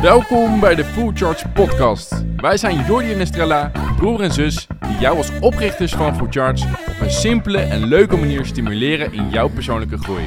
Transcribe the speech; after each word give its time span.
Welkom 0.00 0.60
bij 0.60 0.74
de 0.74 0.84
Full 0.84 1.10
Charge 1.14 1.48
Podcast. 1.48 2.24
Wij 2.36 2.56
zijn 2.56 2.84
Jordi 2.84 3.12
en 3.12 3.20
Estrella, 3.20 3.72
broer 3.96 4.20
en 4.20 4.32
zus, 4.32 4.66
die 4.66 4.98
jou 4.98 5.16
als 5.16 5.38
oprichters 5.40 5.92
van 5.92 6.16
Full 6.16 6.26
Charge 6.30 6.68
op 6.88 7.00
een 7.00 7.10
simpele 7.10 7.58
en 7.58 7.86
leuke 7.86 8.16
manier 8.16 8.44
stimuleren 8.44 9.12
in 9.12 9.30
jouw 9.30 9.48
persoonlijke 9.48 9.98
groei. 9.98 10.24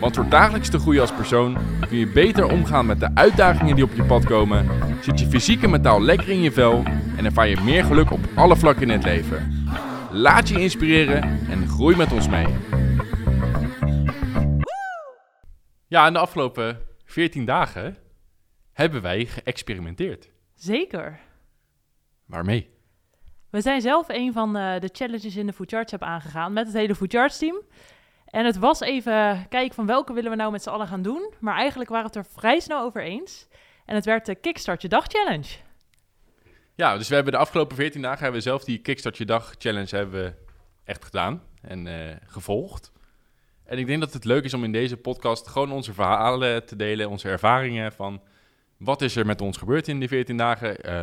Want 0.00 0.14
door 0.14 0.28
dagelijks 0.28 0.70
te 0.70 0.78
groeien 0.78 1.00
als 1.00 1.12
persoon 1.12 1.56
kun 1.88 1.98
je 1.98 2.06
beter 2.06 2.50
omgaan 2.50 2.86
met 2.86 3.00
de 3.00 3.14
uitdagingen 3.14 3.74
die 3.74 3.84
op 3.84 3.94
je 3.94 4.04
pad 4.04 4.24
komen, 4.24 4.66
zit 5.00 5.20
je 5.20 5.26
fysiek 5.26 5.62
en 5.62 5.70
mentaal 5.70 6.02
lekker 6.02 6.28
in 6.28 6.42
je 6.42 6.52
vel 6.52 6.82
en 7.16 7.24
ervaar 7.24 7.48
je 7.48 7.60
meer 7.64 7.84
geluk 7.84 8.10
op 8.10 8.20
alle 8.34 8.56
vlakken 8.56 8.82
in 8.82 8.90
het 8.90 9.04
leven. 9.04 9.66
Laat 10.10 10.48
je 10.48 10.60
inspireren 10.60 11.22
en 11.50 11.68
groei 11.68 11.96
met 11.96 12.12
ons 12.12 12.28
mee. 12.28 12.46
Ja, 15.86 16.06
in 16.06 16.12
de 16.12 16.18
afgelopen 16.18 16.78
14 17.04 17.44
dagen 17.44 17.96
hebben 18.80 19.02
wij 19.02 19.26
geëxperimenteerd. 19.26 20.30
Zeker. 20.54 21.20
Waarmee? 22.26 22.70
We 23.50 23.60
zijn 23.60 23.80
zelf 23.80 24.08
een 24.08 24.32
van 24.32 24.56
eh, 24.56 24.80
de 24.80 24.88
challenges 24.92 25.36
in 25.36 25.46
de 25.46 25.52
Food 25.52 25.70
Charts 25.70 25.92
App 25.92 26.02
aangegaan 26.02 26.52
met 26.52 26.66
het 26.66 26.74
hele 26.74 26.94
Food 26.94 27.12
Charts 27.12 27.38
team. 27.38 27.62
En 28.26 28.44
het 28.44 28.58
was 28.58 28.80
even 28.80 29.48
kijken 29.48 29.74
van 29.74 29.86
welke 29.86 30.12
willen 30.12 30.30
we 30.30 30.36
nou 30.36 30.52
met 30.52 30.62
z'n 30.62 30.68
allen 30.68 30.86
gaan 30.86 31.02
doen. 31.02 31.32
Maar 31.40 31.56
eigenlijk 31.56 31.90
waren 31.90 32.10
we 32.10 32.18
het 32.18 32.26
er 32.26 32.32
vrij 32.32 32.60
snel 32.60 32.80
over 32.80 33.02
eens. 33.02 33.48
En 33.84 33.94
het 33.94 34.04
werd 34.04 34.26
de 34.26 34.34
Kickstart 34.34 34.82
Je 34.82 34.88
Dag 34.88 35.06
Challenge. 35.06 35.48
Ja, 36.74 36.96
dus 36.96 37.08
we 37.08 37.14
hebben 37.14 37.32
de 37.32 37.38
afgelopen 37.38 37.76
14 37.76 38.02
dagen 38.02 38.22
hebben 38.22 38.40
we 38.40 38.48
zelf 38.48 38.64
die 38.64 38.78
Kickstart 38.78 39.16
Je 39.16 39.24
Dag 39.24 39.54
Challenge 39.58 39.96
hebben 39.96 40.22
we 40.22 40.34
echt 40.84 41.04
gedaan 41.04 41.42
en 41.62 41.86
eh, 41.86 42.16
gevolgd. 42.26 42.92
En 43.64 43.78
ik 43.78 43.86
denk 43.86 44.00
dat 44.00 44.12
het 44.12 44.24
leuk 44.24 44.44
is 44.44 44.54
om 44.54 44.64
in 44.64 44.72
deze 44.72 44.96
podcast 44.96 45.48
gewoon 45.48 45.72
onze 45.72 45.92
verhalen 45.92 46.66
te 46.66 46.76
delen, 46.76 47.08
onze 47.08 47.28
ervaringen 47.28 47.92
van 47.92 48.22
wat 48.80 49.02
is 49.02 49.16
er 49.16 49.26
met 49.26 49.40
ons 49.40 49.56
gebeurd 49.56 49.88
in 49.88 49.98
die 49.98 50.08
14 50.08 50.36
dagen. 50.36 50.80
Eh, 50.80 51.02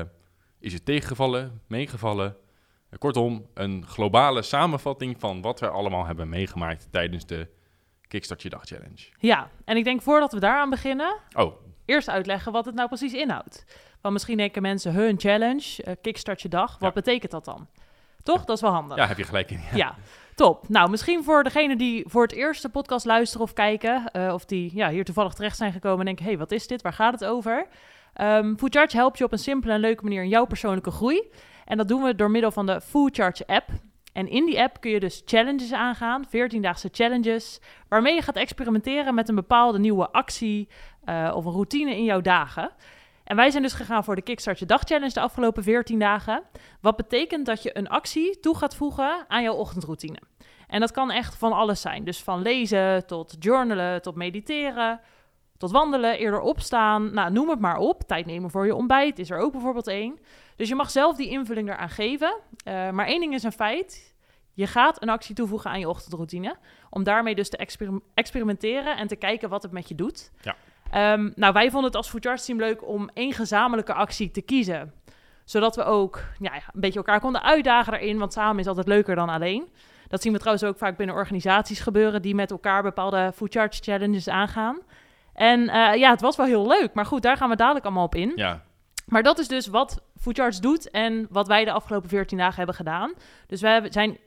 is 0.59 0.73
het 0.73 0.85
tegengevallen, 0.85 1.61
meegevallen? 1.67 2.35
Uh, 2.91 2.99
kortom, 2.99 3.45
een 3.53 3.85
globale 3.87 4.41
samenvatting 4.41 5.15
van 5.19 5.41
wat 5.41 5.59
we 5.59 5.69
allemaal 5.69 6.05
hebben 6.05 6.29
meegemaakt 6.29 6.87
tijdens 6.91 7.25
de 7.25 7.47
Kickstart 8.07 8.41
Je 8.41 8.49
Dag 8.49 8.63
Challenge. 8.65 9.09
Ja, 9.19 9.49
en 9.65 9.77
ik 9.77 9.83
denk 9.83 10.01
voordat 10.01 10.33
we 10.33 10.39
daaraan 10.39 10.69
beginnen, 10.69 11.17
Oh, 11.35 11.53
eerst 11.85 12.09
uitleggen 12.09 12.51
wat 12.51 12.65
het 12.65 12.75
nou 12.75 12.87
precies 12.87 13.13
inhoudt. 13.13 13.65
Want 14.01 14.13
misschien 14.13 14.37
denken 14.37 14.61
mensen, 14.61 14.93
hun 14.93 15.19
challenge, 15.19 15.83
eh, 15.83 15.93
Kickstart 16.01 16.41
Je 16.41 16.49
Dag, 16.49 16.71
wat 16.71 16.81
Ja. 16.81 17.01
betekent 17.01 17.31
dat 17.31 17.45
dan? 17.45 17.67
Toch? 18.23 18.45
Dat 18.45 18.55
is 18.55 18.61
wel 18.61 18.71
handig. 18.71 18.97
ja, 18.97 19.07
heb 19.07 19.17
je 19.17 19.23
gelijk 19.23 19.51
in. 19.51 19.61
Ja, 19.73 19.95
top. 20.37 20.69
Nou, 20.69 20.89
misschien 20.89 21.23
voor 21.23 21.43
degenen 21.43 21.77
die 21.77 22.05
voor 22.07 22.21
het 22.21 22.31
eerst 22.31 22.61
de 22.61 22.69
podcast 22.69 23.05
luisteren 23.05 23.45
of 23.45 23.53
kijken, 23.53 24.11
eh, 24.11 24.33
of 24.33 24.45
die 24.45 24.71
ja, 24.75 24.89
hier 24.89 25.05
toevallig 25.05 25.33
terecht 25.33 25.57
zijn 25.57 25.71
gekomen 25.71 25.99
en 25.99 26.05
denken, 26.05 26.25
hey, 26.25 26.37
wat 26.37 26.51
is 26.51 26.67
dit? 26.67 26.81
Waar 26.81 26.93
gaat 26.93 27.13
het 27.13 27.25
over? 27.25 27.67
Um, 28.21 28.55
helpt 28.87 29.17
je 29.17 29.23
op 29.23 29.31
een 29.31 29.39
simpele 29.39 29.73
en 29.73 29.79
leuke 29.79 30.03
manier 30.03 30.23
in 30.23 30.29
jouw 30.29 30.45
persoonlijke 30.45 30.91
groei. 30.91 31.31
En 31.65 31.77
dat 31.77 31.87
doen 31.87 32.03
we 32.03 32.15
door 32.15 32.31
middel 32.31 32.51
van 32.51 32.65
de 32.65 32.81
Food 32.81 33.15
Charge 33.15 33.47
app. 33.47 33.69
En 34.13 34.29
in 34.29 34.45
die 34.45 34.61
app 34.61 34.81
kun 34.81 34.91
je 34.91 34.99
dus 34.99 35.21
challenges 35.25 35.73
aangaan, 35.73 36.25
14-daagse 36.27 36.89
challenges, 36.91 37.61
waarmee 37.87 38.15
je 38.15 38.21
gaat 38.21 38.35
experimenteren 38.35 39.15
met 39.15 39.29
een 39.29 39.35
bepaalde 39.35 39.79
nieuwe 39.79 40.11
actie 40.11 40.67
eh, 41.03 41.31
of 41.35 41.45
een 41.45 41.51
routine 41.51 41.95
in 41.95 42.03
jouw 42.03 42.21
dagen. 42.21 42.71
En 43.27 43.35
wij 43.35 43.51
zijn 43.51 43.63
dus 43.63 43.73
gegaan 43.73 44.03
voor 44.03 44.15
de 44.15 44.21
Kickstart 44.21 44.59
Je 44.59 44.65
Dag 44.65 44.81
Challenge 44.81 45.13
de 45.13 45.19
afgelopen 45.19 45.63
14 45.63 45.99
dagen. 45.99 46.43
Wat 46.81 46.95
betekent 46.95 47.45
dat 47.45 47.63
je 47.63 47.77
een 47.77 47.89
actie 47.89 48.39
toe 48.39 48.57
gaat 48.57 48.75
voegen 48.75 49.25
aan 49.27 49.43
jouw 49.43 49.53
ochtendroutine. 49.53 50.21
En 50.67 50.79
dat 50.79 50.91
kan 50.91 51.11
echt 51.11 51.35
van 51.35 51.53
alles 51.53 51.81
zijn. 51.81 52.03
Dus 52.03 52.23
van 52.23 52.41
lezen 52.41 53.05
tot 53.05 53.35
journalen, 53.39 54.01
tot 54.01 54.15
mediteren, 54.15 54.99
tot 55.57 55.71
wandelen, 55.71 56.17
eerder 56.17 56.39
opstaan. 56.39 57.13
Nou, 57.13 57.31
noem 57.31 57.49
het 57.49 57.59
maar 57.59 57.77
op. 57.77 58.03
Tijd 58.03 58.25
nemen 58.25 58.49
voor 58.49 58.65
je 58.65 58.75
ontbijt 58.75 59.19
is 59.19 59.29
er 59.29 59.39
ook 59.39 59.51
bijvoorbeeld 59.51 59.87
één. 59.87 60.19
Dus 60.55 60.69
je 60.69 60.75
mag 60.75 60.91
zelf 60.91 61.15
die 61.15 61.29
invulling 61.29 61.69
eraan 61.69 61.89
geven. 61.89 62.37
Uh, 62.67 62.89
maar 62.89 63.07
één 63.07 63.19
ding 63.19 63.33
is 63.33 63.43
een 63.43 63.51
feit. 63.51 64.15
Je 64.53 64.67
gaat 64.67 65.01
een 65.01 65.09
actie 65.09 65.35
toevoegen 65.35 65.71
aan 65.71 65.79
je 65.79 65.89
ochtendroutine. 65.89 66.57
Om 66.89 67.03
daarmee 67.03 67.35
dus 67.35 67.49
te 67.49 67.57
exper 67.57 68.01
experimenteren 68.13 68.97
en 68.97 69.07
te 69.07 69.15
kijken 69.15 69.49
wat 69.49 69.63
het 69.63 69.71
met 69.71 69.87
je 69.87 69.95
doet. 69.95 70.31
Ja. 70.41 70.55
Um, 70.95 71.33
nou, 71.35 71.53
wij 71.53 71.65
vonden 71.71 71.83
het 71.83 71.95
als 71.95 72.09
Food 72.09 72.25
Charts 72.25 72.45
team 72.45 72.59
leuk 72.59 72.87
om 72.87 73.09
één 73.13 73.33
gezamenlijke 73.33 73.93
actie 73.93 74.31
te 74.31 74.41
kiezen. 74.41 74.93
Zodat 75.45 75.75
we 75.75 75.83
ook 75.83 76.23
ja, 76.39 76.53
een 76.53 76.61
beetje 76.73 76.99
elkaar 76.99 77.19
konden 77.19 77.43
uitdagen 77.43 77.91
daarin. 77.91 78.17
Want 78.17 78.33
samen 78.33 78.59
is 78.59 78.67
altijd 78.67 78.87
leuker 78.87 79.15
dan 79.15 79.29
alleen. 79.29 79.69
Dat 80.07 80.21
zien 80.21 80.33
we 80.33 80.39
trouwens 80.39 80.67
ook 80.67 80.77
vaak 80.77 80.97
binnen 80.97 81.15
organisaties 81.15 81.79
gebeuren... 81.79 82.21
die 82.21 82.35
met 82.35 82.51
elkaar 82.51 82.83
bepaalde 82.83 83.31
Food 83.35 83.53
Charge 83.53 83.83
challenges 83.83 84.29
aangaan. 84.29 84.79
En 85.33 85.59
uh, 85.59 85.95
ja, 85.95 86.09
het 86.09 86.21
was 86.21 86.35
wel 86.35 86.45
heel 86.45 86.67
leuk. 86.67 86.93
Maar 86.93 87.05
goed, 87.05 87.21
daar 87.21 87.37
gaan 87.37 87.49
we 87.49 87.55
dadelijk 87.55 87.85
allemaal 87.85 88.03
op 88.03 88.15
in. 88.15 88.31
Ja. 88.35 88.61
Maar 89.05 89.23
dat 89.23 89.39
is 89.39 89.47
dus 89.47 89.67
wat 89.67 90.01
Food 90.19 90.61
doet 90.61 90.89
en 90.89 91.27
wat 91.29 91.47
wij 91.47 91.65
de 91.65 91.71
afgelopen 91.71 92.09
14 92.09 92.37
dagen 92.37 92.55
hebben 92.55 92.75
gedaan. 92.75 93.13
Dus 93.47 93.61
wij 93.61 93.91
zijn... 93.91 94.17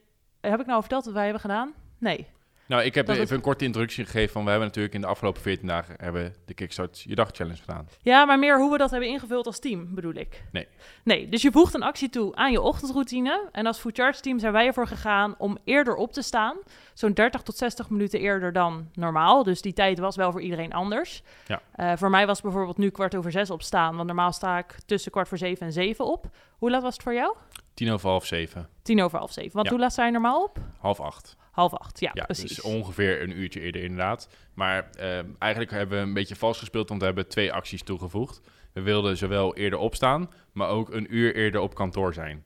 Heb 0.41 0.61
ik 0.61 0.67
nou 0.67 0.81
verteld 0.81 1.05
wat 1.05 1.15
wij 1.15 1.23
hebben 1.23 1.41
gedaan? 1.41 1.73
Nee. 1.99 2.27
Nou, 2.71 2.83
ik 2.83 2.95
heb 2.95 3.07
Dat 3.07 3.15
even 3.15 3.29
het- 3.29 3.37
een 3.37 3.43
korte 3.45 3.65
introductie 3.65 4.05
gegeven 4.05 4.33
van 4.33 4.45
we 4.45 4.51
hebben 4.51 4.67
natuurlijk 4.69 4.95
in 4.95 5.01
de 5.01 5.07
afgelopen 5.07 5.43
14 5.43 5.67
dagen 5.67 5.95
hebben 5.99 6.35
de 6.45 6.55
Kickstart 6.55 7.01
Je 7.01 7.15
Dag 7.15 7.29
Challenge 7.33 7.57
gedaan. 7.61 7.89
Ja, 8.03 8.25
maar 8.25 8.39
meer 8.39 8.59
hoe 8.59 8.71
we 8.73 8.79
dat 8.79 8.91
hebben 8.91 9.09
ingevuld 9.09 9.47
als 9.47 9.59
team, 9.59 9.95
bedoel 9.95 10.15
ik. 10.15 10.43
Nee. 10.53 10.67
Nee, 11.05 11.29
dus 11.29 11.43
je 11.43 11.51
voegt 11.53 11.75
een 11.75 11.83
actie 11.83 12.09
toe 12.09 12.35
aan 12.37 12.53
je 12.53 12.61
ochtendroutine. 12.61 13.49
En 13.53 13.67
als 13.67 13.79
Food 13.79 13.97
Charge 13.97 14.21
team 14.21 14.39
zijn 14.39 14.53
wij 14.53 14.67
ervoor 14.67 14.87
gegaan 14.87 15.35
om 15.39 15.59
eerder 15.65 15.95
op 15.95 16.13
te 16.13 16.23
staan. 16.23 16.57
Zo'n 16.95 17.13
30 17.13 17.43
tot 17.43 17.57
60 17.57 17.91
minuten 17.91 18.21
eerder 18.21 18.53
dan 18.53 18.89
normaal. 18.95 19.43
Dus 19.43 19.63
die 19.63 19.73
tijd 19.73 19.99
was 19.99 20.17
wel 20.17 20.33
voor 20.33 20.43
iedereen 20.43 20.73
anders. 20.73 21.23
Ja. 21.47 21.61
Eh, 21.75 21.93
voor 21.97 22.11
mij 22.11 22.27
was 22.27 22.41
bijvoorbeeld 22.41 22.79
nu 22.79 22.91
kwart 22.91 23.15
over 23.15 23.31
zes 23.31 23.51
opstaan. 23.51 23.95
Want 23.95 24.07
normaal 24.07 24.33
sta 24.33 24.59
ik 24.59 24.75
tussen 24.87 25.11
kwart 25.11 25.29
voor 25.29 25.39
zeven 25.39 25.67
en 25.67 25.73
zeven 25.73 26.05
op. 26.05 26.27
Hoe 26.59 26.71
laat 26.71 26.83
was 26.83 26.93
het 26.95 27.03
voor 27.03 27.15
jou? 27.15 27.37
Tien 27.75 27.91
over 27.91 28.09
half 28.09 28.27
zeven, 28.27 28.69
Tien 28.83 29.03
over 29.03 29.19
half 29.19 29.33
zeven. 29.33 29.53
Want 29.53 29.67
Ja. 29.67 29.73
hoe 29.73 29.81
laat 29.81 29.95
je 29.95 30.11
normaal 30.11 30.43
op? 30.43 30.59
half 30.79 31.01
acht. 31.01 31.37
Half 31.51 31.75
acht, 31.75 32.01
ja, 32.01 32.11
Ja, 32.15 32.25
precies. 32.25 32.49
dus 32.49 32.61
ongeveer 32.61 33.23
een 33.23 33.39
uurtje 33.39 33.61
eerder 33.61 33.83
inderdaad. 33.83 34.29
Maar 34.55 34.91
eh, 34.91 35.19
eigenlijk 35.39 35.71
hebben 35.73 35.99
we 35.99 36.05
een 36.05 36.15
beetje 36.15 36.37
vals 36.37 36.59
gespeeld, 36.59 36.89
want 36.89 37.01
we 37.01 37.07
hebben 37.07 37.29
twee 37.29 37.53
acties 37.53 37.83
toegevoegd. 37.83 38.41
We 38.73 38.81
wilden 38.81 39.17
zowel 39.17 39.55
eerder 39.57 39.79
opstaan, 39.79 40.31
maar 40.53 40.69
ook 40.69 40.91
een 40.93 41.15
uur 41.17 41.35
eerder 41.35 41.61
op 41.61 41.75
kantoor 41.75 42.15
zijn. 42.15 42.45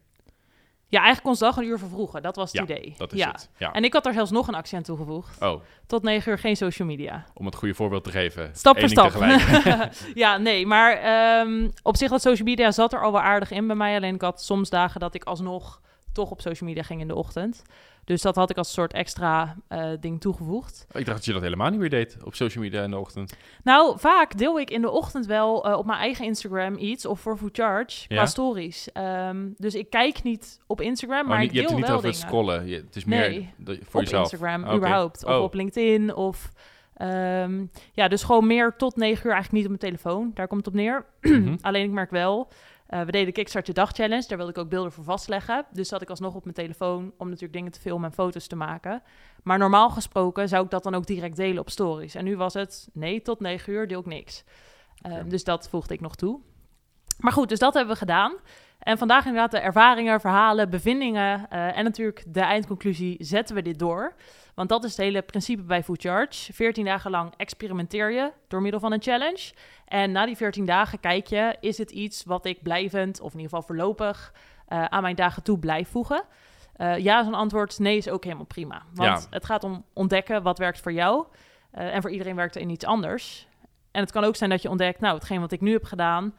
Ja, 0.95 1.01
eigenlijk 1.03 1.27
ons 1.29 1.39
dag 1.39 1.57
een 1.57 1.65
uur 1.65 1.79
vervroegen. 1.79 2.23
Dat 2.23 2.37
was 2.37 2.53
het 2.53 2.69
Ja, 2.69 2.75
idee. 2.77 2.95
Dat 2.97 3.13
is 3.13 3.19
ja. 3.19 3.31
het. 3.31 3.49
Ja. 3.57 3.73
En 3.73 3.85
ik 3.85 3.93
had 3.93 4.07
er 4.07 4.13
zelfs 4.13 4.31
nog 4.31 4.49
een 4.49 4.55
actie 4.55 4.77
aan 4.77 4.83
toegevoegd. 4.83 5.41
Oh, 5.43 5.61
Tot 5.87 6.03
negen 6.03 6.33
uur 6.33 6.39
geen 6.39 6.57
social 6.57 6.89
media. 6.89 7.25
om 7.35 7.47
het 7.47 7.55
goede 7.55 7.75
voorbeeld 7.75 8.05
te 8.05 8.11
geven. 8.11 8.51
Stap 8.55 8.79
voor 8.79 8.89
stap. 8.89 9.13
ja, 10.15 10.37
nee, 10.37 10.67
maar 10.67 10.93
ehm, 10.93 11.69
op 11.83 11.97
zich 11.97 12.11
dat 12.11 12.23
social 12.23 12.49
media 12.49 12.71
zat 12.71 12.93
er 12.93 13.03
al 13.03 13.13
wel 13.13 13.21
aardig 13.21 13.51
in 13.51 13.67
bij 13.67 13.77
mij. 13.77 13.97
Alleen 13.97 14.15
ik 14.15 14.21
had 14.23 14.43
soms 14.43 14.71
dagen 14.71 15.01
dat 15.01 15.15
ik 15.15 15.25
alsnog 15.25 15.81
toch 16.15 16.31
op 16.31 16.41
social 16.41 16.69
media 16.69 16.83
ging 16.83 17.01
in 17.01 17.09
de 17.09 17.15
ochtend. 17.15 17.63
Dus 18.05 18.23
dat 18.23 18.37
had 18.37 18.51
ik 18.51 18.57
als 18.57 18.73
soort 18.73 18.93
extra 18.93 19.57
eh, 19.69 19.91
ding 20.01 20.21
toegevoegd. 20.21 20.87
ik 20.89 21.05
dacht 21.05 21.17
dat 21.17 21.25
je 21.25 21.33
dat 21.33 21.43
helemaal 21.43 21.71
niet 21.71 21.81
meer 21.81 21.91
deed 21.91 22.17
op 22.25 22.35
social 22.35 22.65
media 22.65 22.83
in 22.83 22.91
de 22.91 22.99
ochtend. 22.99 23.37
Nou, 23.63 23.99
vaak 23.99 24.39
deel 24.39 24.61
ik 24.61 24.71
in 24.71 24.81
de 24.81 24.91
ochtend 24.91 25.27
wel 25.27 25.65
eh, 25.65 25.79
op 25.79 25.87
mijn 25.87 25.99
eigen 25.99 26.25
Instagram 26.25 26.77
iets 26.77 27.07
of 27.07 27.21
voor 27.21 27.37
Food 27.37 27.57
Charge 27.57 28.07
qua 28.07 28.17
Ja? 28.17 28.27
stories. 28.27 28.93
Ehm, 28.93 29.49
dus 29.57 29.75
ik 29.75 29.91
kijk 29.91 30.23
niet 30.23 30.61
op 30.67 30.81
Instagram, 30.81 31.27
maar 31.27 31.43
ik 31.43 31.53
niet, 31.53 31.53
je 31.53 31.59
deel 31.61 31.69
hebt 31.69 31.81
het 31.81 31.89
niet 31.89 31.97
over 31.97 32.09
het 32.09 32.19
scrollen. 32.19 32.67
Je- 32.67 32.77
het 32.87 32.97
is 32.97 33.05
meer 33.05 33.31
Nee, 33.31 33.53
voor 33.83 34.01
op 34.01 34.07
jezelf. 34.07 34.23
Instagram 34.33 34.65
Ah, 34.65 34.75
überhaupt. 34.75 35.25
Of 35.25 35.33
Oh. 35.37 35.43
op 35.43 35.55
LinkedIn. 35.55 36.15
Of 36.15 36.51
ehm, 36.95 37.65
ja, 37.93 38.09
dus 38.09 38.23
gewoon 38.23 38.47
meer 38.47 38.75
tot 38.77 38.97
negen 38.97 39.27
uur 39.27 39.33
eigenlijk 39.33 39.53
niet 39.53 39.73
op 39.73 39.81
mijn 39.81 39.93
telefoon. 39.93 40.31
Daar 40.35 40.47
komt 40.49 40.65
het 40.67 40.75
op 40.75 40.81
neer. 40.81 41.05
Mhm. 41.21 41.57
Alleen 41.61 41.85
ik 41.85 41.91
merk 41.91 42.11
wel, 42.11 42.49
eh, 42.87 43.01
we 43.01 43.11
deden 43.11 43.27
de 43.27 43.33
Kickstart 43.33 43.67
Je 43.67 43.73
Dag 43.73 43.91
Challenge. 43.91 44.25
Daar 44.29 44.37
wilde 44.37 44.53
ik 44.53 44.59
ook 44.59 44.69
beelden 44.69 44.93
voor 44.93 45.05
vastleggen. 45.05 45.67
Dus 45.71 45.89
zat 45.89 46.03
ik 46.03 46.11
alsnog 46.11 46.35
op 46.35 46.43
mijn 46.43 46.57
telefoon 46.57 47.13
om 47.19 47.27
natuurlijk 47.27 47.53
dingen 47.53 47.73
te 47.73 47.81
filmen 47.81 48.09
en 48.09 48.15
foto's 48.15 48.47
te 48.47 48.57
maken. 48.57 49.03
Maar 49.43 49.59
normaal 49.59 49.91
gesproken 49.91 50.49
zou 50.49 50.65
ik 50.65 50.71
dat 50.71 50.83
dan 50.83 50.95
ook 50.95 51.07
direct 51.07 51.37
delen 51.37 51.59
op 51.59 51.71
stories. 51.71 52.15
En 52.15 52.25
nu 52.25 52.37
was 52.37 52.55
het, 52.55 52.89
nee, 52.93 53.23
tot 53.23 53.41
negen 53.41 53.73
uur 53.73 53.89
deel 53.89 54.01
ik 54.01 54.07
niks. 54.07 54.45
Eh, 55.01 55.13
Oké. 55.13 55.29
Dus 55.29 55.45
dat 55.45 55.69
voegde 55.69 55.95
ik 55.95 56.01
nog 56.01 56.17
toe. 56.17 56.41
Maar 57.19 57.33
goed, 57.33 57.49
dus 57.49 57.59
dat 57.59 57.75
hebben 57.75 57.93
we 57.93 57.99
gedaan. 57.99 58.37
En 58.85 58.99
vandaag 58.99 59.25
inderdaad 59.25 59.51
de 59.51 59.59
ervaringen, 59.59 60.21
verhalen, 60.21 60.71
bevindingen 60.71 61.47
eh, 61.51 61.79
en 61.79 61.85
natuurlijk 61.85 62.25
de 62.27 62.41
eindconclusie 62.41 63.17
zetten 63.21 63.55
we 63.55 63.63
dit 63.63 63.79
door. 63.79 64.15
Want 64.55 64.69
dat 64.69 64.85
is 64.85 64.91
het 64.91 65.01
hele 65.01 65.23
principe 65.23 65.63
bij 65.63 65.83
Food 65.83 66.01
Charge. 66.01 66.53
14 66.53 66.85
dagen 66.85 67.11
lang 67.11 67.33
experimenteer 67.37 68.13
je 68.13 68.33
door 68.49 68.63
middel 68.63 68.81
van 68.81 68.93
een 68.93 69.03
challenge. 69.03 69.53
En 69.87 70.13
na 70.13 70.27
die 70.27 70.37
14 70.37 70.65
dagen 70.65 71.01
kijk 71.01 71.27
je, 71.27 71.57
is 71.61 71.79
het 71.79 71.91
iets 71.91 72.25
wat 72.25 72.47
ik 72.47 72.63
blijvend, 72.63 73.21
of 73.21 73.33
in 73.33 73.39
ieder 73.41 73.57
geval 73.57 73.63
voorlopig, 73.67 74.33
eh, 74.67 74.85
aan 74.85 75.03
mijn 75.03 75.17
dagen 75.17 75.43
toe 75.43 75.59
blijf 75.59 75.89
voegen? 75.89 76.23
Eh, 76.77 76.99
ja 76.99 77.21
is 77.21 77.27
een 77.27 77.35
antwoord, 77.35 77.79
nee 77.79 77.97
is 77.97 78.09
ook 78.09 78.25
helemaal 78.25 78.45
prima. 78.45 78.83
Want 78.95 79.23
Ja. 79.23 79.27
het 79.31 79.45
gaat 79.45 79.65
om 79.65 79.85
ontdekken 79.93 80.43
wat 80.43 80.59
werkt 80.59 80.81
voor 80.81 80.93
jou. 80.93 81.27
En 81.71 82.03
voor 82.03 82.11
iedereen 82.11 82.37
werkt 82.37 82.55
er 82.55 82.61
in 82.61 82.71
iets 82.71 82.85
anders. 82.85 83.47
En 83.91 84.01
het 84.01 84.13
kan 84.13 84.25
ook 84.25 84.37
zijn 84.37 84.51
dat 84.51 84.63
je 84.63 84.69
ontdekt, 84.71 85.01
nou, 85.01 85.15
hetgeen 85.15 85.41
wat 85.41 85.53
ik 85.53 85.61
nu 85.61 85.73
heb 85.73 85.85
gedaan, 85.85 86.35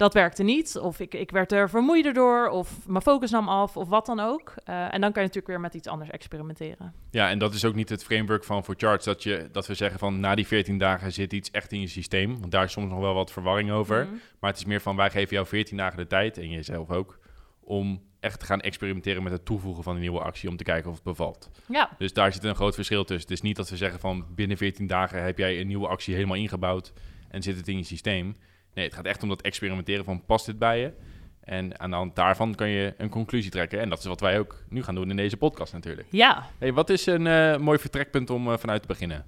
dat 0.00 0.14
werkte 0.14 0.42
niet. 0.42 0.78
Of 0.78 1.00
ik, 1.00 1.14
ik 1.14 1.30
werd 1.30 1.52
er 1.52 1.70
vermoeider 1.70 2.12
door, 2.12 2.48
of 2.48 2.86
mijn 2.86 3.02
focus 3.02 3.30
nam 3.30 3.48
af, 3.48 3.76
of 3.76 3.88
wat 3.88 4.06
dan 4.06 4.20
ook. 4.20 4.54
Eh, 4.64 4.74
en 4.74 5.00
dan 5.00 5.12
kan 5.12 5.22
je 5.22 5.28
natuurlijk 5.28 5.46
weer 5.46 5.60
met 5.60 5.74
iets 5.74 5.88
anders 5.88 6.10
experimenteren. 6.10 6.94
Ja, 7.10 7.30
en 7.30 7.38
dat 7.38 7.54
is 7.54 7.64
ook 7.64 7.74
niet 7.74 7.88
het 7.88 8.04
framework 8.04 8.44
van 8.44 8.64
voor 8.64 8.74
charts 8.78 9.04
dat, 9.04 9.22
je, 9.22 9.48
dat 9.52 9.66
we 9.66 9.74
zeggen 9.74 9.98
van 9.98 10.20
na 10.20 10.34
die 10.34 10.46
14 10.46 10.78
dagen 10.78 11.12
zit 11.12 11.32
iets 11.32 11.50
echt 11.50 11.72
in 11.72 11.80
je 11.80 11.86
systeem. 11.86 12.40
Want 12.40 12.52
daar 12.52 12.64
is 12.64 12.72
soms 12.72 12.90
nog 12.90 13.00
wel 13.00 13.14
wat 13.14 13.32
verwarring 13.32 13.70
over. 13.70 14.04
Mhm. 14.04 14.14
Maar 14.40 14.50
het 14.50 14.58
is 14.58 14.64
meer 14.64 14.80
van 14.80 14.96
wij 14.96 15.10
geven 15.10 15.34
jou 15.34 15.46
14 15.46 15.76
dagen 15.76 15.98
de 15.98 16.06
tijd, 16.06 16.38
en 16.38 16.50
jezelf 16.50 16.90
ook, 16.90 17.18
om 17.60 18.02
echt 18.20 18.40
te 18.40 18.46
gaan 18.46 18.60
experimenteren 18.60 19.22
met 19.22 19.32
het 19.32 19.44
toevoegen 19.44 19.82
van 19.82 19.94
een 19.94 20.00
nieuwe 20.00 20.20
actie 20.20 20.48
om 20.48 20.56
te 20.56 20.64
kijken 20.64 20.90
of 20.90 20.94
het 20.94 21.04
bevalt. 21.04 21.50
Ja, 21.68 21.90
Dus 21.98 22.12
daar 22.12 22.32
zit 22.32 22.44
een 22.44 22.54
groot 22.54 22.74
verschil 22.74 23.04
tussen. 23.04 23.28
Het 23.28 23.38
is 23.38 23.42
niet 23.42 23.56
dat 23.56 23.70
we 23.70 23.76
zeggen 23.76 24.00
van 24.00 24.26
binnen 24.34 24.56
14 24.56 24.86
dagen 24.86 25.22
heb 25.22 25.38
jij 25.38 25.60
een 25.60 25.66
nieuwe 25.66 25.88
actie 25.88 26.14
helemaal 26.14 26.36
ingebouwd 26.36 26.92
en 27.28 27.42
zit 27.42 27.56
het 27.56 27.68
in 27.68 27.76
je 27.76 27.84
systeem. 27.84 28.34
Nee, 28.74 28.84
het 28.84 28.94
gaat 28.94 29.04
echt 29.04 29.22
om 29.22 29.28
dat 29.28 29.42
experimenteren 29.42 30.04
van 30.04 30.24
past 30.24 30.46
dit 30.46 30.58
bij 30.58 30.80
je? 30.80 30.92
En 31.40 31.80
aan 31.80 31.90
de 31.90 31.96
hand 31.96 32.16
daarvan 32.16 32.54
kan 32.54 32.68
je 32.68 32.94
een 32.96 33.08
conclusie 33.08 33.50
trekken. 33.50 33.80
En 33.80 33.88
dat 33.88 33.98
is 33.98 34.04
wat 34.04 34.20
wij 34.20 34.38
ook 34.38 34.56
nu 34.68 34.82
gaan 34.82 34.94
doen 34.94 35.10
in 35.10 35.16
deze 35.16 35.36
podcast 35.36 35.72
natuurlijk. 35.72 36.08
ja. 36.10 36.46
Hey, 36.58 36.72
wat 36.72 36.90
is 36.90 37.06
een 37.06 37.26
eh, 37.26 37.56
mooi 37.56 37.78
vertrekpunt 37.78 38.30
om 38.30 38.52
eh, 38.52 38.58
vanuit 38.58 38.82
te 38.82 38.88
beginnen? 38.88 39.26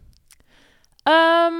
Ehm, 1.02 1.52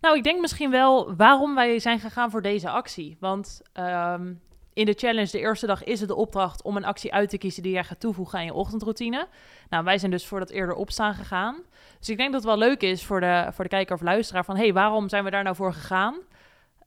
nou, 0.00 0.16
ik 0.16 0.22
denk 0.22 0.40
misschien 0.40 0.70
wel 0.70 1.16
waarom 1.16 1.54
wij 1.54 1.78
zijn 1.78 2.00
gegaan 2.00 2.30
voor 2.30 2.42
deze 2.42 2.70
actie. 2.70 3.16
Want 3.20 3.62
ehm, 3.72 4.32
in 4.72 4.86
de 4.86 4.94
challenge, 4.96 5.30
de 5.30 5.38
eerste 5.38 5.66
dag, 5.66 5.84
is 5.84 6.00
het 6.00 6.08
de 6.08 6.14
opdracht 6.14 6.62
om 6.62 6.76
een 6.76 6.84
actie 6.84 7.12
uit 7.12 7.30
te 7.30 7.38
kiezen 7.38 7.62
die 7.62 7.72
jij 7.72 7.84
gaat 7.84 8.00
toevoegen 8.00 8.38
aan 8.38 8.44
je 8.44 8.52
ochtendroutine. 8.52 9.28
Nou, 9.68 9.84
wij 9.84 9.98
zijn 9.98 10.10
dus 10.10 10.26
voor 10.26 10.38
dat 10.38 10.50
eerder 10.50 10.74
opstaan 10.74 11.14
gegaan. 11.14 11.56
Dus 11.98 12.08
ik 12.08 12.16
denk 12.16 12.32
dat 12.32 12.42
het 12.42 12.50
wel 12.50 12.68
leuk 12.68 12.82
is 12.82 13.04
voor 13.04 13.20
de, 13.20 13.48
voor 13.52 13.64
de 13.64 13.70
kijker 13.70 13.94
of 13.94 14.02
luisteraar 14.02 14.44
van... 14.44 14.56
hé, 14.56 14.62
hey, 14.62 14.72
waarom 14.72 15.08
zijn 15.08 15.24
we 15.24 15.30
daar 15.30 15.42
nou 15.42 15.56
voor 15.56 15.72
gegaan? 15.72 16.14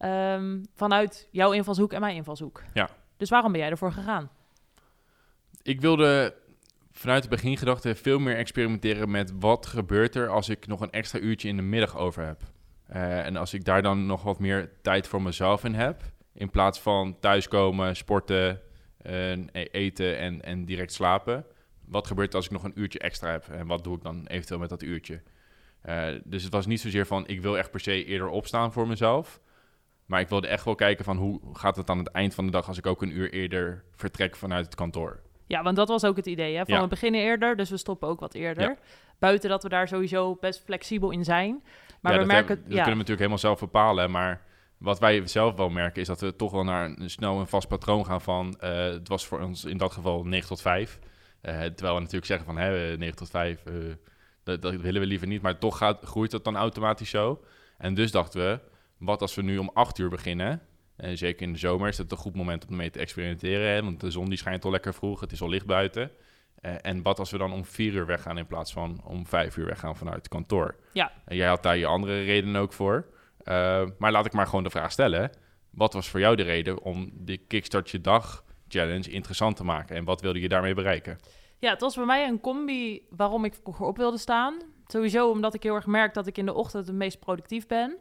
Ehm, 0.01 0.63
vanuit 0.75 1.27
jouw 1.31 1.51
invalshoek 1.51 1.94
en 1.94 2.00
mijn 2.00 2.15
invalshoek. 2.15 2.63
Ja. 2.74 2.89
Dus 3.18 3.30
waarom 3.30 3.51
ben 3.51 3.62
jij 3.62 3.69
ervoor 3.69 3.92
gegaan? 3.92 4.30
Ik 5.62 5.81
wilde 5.81 6.36
vanuit 6.92 7.24
de 7.24 7.30
begingedachte 7.30 7.95
veel 7.95 8.19
meer 8.19 8.36
experimenteren 8.36 9.12
met 9.12 9.33
wat 9.39 9.65
gebeurt 9.65 10.15
er 10.15 10.30
als 10.30 10.50
ik 10.50 10.68
nog 10.68 10.81
een 10.81 10.92
extra 10.92 11.19
uurtje 11.19 11.48
in 11.48 11.56
de 11.56 11.62
middag 11.62 11.98
over 11.98 12.25
heb. 12.25 12.42
Eh, 12.88 13.25
en 13.25 13.36
als 13.36 13.53
ik 13.53 13.65
daar 13.65 13.81
dan 13.81 14.06
nog 14.06 14.24
wat 14.24 14.39
meer 14.39 14.71
tijd 14.81 15.07
voor 15.07 15.21
mezelf 15.21 15.63
in 15.63 15.74
heb, 15.74 16.04
in 16.33 16.50
plaats 16.50 16.80
van 16.80 17.19
thuiskomen, 17.19 17.95
sporten, 17.95 18.62
eh, 18.97 19.31
e- 19.31 19.45
eten 19.71 20.18
en, 20.18 20.42
en 20.42 20.65
direct 20.65 20.94
slapen. 20.94 21.45
Wat 21.86 22.07
gebeurt 22.07 22.30
er 22.30 22.36
als 22.36 22.45
ik 22.45 22.51
nog 22.51 22.63
een 22.63 22.80
uurtje 22.80 23.00
extra 23.00 23.31
heb 23.31 23.50
en 23.50 23.68
wat 23.68 23.83
doe 23.83 23.95
ik 23.95 24.04
dan 24.04 24.27
eventueel 24.27 24.59
met 24.59 24.69
dat 24.69 24.83
uurtje? 24.83 25.21
Eh, 25.81 26.07
dus 26.24 26.44
het 26.44 26.54
was 26.54 26.65
niet 26.65 26.81
zozeer 26.81 27.06
van 27.06 27.27
ik 27.27 27.42
wil 27.42 27.57
echt 27.57 27.71
per 27.71 27.80
se 27.80 28.06
eerder 28.06 28.27
opstaan 28.27 28.71
voor 28.71 28.88
mezelf. 28.88 29.42
Maar 30.12 30.19
ik 30.19 30.30
wilde 30.30 30.48
echt 30.48 30.66
wel 30.66 30.75
kijken 30.75 31.06
van 31.06 31.18
hoe 31.18 31.40
gaat 31.54 31.75
het 31.75 31.90
aan 31.90 31.98
het 31.98 32.08
eind 32.08 32.36
van 32.36 32.46
de 32.46 32.52
dag 32.52 32.68
als 32.68 32.78
ik 32.78 32.86
ook 32.86 33.02
een 33.02 33.18
uur 33.18 33.34
eerder 33.34 33.84
vertrek 33.96 34.36
vanuit 34.36 34.66
het 34.66 34.75
kantoor. 34.75 35.19
Ja, 35.48 35.63
want 35.63 35.75
dat 35.75 35.88
was 35.88 36.06
ook 36.06 36.16
het 36.16 36.25
idee. 36.25 36.56
Hè? 36.56 36.66
Van 36.66 36.74
Ja. 36.75 36.81
we 36.81 36.88
beginnen 36.88 37.22
eerder, 37.22 37.56
dus 37.56 37.69
we 37.69 37.78
stoppen 37.78 38.08
ook 38.08 38.19
wat 38.19 38.34
eerder. 38.34 38.63
Ja. 38.69 38.75
Buiten 39.19 39.50
dat 39.50 39.63
we 39.63 39.69
daar 39.69 39.88
sowieso 39.88 40.38
best 40.40 40.62
flexibel 40.66 41.12
in 41.12 41.24
zijn. 41.24 41.63
Maar 42.02 42.12
ja, 42.12 42.19
we 42.19 42.24
dat 42.25 42.34
merken... 42.34 42.48
hebben- 42.48 42.63
dat 42.63 42.66
kunnen 42.66 42.84
we 42.86 42.90
natuurlijk 42.90 43.18
helemaal 43.19 43.38
zelf 43.38 43.60
bepalen. 43.60 44.12
Maar 44.12 44.42
wat 44.78 45.00
wij 45.00 45.28
zelf 45.28 45.56
wel 45.56 45.69
merken 45.69 46.02
is 46.02 46.08
dat 46.08 46.22
we 46.22 46.36
toch 46.36 46.52
wel 46.52 46.64
naar 46.64 46.86
een, 46.86 47.10
snel 47.10 47.40
een 47.40 47.48
vast 47.48 47.68
patroon 47.68 48.06
gaan 48.06 48.22
van... 48.22 48.56
eh, 48.60 48.84
het 48.84 49.07
was 49.07 49.25
voor 49.28 49.42
ons 49.42 49.66
in 49.66 49.78
dat 49.78 49.92
geval 49.94 50.24
9 50.24 50.48
tot 50.48 50.62
5. 50.62 51.00
Eh, 51.42 51.54
terwijl 51.54 51.94
we 51.94 52.00
natuurlijk 52.00 52.25
zeggen 52.25 52.46
van 52.46 52.57
hè, 52.57 52.98
9 52.98 53.16
tot 53.16 53.30
5, 53.30 53.64
eh, 53.66 53.74
dat, 54.44 54.62
dat 54.62 54.75
willen 54.75 55.02
we 55.02 55.07
liever 55.07 55.28
niet. 55.28 55.42
Maar 55.42 55.57
toch 55.57 55.78
gaat, 55.78 56.00
groeit 56.04 56.31
dat 56.31 56.44
dan 56.44 56.56
automatisch 56.57 57.10
zo. 57.10 57.44
En 57.78 57.94
dus 57.94 58.12
dachten 58.12 58.40
we, 58.40 58.60
wat 59.01 59.21
als 59.21 59.36
we 59.36 59.42
nu 59.42 59.57
om 59.57 59.71
8 59.74 59.98
uur 59.98 60.09
beginnen... 60.09 60.62
En 61.01 61.18
zeker 61.18 61.42
in 61.42 61.53
de 61.53 61.59
zomer 61.59 61.88
is 61.88 61.98
het 61.98 62.12
een 62.12 62.18
goed 62.18 62.36
moment 62.36 62.68
om 62.68 62.75
mee 62.75 62.89
te 62.89 63.00
experimenteren. 63.00 63.74
Hè? 63.74 63.83
Want 63.83 64.00
de 64.00 64.12
zon 64.12 64.30
die 64.30 64.38
schijnt 64.38 64.65
al 64.65 64.71
lekker 64.71 64.94
vroeg, 64.94 65.19
het 65.19 65.31
is 65.31 65.42
al 65.42 65.50
licht 65.50 65.65
buiten. 65.65 66.12
Eh, 66.56 66.74
en 66.81 67.01
wat 67.01 67.19
als 67.19 67.31
we 67.31 67.38
dan 67.38 67.53
om 67.53 67.65
vier 67.65 67.94
uur 67.94 68.06
weggaan 68.06 68.38
in 68.38 68.48
plaats 68.48 68.74
van 68.74 69.01
om 69.03 69.27
vijf 69.27 69.57
uur 69.57 69.65
weggaan 69.65 69.95
vanuit 69.95 70.18
het 70.18 70.27
kantoor? 70.27 70.75
Ja. 70.94 71.12
En 71.25 71.36
jij 71.36 71.48
had 71.48 71.63
daar 71.63 71.77
je 71.77 71.86
andere 71.86 72.24
redenen 72.24 72.62
ook 72.62 72.74
voor. 72.74 73.06
Eh, 73.44 73.83
maar 73.98 74.12
laat 74.12 74.25
ik 74.25 74.33
maar 74.33 74.48
gewoon 74.48 74.63
de 74.63 74.69
vraag 74.69 74.92
stellen. 74.92 75.31
Wat 75.69 75.94
was 75.94 76.09
voor 76.09 76.19
jou 76.19 76.36
de 76.36 76.44
reden 76.44 76.81
om 76.81 77.12
de 77.13 77.38
Kickstart 77.38 77.89
Je 77.89 78.01
Dag 78.01 78.44
Challenge 78.68 79.09
interessant 79.09 79.56
te 79.56 79.63
maken? 79.63 79.95
En 79.95 80.04
wat 80.04 80.21
wilde 80.21 80.39
je 80.39 80.50
daarmee 80.50 80.74
bereiken? 80.74 81.19
Ja, 81.59 81.69
het 81.69 81.81
was 81.81 81.95
bij 81.95 82.06
mij 82.06 82.27
een 82.27 82.39
combi 82.39 83.06
waarom 83.09 83.45
ik 83.45 83.54
vroeger 83.54 83.86
op 83.86 83.97
wilde 83.97 84.18
staan. 84.18 84.57
Sowieso 84.88 85.30
omdat 85.30 85.54
ik 85.54 85.63
heel 85.63 85.75
erg 85.75 85.86
merk 85.86 86.13
dat 86.13 86.27
ik 86.27 86.38
in 86.38 86.45
de 86.45 86.54
ochtend 86.54 86.88
het 86.88 86.95
meest 86.95 87.19
productief 87.19 87.68
ben. 87.68 87.97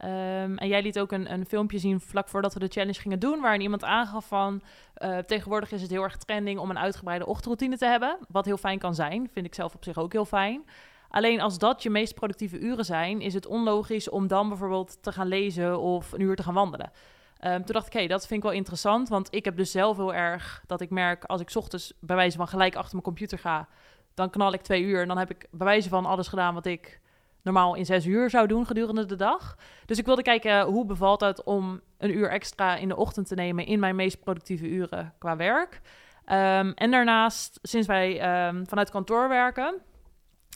Ehm, 0.00 0.56
en 0.56 0.68
jij 0.68 0.82
liet 0.82 0.98
ook 0.98 1.12
een, 1.12 1.32
een 1.32 1.46
filmpje 1.46 1.78
zien 1.78 2.00
vlak 2.00 2.28
voordat 2.28 2.54
we 2.54 2.60
de 2.60 2.68
challenge 2.68 3.00
gingen 3.00 3.18
doen, 3.18 3.40
waarin 3.40 3.60
iemand 3.60 3.84
aangaf 3.84 4.26
van 4.26 4.62
eh, 4.94 5.18
tegenwoordig 5.18 5.72
is 5.72 5.82
het 5.82 5.90
heel 5.90 6.02
erg 6.02 6.16
trending 6.16 6.58
om 6.58 6.70
een 6.70 6.78
uitgebreide 6.78 7.26
ochtendroutine 7.26 7.76
te 7.76 7.86
hebben. 7.86 8.18
Wat 8.28 8.44
heel 8.44 8.56
fijn 8.56 8.78
kan 8.78 8.94
zijn, 8.94 9.28
vind 9.32 9.46
ik 9.46 9.54
zelf 9.54 9.74
op 9.74 9.84
zich 9.84 9.98
ook 9.98 10.12
heel 10.12 10.24
fijn. 10.24 10.64
Alleen 11.08 11.40
als 11.40 11.58
dat 11.58 11.82
je 11.82 11.90
meest 11.90 12.14
productieve 12.14 12.58
uren 12.58 12.84
zijn, 12.84 13.20
is 13.20 13.34
het 13.34 13.46
onlogisch 13.46 14.08
om 14.08 14.26
dan 14.26 14.48
bijvoorbeeld 14.48 15.02
te 15.02 15.12
gaan 15.12 15.26
lezen 15.26 15.80
of 15.80 16.12
een 16.12 16.20
uur 16.20 16.36
te 16.36 16.42
gaan 16.42 16.54
wandelen. 16.54 16.90
Ehm, 17.38 17.62
toen 17.62 17.74
dacht 17.74 17.86
ik, 17.86 17.92
hé, 17.92 18.06
dat 18.06 18.26
vind 18.26 18.42
ik 18.42 18.48
wel 18.48 18.58
interessant, 18.58 19.08
want 19.08 19.28
ik 19.34 19.44
heb 19.44 19.56
dus 19.56 19.70
zelf 19.70 19.96
heel 19.96 20.14
erg 20.14 20.62
dat 20.66 20.80
ik 20.80 20.90
merk 20.90 21.24
als 21.24 21.40
ik 21.40 21.50
ochtends 21.54 21.92
bij 22.00 22.16
wijze 22.16 22.36
van 22.36 22.48
gelijk 22.48 22.74
achter 22.74 22.92
mijn 22.92 23.04
computer 23.04 23.38
ga, 23.38 23.68
dan 24.14 24.30
knal 24.30 24.52
ik 24.52 24.60
twee 24.60 24.82
uur 24.82 25.00
en 25.00 25.08
dan 25.08 25.18
heb 25.18 25.30
ik 25.30 25.46
bij 25.50 25.66
wijze 25.66 25.88
van 25.88 26.06
alles 26.06 26.28
gedaan 26.28 26.54
wat 26.54 26.66
ik 26.66 27.00
normaal 27.42 27.74
in 27.74 27.84
zes 27.86 28.06
uur 28.06 28.30
zou 28.30 28.46
doen 28.46 28.66
gedurende 28.66 29.06
de 29.06 29.16
dag. 29.16 29.56
Dus 29.86 29.98
ik 29.98 30.06
wilde 30.06 30.22
kijken 30.22 30.62
hoe 30.62 30.86
bevalt 30.86 31.20
het 31.20 31.42
om 31.44 31.80
een 31.98 32.16
uur 32.16 32.28
extra 32.30 32.76
in 32.76 32.88
de 32.88 32.96
ochtend 32.96 33.28
te 33.28 33.34
nemen 33.34 33.66
in 33.66 33.80
mijn 33.80 33.96
meest 33.96 34.20
productieve 34.20 34.68
uren 34.68 35.14
qua 35.18 35.36
werk. 35.36 35.80
Ehm, 36.24 36.72
en 36.74 36.90
daarnaast, 36.90 37.58
sinds 37.62 37.86
wij 37.86 38.20
ehm, 38.20 38.64
vanuit 38.64 38.90
kantoor 38.90 39.28
werken, 39.28 39.74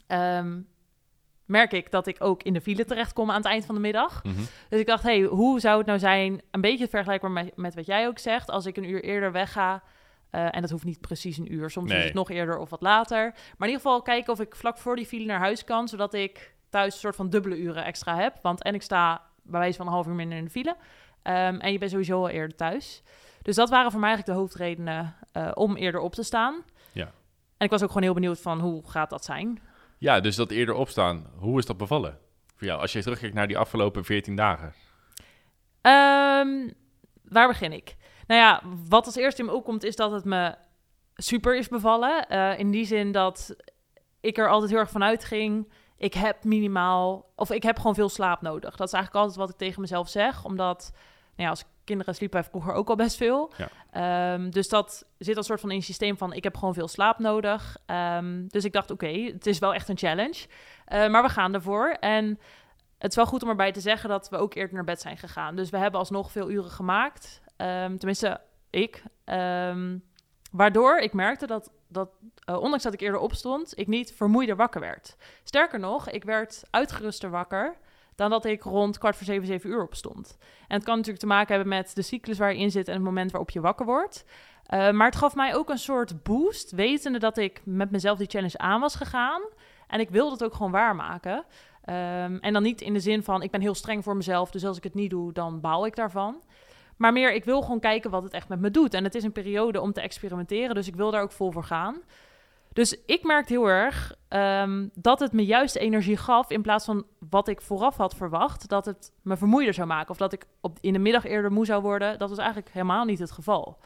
ehm, 0.07 0.59
merk 1.45 1.71
ik 1.73 1.91
dat 1.91 2.07
ik 2.07 2.15
ook 2.23 2.43
in 2.43 2.53
de 2.53 2.61
file 2.61 2.85
terechtkom 2.85 3.29
aan 3.29 3.35
het 3.37 3.45
eind 3.45 3.65
van 3.65 3.75
de 3.75 3.81
middag. 3.81 4.21
Dus 4.69 4.79
ik 4.79 4.85
dacht, 4.85 5.03
hey, 5.03 5.21
hoe 5.21 5.59
zou 5.59 5.77
het 5.77 5.87
nou 5.87 5.99
zijn, 5.99 6.41
een 6.51 6.61
beetje 6.61 6.87
vergelijkbaar 6.87 7.31
met, 7.31 7.55
met 7.57 7.75
wat 7.75 7.85
jij 7.85 8.07
ook 8.07 8.19
zegt, 8.19 8.49
als 8.49 8.65
ik 8.65 8.77
een 8.77 8.89
uur 8.89 9.03
eerder 9.03 9.31
wegga. 9.31 9.83
eh, 10.29 10.55
en 10.55 10.61
dat 10.61 10.69
hoeft 10.69 10.83
niet 10.83 11.01
precies 11.01 11.37
een 11.37 11.53
uur, 11.53 11.69
soms 11.69 11.89
Nee. 11.89 11.99
is 11.99 12.05
het 12.05 12.13
nog 12.13 12.29
eerder 12.29 12.57
of 12.57 12.69
wat 12.69 12.81
later. 12.81 13.17
Maar 13.31 13.67
in 13.67 13.73
ieder 13.73 13.81
geval 13.81 14.01
kijken 14.01 14.33
of 14.33 14.39
ik 14.39 14.55
vlak 14.55 14.77
voor 14.77 14.95
die 14.95 15.05
file 15.05 15.25
naar 15.25 15.39
huis 15.39 15.63
kan, 15.63 15.87
zodat 15.87 16.13
ik 16.13 16.54
thuis 16.75 16.93
een 16.93 16.99
soort 16.99 17.15
van 17.15 17.29
dubbele 17.29 17.57
uren 17.57 17.85
extra 17.85 18.15
heb. 18.15 18.37
Want 18.41 18.63
en 18.63 18.73
ik 18.73 18.81
sta 18.81 19.21
bij 19.43 19.59
wijze 19.59 19.77
van 19.77 19.87
een 19.87 19.93
half 19.93 20.07
uur 20.07 20.13
minder 20.13 20.37
in 20.37 20.43
de 20.43 20.49
file. 20.49 20.75
Ehm, 21.21 21.55
en 21.59 21.71
je 21.71 21.77
bent 21.77 21.91
sowieso 21.91 22.21
al 22.21 22.29
eerder 22.29 22.55
thuis. 22.55 23.03
Dus 23.41 23.55
dat 23.55 23.69
waren 23.69 23.91
voor 23.91 23.99
mij 23.99 24.09
eigenlijk 24.09 24.37
de 24.37 24.43
hoofdredenen 24.43 25.15
eh, 25.31 25.51
om 25.53 25.75
eerder 25.75 26.01
op 26.01 26.13
te 26.13 26.23
staan. 26.23 26.63
Ja. 26.91 27.11
En 27.57 27.65
ik 27.65 27.69
was 27.69 27.81
ook 27.81 27.87
gewoon 27.87 28.03
heel 28.03 28.13
benieuwd 28.13 28.41
van 28.41 28.59
hoe 28.59 28.89
gaat 28.89 29.09
dat 29.09 29.25
zijn. 29.25 29.59
Ja, 29.97 30.19
dus 30.19 30.35
dat 30.35 30.51
eerder 30.51 30.75
opstaan, 30.75 31.25
hoe 31.35 31.59
is 31.59 31.65
dat 31.65 31.77
bevallen 31.77 32.17
voor 32.55 32.67
jou? 32.67 32.81
Als 32.81 32.91
je 32.91 33.01
terugkijkt 33.01 33.35
naar 33.35 33.47
die 33.47 33.57
afgelopen 33.57 34.05
14 34.05 34.35
dagen. 34.35 34.73
Ehm, 35.81 36.69
waar 37.23 37.47
begin 37.47 37.71
ik? 37.71 37.95
Nou 38.27 38.41
ja, 38.41 38.61
wat 38.89 39.05
als 39.05 39.15
eerste 39.15 39.41
in 39.41 39.47
me 39.47 39.53
opkomt 39.53 39.83
is 39.83 39.95
dat 39.95 40.11
het 40.11 40.25
me 40.25 40.55
super 41.15 41.57
is 41.57 41.67
bevallen. 41.67 42.27
Eh, 42.27 42.59
in 42.59 42.71
die 42.71 42.85
zin 42.85 43.11
dat 43.11 43.55
ik 44.19 44.37
er 44.37 44.49
altijd 44.49 44.71
heel 44.71 44.79
erg 44.79 44.91
van 44.91 45.03
uitging. 45.03 45.71
Ik 45.97 46.13
heb 46.13 46.43
minimaal, 46.43 47.25
of 47.35 47.51
ik 47.51 47.63
heb 47.63 47.77
gewoon 47.77 47.95
veel 47.95 48.09
slaap 48.09 48.41
nodig. 48.41 48.75
Dat 48.75 48.87
is 48.87 48.93
eigenlijk 48.93 49.23
altijd 49.23 49.35
wat 49.35 49.49
ik 49.49 49.57
tegen 49.57 49.81
mezelf 49.81 50.09
zeg. 50.09 50.45
Omdat, 50.45 50.91
nou 51.35 51.43
ja, 51.43 51.49
als 51.49 51.63
kinderen 51.83 52.15
sliepen 52.15 52.39
wij 52.39 52.49
vroeger 52.49 52.73
ook 52.73 52.89
al 52.89 52.95
best 52.95 53.17
veel. 53.17 53.53
Ja. 53.57 53.69
Ehm, 53.91 54.49
dus 54.49 54.69
dat 54.69 55.05
zit 55.17 55.37
als 55.37 55.45
soort 55.45 55.59
van 55.59 55.69
in 55.69 55.77
het 55.77 55.85
systeem 55.85 56.17
van 56.17 56.33
ik 56.33 56.43
heb 56.43 56.57
gewoon 56.57 56.73
veel 56.73 56.87
slaap 56.87 57.19
nodig. 57.19 57.77
Ehm, 57.85 58.47
dus 58.47 58.63
ik 58.63 58.73
dacht, 58.73 58.91
oké, 58.91 59.07
het 59.07 59.47
is 59.47 59.59
wel 59.59 59.73
echt 59.73 59.89
een 59.89 59.97
challenge. 59.97 60.47
Eh, 60.85 61.07
maar 61.07 61.23
we 61.23 61.29
gaan 61.29 61.53
ervoor. 61.53 61.89
En 61.99 62.39
het 62.97 63.09
is 63.09 63.15
wel 63.15 63.25
goed 63.25 63.43
om 63.43 63.49
erbij 63.49 63.71
te 63.71 63.79
zeggen 63.79 64.09
dat 64.09 64.29
we 64.29 64.37
ook 64.37 64.55
eerder 64.55 64.75
naar 64.75 64.83
bed 64.83 65.01
zijn 65.01 65.17
gegaan. 65.17 65.55
Dus 65.55 65.69
we 65.69 65.77
hebben 65.77 65.99
alsnog 65.99 66.31
veel 66.31 66.49
uren 66.51 66.71
gemaakt. 66.71 67.41
Ehm, 67.57 67.97
tenminste, 67.97 68.41
ik. 68.69 69.03
Waardoor 70.55 70.97
ik 70.97 71.13
merkte 71.13 71.47
dat, 71.47 71.71
dat 71.87 72.09
eh, 72.45 72.55
ondanks 72.61 72.83
dat 72.83 72.93
ik 72.93 73.01
eerder 73.01 73.19
opstond, 73.19 73.79
ik 73.79 73.87
niet 73.87 74.13
vermoeider 74.13 74.55
wakker 74.55 74.81
werd. 74.81 75.15
Sterker 75.43 75.79
nog, 75.79 76.09
ik 76.09 76.23
werd 76.23 76.63
uitgeruster 76.69 77.29
wakker 77.29 77.77
dan 78.15 78.29
dat 78.29 78.45
ik 78.45 78.63
rond 78.63 78.97
kwart 78.97 79.15
voor 79.15 79.25
zeven, 79.25 79.47
zeven 79.47 79.69
uur 79.69 79.83
opstond. 79.83 80.37
En 80.67 80.75
het 80.75 80.83
kan 80.83 80.95
natuurlijk 80.95 81.23
te 81.23 81.29
maken 81.29 81.55
hebben 81.55 81.73
met 81.73 81.95
de 81.95 82.01
cyclus 82.01 82.37
waar 82.37 82.53
je 82.53 82.59
in 82.59 82.71
zit 82.71 82.87
en 82.87 82.93
het 82.93 83.03
moment 83.03 83.31
waarop 83.31 83.49
je 83.49 83.61
wakker 83.61 83.85
wordt. 83.85 84.25
Eh, 84.65 84.91
maar 84.91 85.07
het 85.07 85.15
gaf 85.15 85.35
mij 85.35 85.55
ook 85.55 85.69
een 85.69 85.77
soort 85.77 86.23
boost, 86.23 86.71
wetende 86.71 87.19
dat 87.19 87.37
ik 87.37 87.61
met 87.63 87.91
mezelf 87.91 88.17
die 88.17 88.29
challenge 88.29 88.57
aan 88.57 88.81
was 88.81 88.95
gegaan. 88.95 89.41
En 89.87 89.99
ik 89.99 90.09
wilde 90.09 90.31
het 90.31 90.43
ook 90.43 90.53
gewoon 90.53 90.71
waarmaken. 90.71 91.45
Ehm, 91.81 92.37
en 92.37 92.53
dan 92.53 92.63
niet 92.63 92.81
in 92.81 92.93
de 92.93 92.99
zin 92.99 93.23
van, 93.23 93.41
ik 93.41 93.51
ben 93.51 93.61
heel 93.61 93.75
streng 93.75 94.03
voor 94.03 94.15
mezelf, 94.15 94.51
dus 94.51 94.65
als 94.65 94.77
ik 94.77 94.83
het 94.83 94.93
niet 94.93 95.09
doe, 95.09 95.33
dan 95.33 95.61
baal 95.61 95.85
ik 95.85 95.95
daarvan. 95.95 96.41
Maar 96.97 97.13
meer, 97.13 97.33
ik 97.33 97.43
wil 97.43 97.61
gewoon 97.61 97.79
kijken 97.79 98.11
wat 98.11 98.23
het 98.23 98.33
echt 98.33 98.49
met 98.49 98.59
me 98.59 98.71
doet. 98.71 98.93
En 98.93 99.03
het 99.03 99.15
is 99.15 99.23
een 99.23 99.31
periode 99.31 99.81
om 99.81 99.93
te 99.93 100.01
experimenteren, 100.01 100.75
dus 100.75 100.87
ik 100.87 100.95
wil 100.95 101.11
daar 101.11 101.21
ook 101.21 101.31
vol 101.31 101.51
voor 101.51 101.63
gaan. 101.63 102.01
Dus 102.75 102.97
ik 103.05 103.23
merkte 103.23 103.53
heel 103.53 103.67
erg 103.67 104.15
ehm, 104.27 104.87
dat 104.93 105.19
het 105.19 105.31
me 105.31 105.45
juist 105.45 105.75
energie 105.75 106.17
gaf 106.17 106.49
in 106.49 106.61
plaats 106.61 106.85
van 106.85 107.05
wat 107.29 107.47
ik 107.47 107.61
vooraf 107.61 107.97
had 107.97 108.15
verwacht, 108.15 108.69
dat 108.69 108.85
het 108.85 109.11
me 109.21 109.37
vermoeider 109.37 109.73
zou 109.73 109.87
maken 109.87 110.09
of 110.09 110.17
dat 110.17 110.33
ik 110.33 110.45
op, 110.61 110.77
in 110.81 110.93
de 110.93 110.99
middag 110.99 111.25
eerder 111.25 111.51
moe 111.51 111.65
zou 111.65 111.81
worden. 111.81 112.19
Dat 112.19 112.29
was 112.29 112.37
eigenlijk 112.37 112.69
helemaal 112.71 113.05
niet 113.05 113.19
het 113.19 113.31
geval. 113.31 113.77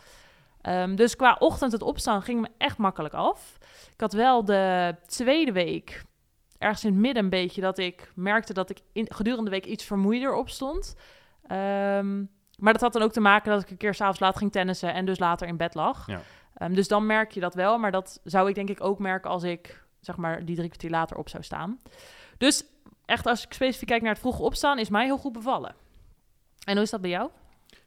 Ehm, 0.61 0.95
dus 0.95 1.15
qua 1.15 1.35
ochtend 1.39 1.71
het 1.71 1.81
opstaan 1.81 2.21
ging 2.21 2.41
me 2.41 2.47
echt 2.57 2.77
makkelijk 2.77 3.13
af. 3.13 3.57
Ik 3.93 3.99
had 3.99 4.13
wel 4.13 4.45
de 4.45 4.95
tweede 5.05 5.51
week, 5.51 6.03
ergens 6.57 6.83
in 6.83 6.91
het 6.91 6.99
midden 6.99 7.23
een 7.23 7.29
beetje, 7.29 7.61
dat 7.61 7.77
ik 7.77 8.11
merkte 8.15 8.53
dat 8.53 8.69
ik 8.69 8.79
in, 8.91 9.05
gedurende 9.09 9.49
de 9.49 9.55
week 9.55 9.65
iets 9.65 9.83
vermoeider 9.83 10.33
opstond. 10.33 10.95
Ehm, 11.47 12.23
maar 12.59 12.73
dat 12.73 12.81
had 12.81 12.93
dan 12.93 13.01
ook 13.01 13.11
te 13.11 13.19
maken 13.19 13.51
dat 13.51 13.61
ik 13.61 13.69
een 13.69 13.77
keer 13.77 13.93
s'avonds 13.93 14.19
laat 14.19 14.37
ging 14.37 14.51
tennissen 14.51 14.93
en 14.93 15.05
dus 15.05 15.19
later 15.19 15.47
in 15.47 15.57
bed 15.57 15.73
lag. 15.73 16.07
Ja. 16.07 16.21
Ehm, 16.53 16.73
dus 16.73 16.87
dan 16.87 17.05
merk 17.05 17.31
je 17.31 17.39
dat 17.39 17.53
wel, 17.53 17.77
maar 17.77 17.91
dat 17.91 18.19
zou 18.23 18.49
ik 18.49 18.55
denk 18.55 18.69
ik 18.69 18.83
ook 18.83 18.99
merken 18.99 19.29
als 19.29 19.43
ik 19.43 19.83
zeg 19.99 20.17
maar 20.17 20.45
die 20.45 20.55
drie 20.55 20.67
kwartier 20.67 20.89
later 20.89 21.17
op 21.17 21.29
zou 21.29 21.43
staan. 21.43 21.79
Dus 22.37 22.63
echt 23.05 23.25
als 23.25 23.45
ik 23.45 23.53
specifiek 23.53 23.87
kijk 23.87 24.01
naar 24.01 24.11
het 24.11 24.21
vroege 24.21 24.41
opstaan, 24.41 24.79
is 24.79 24.89
mij 24.89 25.05
heel 25.05 25.17
goed 25.17 25.33
bevallen. 25.33 25.75
En 26.65 26.73
hoe 26.73 26.83
is 26.83 26.89
dat 26.89 27.01
bij 27.01 27.09
jou? 27.09 27.29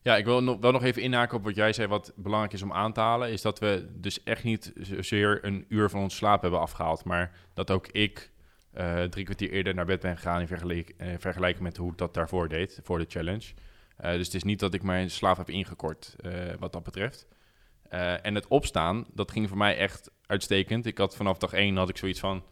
Ja, 0.03 0.17
ik 0.17 0.25
wil 0.25 0.43
nog, 0.43 0.59
wel 0.61 0.73
nog 0.73 0.83
even 0.83 1.03
inhaken 1.03 1.37
op 1.37 1.45
wat 1.45 1.55
jij 1.55 1.73
zei, 1.73 1.89
wat 1.89 2.13
belangrijk 2.17 2.53
is 2.53 2.63
om 2.63 2.73
aan 2.73 2.93
te 2.93 3.01
halen, 3.01 3.31
is 3.31 3.43
dat 3.43 3.59
we 3.59 3.89
dus 3.95 4.23
echt 4.23 4.45
niet 4.45 4.73
zozeer 4.81 5.45
een 5.45 5.65
uur 5.69 5.91
van 5.91 6.01
ons 6.01 6.17
slaap 6.17 6.43
hebben 6.43 6.61
afgehaald, 6.61 7.05
maar 7.05 7.33
dat 7.55 7.71
ook 7.71 7.89
ik 7.89 8.31
eh, 8.73 9.03
drie 9.03 9.25
kwartier 9.25 9.51
eerder 9.51 9.75
naar 9.75 9.85
bed 9.85 10.01
ben 10.01 10.17
gegaan 10.17 10.41
in 10.41 10.47
vergelijk, 10.47 10.95
uh, 10.99 11.09
vergelijking 11.19 11.63
met 11.63 11.77
hoe 11.77 11.91
ik 11.91 11.99
dat 11.99 12.15
daarvoor 12.15 12.49
deed, 12.49 12.81
voor 12.83 12.99
de 12.99 13.07
challenge. 13.09 13.53
Uh, 14.01 14.13
dus 14.13 14.27
het 14.27 14.35
is 14.35 14.43
niet 14.43 14.61
dat 14.61 14.75
ik 14.75 14.83
mijn 14.83 15.11
slaap 15.11 15.37
heb 15.37 15.51
ingekort, 15.51 16.17
wat 16.59 16.73
dat 16.73 16.83
betreft. 16.83 17.27
en 18.23 18.35
het 18.35 18.47
opstaan, 18.47 19.07
dat 19.15 19.31
ging 19.31 19.49
voor 19.49 19.59
mij 19.59 19.77
echt 19.77 20.11
uitstekend. 20.27 20.87
Ik 20.87 20.99
had 20.99 21.17
vanaf 21.17 21.39
dag 21.39 21.53
één 21.53 21.77
had 21.77 21.89
ik 21.89 21.97
zoiets 21.97 22.21
van, 22.21 22.45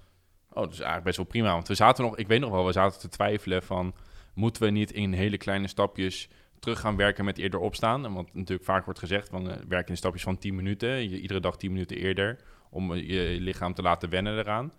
oh, 0.49 0.63
dat 0.63 0.73
is 0.73 0.79
eigenlijk 0.79 1.05
best 1.05 1.17
wel 1.17 1.27
prima. 1.27 1.53
Want 1.53 1.69
we 1.69 1.75
zaten 1.75 2.05
nog, 2.05 2.17
ik 2.17 2.27
weet 2.27 2.41
nog 2.41 2.51
wel, 2.51 2.67
we 2.67 2.73
zaten 2.73 3.01
te 3.01 3.09
twijfelen 3.09 3.63
van, 3.63 3.95
moeten 4.35 4.63
we 4.63 4.71
niet 4.71 4.93
in 4.93 5.13
hele 5.13 5.37
kleine 5.37 5.69
stapjes 5.69 6.29
terug 6.59 6.81
gaan 6.81 6.97
werken 6.97 7.25
met 7.25 7.39
eerder 7.39 7.61
opstaan. 7.61 8.15
Want 8.15 8.35
natuurlijk 8.35 8.69
vaak 8.69 8.85
wordt 8.85 9.01
gezegd 9.01 9.29
van 9.29 9.47
uh, 9.49 9.55
werken 9.69 9.91
in 9.91 9.97
stapjes 9.97 10.23
van 10.23 10.39
10 10.39 10.55
minuten. 10.55 11.03
Iedere 11.03 11.41
dag 11.41 11.57
10 11.57 11.73
minuten 11.73 11.97
eerder 11.97 12.39
om 12.71 12.95
je 12.95 13.37
lichaam 13.41 13.75
te 13.75 13.83
laten 13.83 14.11
wennen 14.11 14.39
eraan. 14.39 14.73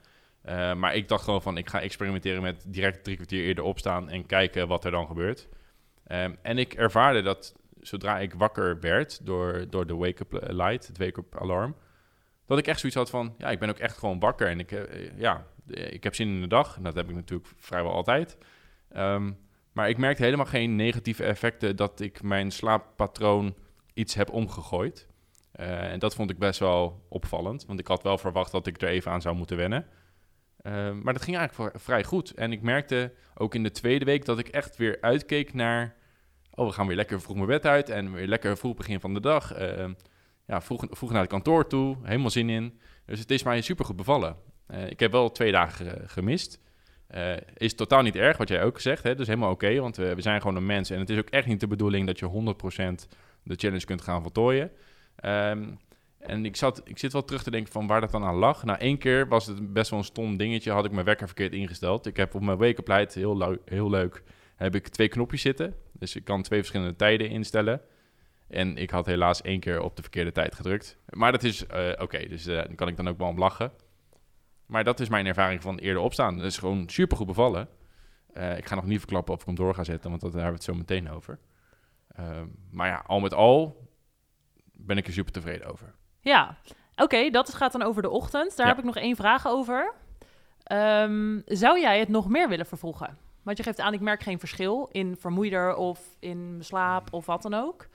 Maar 0.78 0.96
ik 0.96 1.08
dacht 1.08 1.24
gewoon 1.24 1.42
van 1.42 1.58
ik 1.58 1.70
ga 1.70 1.82
experimenteren 1.82 2.42
met 2.42 2.66
direct 2.68 3.04
drie 3.04 3.16
kwartier 3.16 3.44
eerder 3.44 3.64
opstaan 3.64 4.10
en 4.10 4.26
kijken 4.26 4.68
wat 4.68 4.86
er 4.86 4.92
dan 4.92 5.08
gebeurt. 5.08 5.48
Um, 6.12 6.38
en 6.42 6.58
ik 6.58 6.74
ervaarde 6.74 7.22
dat 7.22 7.56
zodra 7.80 8.20
ik 8.20 8.34
wakker 8.34 8.80
werd 8.80 9.26
door, 9.26 9.66
door 9.70 9.88
de 9.88 9.96
wake-up 9.96 10.48
light, 10.48 10.88
het 10.88 10.98
wake-up 10.98 11.38
alarm, 11.38 11.76
dat 12.46 12.58
ik 12.58 12.68
echt 12.68 12.80
zoiets 12.80 12.98
had 12.98 13.10
van 13.10 13.36
ja, 13.38 13.50
ik 13.50 13.60
ben 13.60 13.70
ook 13.70 13.78
echt 13.78 13.98
gewoon 13.98 14.20
wakker 14.20 14.48
en 14.48 14.60
ik, 14.60 14.72
uh, 14.72 15.18
ja, 15.18 15.46
ik 15.68 16.04
heb 16.04 16.16
zin 16.16 16.28
in 16.28 16.42
de 16.42 16.48
dag. 16.48 16.78
En 16.78 16.84
dat 16.84 16.96
heb 16.96 17.10
ik 17.10 17.16
natuurlijk 17.16 17.50
vrijwel 17.58 17.92
altijd. 17.92 18.38
Um, 18.98 19.38
maar 19.72 19.90
ik 19.90 19.98
merkte 19.98 20.24
helemaal 20.24 20.46
geen 20.46 20.76
negatieve 20.76 21.24
effecten 21.24 21.76
dat 21.76 22.00
ik 22.00 22.24
mijn 22.24 22.52
slaappatroon 22.52 23.56
iets 23.94 24.14
heb 24.14 24.30
omgegooid. 24.30 25.08
Uh, 25.60 25.92
en 25.92 26.00
dat 26.00 26.16
vond 26.16 26.30
ik 26.30 26.38
best 26.38 26.60
wel 26.60 27.06
opvallend, 27.10 27.66
want 27.66 27.80
ik 27.80 27.88
had 27.88 28.04
wel 28.04 28.18
verwacht 28.18 28.52
dat 28.52 28.68
ik 28.68 28.82
er 28.82 28.88
even 28.88 29.12
aan 29.12 29.22
zou 29.22 29.36
moeten 29.36 29.58
wennen. 29.58 29.86
Uh, 30.62 30.92
maar 30.92 31.14
dat 31.14 31.22
ging 31.22 31.38
eigenlijk 31.38 31.80
vrij 31.80 32.04
goed. 32.04 32.32
En 32.32 32.52
ik 32.52 32.62
merkte 32.62 33.14
ook 33.36 33.56
in 33.56 33.64
de 33.64 33.72
tweede 33.72 34.06
week 34.06 34.26
dat 34.26 34.40
ik 34.40 34.48
echt 34.48 34.78
weer 34.78 34.98
uitkeek 35.02 35.54
naar... 35.54 35.96
Oh, 36.56 36.68
we 36.68 36.74
gaan 36.74 36.88
weer 36.88 36.96
lekker 36.96 37.22
vroeg 37.22 37.36
mijn 37.36 37.48
bed 37.48 37.66
uit 37.66 37.90
en 37.90 38.14
weer 38.14 38.28
lekker 38.28 38.58
vroeg 38.58 38.76
begin 38.76 39.00
van 39.00 39.14
de 39.14 39.20
dag. 39.20 39.60
Uh, 39.60 39.88
ja, 40.48 40.62
vroeg, 40.62 40.86
vroeg 40.90 41.12
naar 41.12 41.22
het 41.22 41.30
kantoor 41.30 41.68
toe, 41.68 41.98
helemaal 42.04 42.30
zin 42.30 42.50
in. 42.50 42.80
Dus 43.06 43.20
het 43.20 43.32
is 43.32 43.44
mij 43.44 43.62
super 43.62 43.86
goed 43.86 43.96
bevallen. 43.96 44.36
ik 44.88 45.00
heb 45.00 45.12
wel 45.12 45.32
twee 45.32 45.52
dagen 45.52 46.10
gemist. 46.10 46.60
Uh, 47.16 47.34
is 47.58 47.76
totaal 47.76 48.02
niet 48.02 48.16
erg, 48.16 48.38
wat 48.38 48.50
jij 48.50 48.64
ook 48.64 48.80
zegt. 48.80 49.04
Hè? 49.04 49.16
Dus 49.16 49.28
helemaal 49.28 49.52
oké, 49.52 49.80
want 49.80 49.96
we, 49.96 50.16
zijn 50.18 50.42
gewoon 50.42 50.56
een 50.56 50.66
mens. 50.66 50.90
En 50.90 51.00
het 51.00 51.10
is 51.10 51.18
ook 51.18 51.30
echt 51.30 51.48
niet 51.48 51.60
de 51.60 51.68
bedoeling 51.68 52.08
dat 52.08 52.20
je 52.20 52.54
100% 53.06 53.08
de 53.44 53.56
challenge 53.56 53.86
kunt 53.86 54.02
gaan 54.02 54.22
voltooien. 54.22 54.72
Um, 55.26 55.80
en 56.18 56.46
ik, 56.46 56.56
zat, 56.56 56.82
ik 56.84 56.98
zit 56.98 57.14
wel 57.14 57.26
terug 57.26 57.44
te 57.44 57.52
denken 57.52 57.72
van 57.72 57.88
waar 57.88 58.02
dat 58.02 58.12
dan 58.12 58.24
aan 58.24 58.36
lag. 58.36 58.64
Nou, 58.64 58.80
één 58.80 58.98
keer 58.98 59.28
was 59.28 59.46
het 59.46 59.74
best 59.74 59.90
wel 59.90 60.00
een 60.00 60.06
stom 60.06 60.38
dingetje. 60.38 60.72
Had 60.72 60.86
ik 60.86 60.92
mijn 60.92 61.06
wekker 61.06 61.26
verkeerd 61.26 61.54
ingesteld. 61.54 62.06
Ik 62.06 62.18
heb 62.18 62.36
op 62.36 62.42
mijn 62.42 62.58
wake-up 62.58 63.14
heel, 63.14 63.58
heel 63.66 63.90
leuk, 63.90 64.24
heb 64.56 64.76
ik 64.76 64.88
twee 64.88 65.08
knopjes 65.08 65.42
zitten. 65.42 65.76
Dus 66.02 66.16
ik 66.16 66.24
kan 66.24 66.42
twee 66.42 66.60
verschillende 66.60 66.96
tijden 66.96 67.30
instellen. 67.30 67.82
En 68.48 68.78
ik 68.78 68.90
had 68.90 69.06
helaas 69.06 69.42
één 69.42 69.60
keer 69.60 69.82
op 69.82 69.96
de 69.96 70.02
verkeerde 70.02 70.32
tijd 70.32 70.56
gedrukt. 70.56 70.98
Maar 71.10 71.32
dat 71.32 71.44
is 71.44 71.64
uh, 71.64 71.90
oké, 71.98 72.28
dus 72.28 72.48
uh, 72.48 72.64
dan 72.64 72.76
kan 72.76 72.88
ik 72.88 72.98
dan 72.98 73.08
ook 73.08 73.18
wel 73.18 73.28
om 73.28 73.38
lachen. 73.38 73.72
Maar 74.66 74.84
dat 74.84 75.00
is 75.00 75.10
mijn 75.10 75.26
ervaring 75.26 75.62
van 75.62 75.78
eerder 75.78 76.02
opstaan. 76.02 76.38
Dat 76.38 76.46
is 76.46 76.58
gewoon 76.58 76.90
super 76.90 77.18
goed 77.18 77.28
bevallen. 77.28 77.68
Uh, 78.34 78.58
ik 78.58 78.66
ga 78.66 78.76
nog 78.76 78.86
niet 78.86 79.00
verklappen 79.00 79.34
of 79.34 79.40
ik 79.40 79.46
hem 79.46 79.56
door 79.56 79.76
ga 79.76 79.84
zetten, 79.84 80.10
want 80.10 80.22
daar 80.22 80.32
hebben 80.32 80.50
we 80.50 80.56
het 80.56 80.64
zo 80.64 80.74
meteen 80.74 81.10
over. 81.10 81.40
Uh, 82.20 82.42
maar 82.72 82.88
ja, 82.88 83.04
al 83.08 83.20
met 83.20 83.34
al 83.34 83.88
ben 84.74 84.98
ik 84.98 85.08
er 85.08 85.14
super 85.14 85.32
tevreden 85.32 85.72
over. 85.72 85.94
Ja, 86.20 86.58
oké, 86.92 87.04
okay, 87.04 87.30
dat 87.30 87.54
gaat 87.54 87.72
dan 87.72 87.82
over 87.82 88.02
de 88.02 88.10
ochtend. 88.10 88.56
Daar 88.56 88.68
ja. 88.68 88.72
heb 88.72 88.82
ik 88.82 88.88
nog 88.88 88.98
één 88.98 89.16
vraag 89.16 89.48
over. 89.48 89.94
Um, 90.72 91.42
zou 91.46 91.80
jij 91.80 92.00
het 92.00 92.10
nog 92.10 92.30
meer 92.30 92.50
willen 92.50 92.66
vervroegen? 92.66 93.18
Want 93.44 93.58
je 93.58 93.64
geeft 93.64 93.80
aan, 93.80 93.94
ik 93.94 94.00
merk 94.00 94.24
geen 94.24 94.40
verschil 94.40 94.90
in 94.92 95.16
vermoeider 95.20 95.76
of 95.76 96.16
in 96.20 96.58
slaap 96.60 97.14
of 97.14 97.26
wat 97.26 97.42
dan 97.42 97.54
ook. 97.54 97.88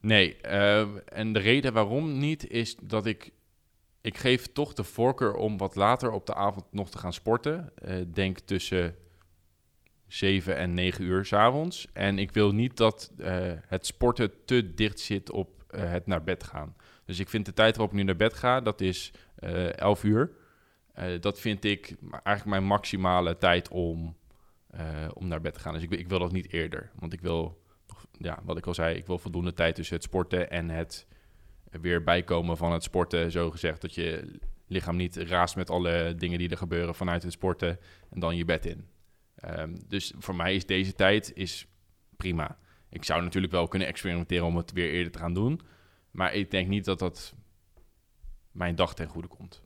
Nee, 0.00 0.36
uh, 0.46 0.86
en 1.18 1.32
de 1.32 1.38
reden 1.38 1.72
waarom 1.72 2.18
niet 2.18 2.48
is 2.48 2.76
dat 2.76 3.06
ik 3.06 3.32
ik 4.04 4.16
geef 4.16 4.46
toch 4.46 4.72
de 4.72 4.84
voorkeur 4.84 5.34
om 5.34 5.56
wat 5.56 5.74
later 5.74 6.10
op 6.10 6.26
de 6.26 6.34
avond 6.34 6.64
nog 6.70 6.90
te 6.90 6.98
gaan 6.98 7.12
sporten. 7.12 7.72
Uh, 7.88 7.94
denk 8.12 8.38
tussen 8.38 8.96
7 10.06 10.56
en 10.56 10.74
9 10.74 11.04
uur 11.04 11.24
s'avonds. 11.24 11.86
En 11.92 12.18
ik 12.18 12.32
wil 12.32 12.52
niet 12.52 12.76
dat 12.76 13.12
uh, 13.18 13.52
het 13.66 13.86
sporten 13.86 14.44
te 14.44 14.74
dicht 14.74 15.00
zit 15.00 15.30
op 15.30 15.64
uh, 15.70 15.90
het 15.90 16.06
naar 16.06 16.22
bed 16.22 16.44
gaan. 16.44 16.76
Dus 17.04 17.18
ik 17.18 17.28
vind 17.28 17.46
de 17.46 17.52
tijd 17.52 17.76
waarop 17.76 17.92
ik 17.92 17.98
nu 17.98 18.04
naar 18.04 18.16
bed 18.16 18.34
ga, 18.34 18.60
dat 18.60 18.80
is 18.80 19.12
11 19.76 20.04
uur. 20.04 20.30
Dat 21.20 21.40
vind 21.40 21.64
ik 21.64 21.94
eigenlijk 22.10 22.44
mijn 22.44 22.64
maximale 22.64 23.38
tijd 23.38 23.68
om, 23.68 24.16
om 25.14 25.28
naar 25.28 25.40
bed 25.40 25.54
te 25.54 25.60
gaan. 25.60 25.72
Dus 25.72 25.82
ik, 25.82 25.90
ik 25.90 26.08
wil 26.08 26.18
dat 26.18 26.32
niet 26.32 26.52
eerder. 26.52 26.90
Want 26.94 27.12
ik 27.12 27.20
wil, 27.20 27.62
ja, 28.18 28.38
wat 28.44 28.56
ik 28.56 28.66
al 28.66 28.74
zei, 28.74 28.96
ik 28.96 29.06
wil 29.06 29.18
voldoende 29.18 29.52
tijd 29.52 29.74
tussen 29.74 29.94
het 29.94 30.04
sporten 30.04 30.50
en 30.50 30.68
het 30.68 31.06
weer 31.70 32.02
bijkomen 32.02 32.56
van 32.56 32.72
het 32.72 32.82
sporten, 32.82 33.30
zo 33.30 33.50
gezegd. 33.50 33.80
Dat 33.80 33.94
je 33.94 34.38
lichaam 34.66 34.96
niet 34.96 35.16
raast 35.16 35.56
met 35.56 35.70
alle 35.70 36.14
dingen 36.16 36.38
die 36.38 36.48
er 36.48 36.56
gebeuren 36.56 36.94
vanuit 36.94 37.22
het 37.22 37.32
sporten 37.32 37.78
en 38.10 38.20
dan 38.20 38.36
je 38.36 38.44
bed 38.44 38.66
in. 38.66 38.88
Um, 39.48 39.88
dus 39.88 40.12
voor 40.18 40.34
mij 40.34 40.54
is 40.54 40.66
deze 40.66 40.94
tijd 40.94 41.32
is 41.34 41.66
prima. 42.16 42.58
Ik 42.88 43.04
zou 43.04 43.22
natuurlijk 43.22 43.52
wel 43.52 43.68
kunnen 43.68 43.88
experimenteren 43.88 44.46
om 44.46 44.56
het 44.56 44.72
weer 44.72 44.90
eerder 44.90 45.12
te 45.12 45.18
gaan 45.18 45.34
doen. 45.34 45.60
Maar 46.10 46.34
ik 46.34 46.50
denk 46.50 46.68
niet 46.68 46.84
dat 46.84 46.98
dat 46.98 47.34
mijn 48.52 48.74
dag 48.74 48.94
ten 48.94 49.08
goede 49.08 49.28
komt. 49.28 49.62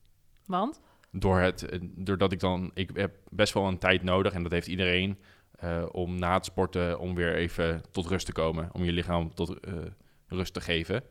Want? 0.46 0.80
Door 1.18 1.38
het, 1.40 1.68
doordat 1.80 2.32
ik 2.32 2.40
dan... 2.40 2.70
Ik 2.74 2.90
heb 2.94 3.16
best 3.30 3.54
wel 3.54 3.66
een 3.66 3.78
tijd 3.78 4.02
nodig, 4.02 4.32
en 4.32 4.42
dat 4.42 4.52
heeft 4.52 4.66
iedereen... 4.66 5.18
Uh, 5.64 5.84
om 5.92 6.18
na 6.18 6.34
het 6.34 6.44
sporten 6.44 6.98
om 6.98 7.14
weer 7.14 7.34
even 7.34 7.82
tot 7.90 8.06
rust 8.06 8.26
te 8.26 8.32
komen. 8.32 8.68
Om 8.72 8.84
je 8.84 8.92
lichaam 8.92 9.34
tot 9.34 9.66
uh, 9.68 9.74
rust 10.26 10.54
te 10.54 10.60
geven. 10.60 11.02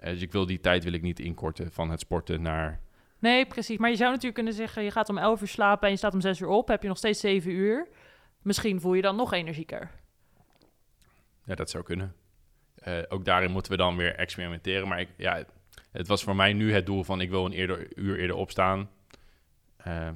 Uh, 0.00 0.06
dus 0.06 0.22
ik 0.22 0.32
wil 0.32 0.46
die 0.46 0.60
tijd 0.60 0.84
wil 0.84 0.92
ik 0.92 1.02
niet 1.02 1.20
inkorten 1.20 1.72
van 1.72 1.90
het 1.90 2.00
sporten 2.00 2.42
naar... 2.42 2.80
Nee, 3.18 3.46
precies. 3.46 3.78
Maar 3.78 3.90
je 3.90 3.96
zou 3.96 4.08
natuurlijk 4.08 4.34
kunnen 4.34 4.52
zeggen, 4.52 4.82
je 4.82 4.90
gaat 4.90 5.08
om 5.08 5.18
11 5.18 5.40
uur 5.40 5.48
slapen 5.48 5.84
en 5.84 5.90
je 5.90 5.96
staat 5.96 6.14
om 6.14 6.20
6 6.20 6.40
uur 6.40 6.48
op. 6.48 6.68
Heb 6.68 6.82
je 6.82 6.88
nog 6.88 6.96
steeds 6.96 7.20
7 7.20 7.50
uur. 7.50 7.88
Misschien 8.42 8.80
voel 8.80 8.94
je 8.94 9.02
dan 9.02 9.16
nog 9.16 9.32
energieker. 9.32 9.90
Ja, 11.44 11.54
dat 11.54 11.70
zou 11.70 11.84
kunnen. 11.84 12.14
Ook 13.08 13.24
daarin 13.24 13.50
moeten 13.50 13.72
we 13.72 13.78
dan 13.78 13.96
weer 13.96 14.14
experimenteren. 14.14 14.88
Maar 14.88 15.00
ik, 15.00 15.08
ja, 15.16 15.44
het 15.92 16.06
was 16.06 16.22
voor 16.22 16.36
mij 16.36 16.52
nu 16.52 16.72
het 16.72 16.86
doel 16.86 17.04
van 17.04 17.20
ik 17.20 17.30
wil 17.30 17.44
een 17.44 17.52
eerder, 17.52 17.98
uur 17.98 18.18
eerder 18.18 18.36
opstaan. 18.36 18.88
Uh, 19.86 20.08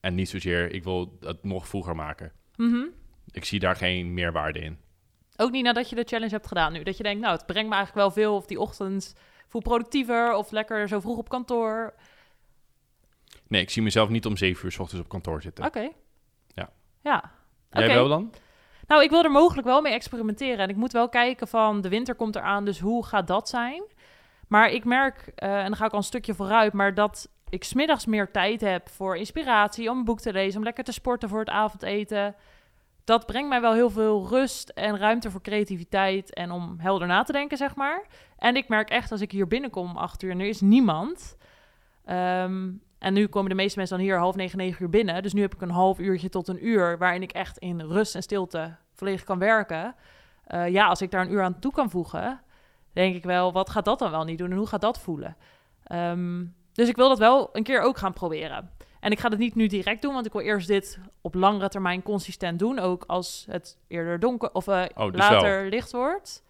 en 0.00 0.14
niet 0.14 0.28
zozeer, 0.28 0.72
ik 0.72 0.84
wil 0.84 1.16
het 1.20 1.44
nog 1.44 1.68
vroeger 1.68 1.96
maken. 1.96 2.32
Mm 2.56 2.72
-hmm. 2.72 2.88
Ik 3.30 3.44
zie 3.44 3.58
daar 3.58 3.76
geen 3.76 4.14
meerwaarde 4.14 4.58
in. 4.58 4.78
Ook 5.36 5.50
niet 5.50 5.64
nadat 5.64 5.90
je 5.90 5.96
de 5.96 6.04
challenge 6.04 6.32
hebt 6.32 6.46
gedaan 6.46 6.72
nu. 6.72 6.82
Dat 6.82 6.96
je 6.96 7.02
denkt, 7.02 7.20
nou, 7.20 7.36
het 7.36 7.46
brengt 7.46 7.68
me 7.68 7.74
eigenlijk 7.74 8.06
wel 8.06 8.24
veel. 8.24 8.36
Of 8.36 8.46
die 8.46 8.60
ochtend 8.60 9.14
voel 9.48 9.62
productiever. 9.62 10.34
Of 10.34 10.50
lekker 10.50 10.88
zo 10.88 11.00
vroeg 11.00 11.18
op 11.18 11.28
kantoor. 11.28 11.94
Nee, 13.48 13.60
ik 13.60 13.70
zie 13.70 13.82
mezelf 13.82 14.08
niet 14.08 14.26
om 14.26 14.36
zeven 14.36 14.64
uur 14.64 14.72
s 14.72 14.78
ochtends 14.78 15.04
op 15.04 15.08
kantoor 15.08 15.42
zitten. 15.42 15.64
Oké. 15.64 15.78
Okay. 15.78 15.92
Ja. 16.54 16.70
Ja. 17.00 17.32
Jij 17.70 17.84
okay. 17.84 17.94
wel 17.94 18.08
dan? 18.08 18.32
Nou, 18.86 19.02
ik 19.02 19.10
wil 19.10 19.24
er 19.24 19.30
mogelijk 19.30 19.66
wel 19.66 19.80
mee 19.80 19.92
experimenteren. 19.92 20.58
En 20.58 20.68
ik 20.68 20.76
moet 20.76 20.92
wel 20.92 21.08
kijken 21.08 21.48
van, 21.48 21.80
de 21.80 21.88
winter 21.88 22.14
komt 22.14 22.36
eraan, 22.36 22.64
dus 22.64 22.80
hoe 22.80 23.06
gaat 23.06 23.26
dat 23.26 23.48
zijn? 23.48 23.82
Maar 24.48 24.70
ik 24.70 24.84
merk, 24.84 25.32
uh, 25.36 25.58
en 25.58 25.64
dan 25.64 25.76
ga 25.76 25.84
ik 25.84 25.92
al 25.92 25.98
een 25.98 26.04
stukje 26.04 26.34
vooruit, 26.34 26.72
maar 26.72 26.94
dat 26.94 27.28
ik 27.54 27.64
smiddags 27.64 28.06
meer 28.06 28.30
tijd 28.30 28.60
heb 28.60 28.88
voor 28.88 29.16
inspiratie, 29.16 29.90
om 29.90 29.98
een 29.98 30.04
boek 30.04 30.20
te 30.20 30.32
lezen, 30.32 30.58
om 30.58 30.64
lekker 30.64 30.84
te 30.84 30.92
sporten 30.92 31.28
voor 31.28 31.38
het 31.38 31.48
avondeten 31.48 32.34
dat 33.04 33.26
brengt 33.26 33.48
mij 33.48 33.60
wel 33.60 33.72
heel 33.72 33.90
veel 33.90 34.28
rust 34.28 34.68
en 34.68 34.98
ruimte 34.98 35.30
voor 35.30 35.42
creativiteit 35.42 36.34
en 36.34 36.50
om 36.50 36.76
helder 36.78 37.06
na 37.06 37.22
te 37.22 37.32
denken, 37.32 37.56
zeg 37.56 37.74
maar. 37.74 38.06
En 38.38 38.56
ik 38.56 38.68
merk 38.68 38.90
echt 38.90 39.12
als 39.12 39.20
ik 39.20 39.30
hier 39.30 39.46
binnenkom 39.46 39.90
om 39.90 39.96
acht 39.96 40.22
uur 40.22 40.30
en 40.30 40.40
er 40.40 40.46
is 40.46 40.60
niemand, 40.60 41.36
Ehm, 42.04 42.70
en 42.98 43.12
nu 43.12 43.26
komen 43.26 43.50
de 43.50 43.56
meeste 43.56 43.78
mensen 43.78 43.96
dan 43.96 44.06
hier 44.06 44.18
half 44.18 44.34
negen, 44.34 44.58
negen 44.58 44.82
uur 44.82 44.90
binnen. 44.90 45.22
Dus 45.22 45.32
nu 45.32 45.40
heb 45.40 45.54
ik 45.54 45.60
een 45.60 45.70
half 45.70 45.98
uurtje 45.98 46.28
tot 46.28 46.48
een 46.48 46.66
uur 46.66 46.98
waarin 46.98 47.22
ik 47.22 47.32
echt 47.32 47.58
in 47.58 47.80
rust 47.80 48.14
en 48.14 48.22
stilte 48.22 48.76
volledig 48.94 49.24
kan 49.24 49.38
werken. 49.38 49.94
Eh, 50.44 50.68
ja, 50.68 50.86
als 50.86 51.02
ik 51.02 51.10
daar 51.10 51.24
een 51.24 51.32
uur 51.32 51.42
aan 51.42 51.58
toe 51.58 51.72
kan 51.72 51.90
voegen, 51.90 52.40
denk 52.92 53.14
ik 53.14 53.24
wel, 53.24 53.52
wat 53.52 53.70
gaat 53.70 53.84
dat 53.84 53.98
dan 53.98 54.10
wel 54.10 54.24
niet 54.24 54.38
doen 54.38 54.50
en 54.50 54.56
hoe 54.56 54.66
gaat 54.66 54.80
dat 54.80 55.00
voelen? 55.00 55.36
Ehm, 55.82 56.44
dus 56.74 56.88
ik 56.88 56.96
wil 56.96 57.08
dat 57.08 57.18
wel 57.18 57.48
een 57.52 57.62
keer 57.62 57.80
ook 57.80 57.98
gaan 57.98 58.12
proberen. 58.12 58.70
En 59.00 59.10
ik 59.10 59.20
ga 59.20 59.28
het 59.28 59.38
niet 59.38 59.54
nu 59.54 59.66
direct 59.66 60.02
doen, 60.02 60.12
want 60.14 60.26
ik 60.26 60.32
wil 60.32 60.40
eerst 60.42 60.66
dit 60.66 60.98
op 61.20 61.34
langere 61.34 61.68
termijn 61.68 62.02
consistent 62.02 62.58
doen. 62.58 62.78
Ook 62.78 63.04
als 63.06 63.44
het 63.50 63.78
eerder 63.88 64.20
donker 64.20 64.50
of 64.52 64.66
eh, 64.68 64.82
Oh, 64.94 65.12
dus 65.12 65.20
later 65.20 65.68
licht 65.68 65.92
wordt. 65.92 66.42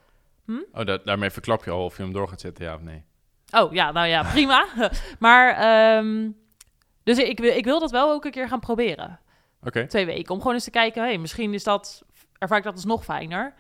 Oh, 0.73 0.85
da- 0.87 0.99
daarmee 1.05 1.31
verklap 1.31 1.65
je 1.65 1.71
al 1.71 1.85
of 1.85 1.97
je 1.97 2.03
hem 2.03 2.13
door 2.13 2.29
gaat 2.29 2.41
zetten, 2.41 2.65
ja 2.65 2.75
of 2.75 2.81
nee. 2.81 3.05
Oh 3.53 3.73
ja, 3.73 3.93
nou 3.93 4.07
ja, 4.07 4.23
prima. 4.23 4.67
maar 5.19 5.55
ehm, 5.57 6.31
dus 7.03 7.19
ik, 7.19 7.39
wil- 7.39 7.57
ik 7.57 7.65
wil 7.65 7.81
dat 7.81 7.91
wel 7.91 8.11
ook 8.11 8.25
een 8.25 8.31
keer 8.31 8.49
gaan 8.49 8.61
proberen. 8.61 9.21
Oké. 9.63 9.87
Twee 9.87 10.07
weken. 10.07 10.33
Om 10.35 10.39
gewoon 10.39 10.55
eens 10.55 10.65
te 10.65 10.71
kijken, 10.71 11.03
hey, 11.03 11.19
misschien 11.19 11.55
is 11.55 11.65
dat, 11.65 12.03
ervaar 12.39 12.59
ik 12.59 12.65
dat 12.65 12.75
dus 12.75 12.85
nog 12.85 13.05
fijner. 13.05 13.55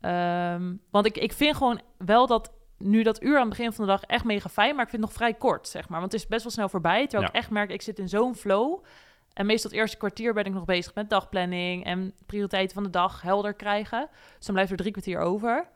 Ehm, 0.00 0.74
want 0.90 1.06
ik, 1.06 1.16
ik 1.18 1.32
vind 1.32 1.56
gewoon 1.56 1.80
wel 1.98 2.26
dat 2.26 2.52
nu 2.82 3.02
dat 3.02 3.22
uur 3.22 3.34
aan 3.34 3.48
het 3.48 3.48
begin 3.48 3.72
van 3.72 3.84
de 3.84 3.90
dag 3.90 4.02
echt 4.02 4.24
mega 4.24 4.48
fijn, 4.48 4.74
maar 4.74 4.84
ik 4.84 4.90
vind 4.90 5.02
het 5.02 5.10
nog 5.10 5.20
vrij 5.20 5.34
kort, 5.34 5.68
zeg 5.68 5.88
maar. 5.88 6.00
Want 6.00 6.12
het 6.12 6.20
is 6.20 6.28
best 6.28 6.42
wel 6.42 6.52
snel 6.52 6.68
voorbij, 6.68 7.06
terwijl 7.06 7.30
ik 7.30 7.36
echt 7.36 7.50
merk, 7.50 7.70
ik 7.70 7.82
zit 7.82 7.98
in 7.98 8.08
zo'n 8.08 8.34
flow. 8.34 8.84
En 9.32 9.46
meestal 9.46 9.70
het 9.70 9.78
eerste 9.80 9.96
kwartier 9.96 10.34
ben 10.34 10.44
ik 10.44 10.52
nog 10.52 10.64
bezig 10.64 10.94
met 10.94 11.10
dagplanning 11.10 11.84
en 11.84 12.14
prioriteiten 12.26 12.74
van 12.74 12.82
de 12.82 12.90
dag 12.90 13.22
helder 13.22 13.54
krijgen. 13.54 14.08
Dus 14.36 14.46
dan 14.46 14.54
blijft 14.54 14.70
er 14.70 14.76
drie 14.76 14.92
kwartier 14.92 15.18
over. 15.18 15.68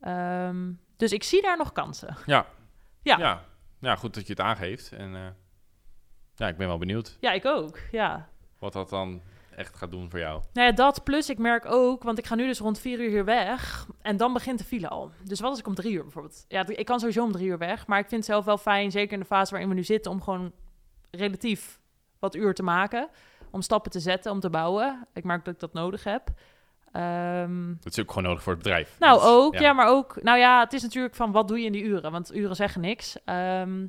Ehm, 0.00 0.72
dus 0.96 1.12
ik 1.12 1.22
zie 1.22 1.42
daar 1.42 1.56
nog 1.56 1.72
kansen. 1.72 2.16
Ja. 2.26 2.46
Ja. 3.02 3.18
ja. 3.18 3.44
Ja, 3.78 3.96
goed 3.96 4.14
dat 4.14 4.26
je 4.26 4.32
het 4.32 4.42
aangeeft. 4.42 4.92
En 4.92 5.14
eh, 5.14 5.26
ja, 6.34 6.48
ik 6.48 6.56
ben 6.56 6.66
wel 6.66 6.78
benieuwd 6.78 7.16
Ja, 7.20 7.32
ik 7.32 7.44
ook. 7.44 7.78
Ja. 7.90 8.28
wat 8.58 8.72
dat 8.72 8.88
dan 8.88 9.22
echt 9.56 9.76
gaat 9.76 9.90
doen 9.90 10.10
voor 10.10 10.18
jou. 10.18 10.42
Nou 10.52 10.66
ja, 10.68 10.72
dat 10.74 11.04
plus 11.04 11.30
ik 11.30 11.38
merk 11.38 11.64
ook, 11.66 12.02
want 12.02 12.18
ik 12.18 12.26
ga 12.26 12.34
nu 12.34 12.46
dus 12.46 12.58
rond 12.58 12.78
vier 12.78 13.00
uur 13.00 13.08
hier 13.10 13.24
weg. 13.24 13.86
En 14.02 14.16
dan 14.16 14.32
begint 14.32 14.58
de 14.58 14.64
file 14.64 14.88
al. 14.88 15.10
Dus 15.24 15.40
wat 15.40 15.50
als 15.50 15.58
ik 15.58 15.66
om 15.66 15.74
drie 15.74 15.92
uur 15.92 16.02
bijvoorbeeld? 16.02 16.44
Ja, 16.48 16.66
ik 16.66 16.86
kan 16.86 16.98
sowieso 16.98 17.22
om 17.24 17.32
drie 17.32 17.46
uur 17.48 17.58
weg. 17.58 17.86
Maar 17.86 17.98
ik 17.98 18.08
vind 18.08 18.20
het 18.26 18.30
zelf 18.30 18.44
wel 18.44 18.58
fijn, 18.58 18.90
zeker 18.90 19.12
in 19.12 19.20
de 19.20 19.24
fase 19.26 19.50
waarin 19.50 19.68
we 19.68 19.74
nu 19.74 19.84
zitten, 19.84 20.10
om 20.10 20.22
gewoon 20.22 20.52
relatief 21.10 21.80
wat 22.18 22.34
uur 22.34 22.54
te 22.54 22.62
maken. 22.62 23.08
Om 23.50 23.62
stappen 23.62 23.90
te 23.90 24.00
zetten, 24.00 24.32
om 24.32 24.40
te 24.40 24.50
bouwen. 24.50 25.06
Ik 25.14 25.24
merk 25.24 25.44
dat 25.44 25.54
ik 25.54 25.60
dat 25.60 25.72
nodig 25.72 26.04
heb. 26.04 26.30
Ehm, 26.92 27.74
Dat 27.80 27.92
is 27.92 28.00
ook 28.00 28.08
gewoon 28.08 28.24
nodig 28.24 28.42
voor 28.42 28.52
het 28.52 28.62
bedrijf. 28.62 28.96
nou, 28.98 29.18
Dus, 29.18 29.28
ook. 29.28 29.54
Ja. 29.58 29.72
maar 29.72 29.86
ook... 29.86 30.22
Nou 30.22 30.38
ja, 30.38 30.60
het 30.60 30.72
is 30.72 30.82
natuurlijk 30.82 31.14
van 31.14 31.32
wat 31.32 31.48
doe 31.48 31.58
je 31.58 31.66
in 31.66 31.72
die 31.72 31.82
uren? 31.82 32.12
Want 32.12 32.34
uren 32.34 32.56
zeggen 32.56 32.80
niks. 32.80 33.16
Ehm, 33.24 33.86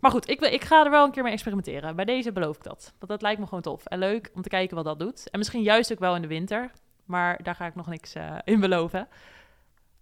maar 0.00 0.10
goed, 0.10 0.28
ik, 0.28 0.40
ik 0.40 0.64
ga 0.64 0.84
er 0.84 0.90
wel 0.90 1.04
een 1.04 1.10
keer 1.10 1.22
mee 1.22 1.32
experimenteren. 1.32 1.96
Bij 1.96 2.04
deze 2.04 2.32
beloof 2.32 2.56
ik 2.56 2.62
dat. 2.62 2.92
Want 2.98 3.10
dat 3.10 3.22
lijkt 3.22 3.40
me 3.40 3.46
gewoon 3.46 3.62
tof. 3.62 3.86
En 3.86 3.98
leuk 3.98 4.30
om 4.34 4.42
te 4.42 4.48
kijken 4.48 4.76
wat 4.76 4.84
dat 4.84 4.98
doet. 4.98 5.30
En 5.30 5.38
misschien 5.38 5.62
juist 5.62 5.92
ook 5.92 5.98
wel 5.98 6.14
in 6.14 6.22
de 6.22 6.28
winter. 6.28 6.70
Maar 7.04 7.42
daar 7.42 7.54
ga 7.54 7.66
ik 7.66 7.74
nog 7.74 7.86
niks 7.86 8.14
eh, 8.14 8.36
in 8.44 8.60
beloven. 8.60 9.08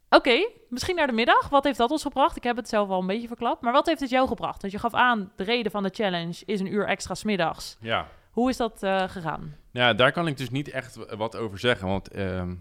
Oké, 0.09 0.49
misschien 0.69 0.97
naar 0.97 1.07
de 1.07 1.13
middag. 1.13 1.49
Wat 1.49 1.65
heeft 1.65 1.79
dat 1.79 1.91
ons 1.91 2.03
gebracht? 2.03 2.37
Ik 2.37 2.43
heb 2.43 2.57
het 2.57 2.69
zelf 2.69 2.89
al 2.89 3.01
een 3.01 3.07
beetje 3.07 3.27
verklapt. 3.27 3.63
Maar 3.63 3.73
wat 3.73 3.87
heeft 3.87 4.01
het 4.01 4.11
jou 4.11 4.29
gebracht? 4.29 4.61
Want 4.61 4.73
je 4.73 4.79
gaf 4.79 4.95
aan, 4.95 5.33
de 5.37 5.45
reden 5.45 5.73
van 5.73 5.83
de 5.83 5.91
challenge 5.93 6.43
is 6.45 6.61
een 6.61 6.73
uur 6.73 6.87
extra 6.87 7.15
smiddags. 7.15 7.77
Ja. 7.81 8.09
Hoe 8.31 8.51
is 8.51 8.57
dat 8.57 8.83
eh, 8.83 9.09
gegaan? 9.09 9.57
Ja, 9.71 9.95
daar 9.95 10.13
kan 10.13 10.27
ik 10.27 10.37
dus 10.37 10.51
niet 10.51 10.69
echt 10.69 11.17
wat 11.17 11.37
over 11.37 11.59
zeggen. 11.59 11.89
Want 11.89 12.09
ehm, 12.09 12.55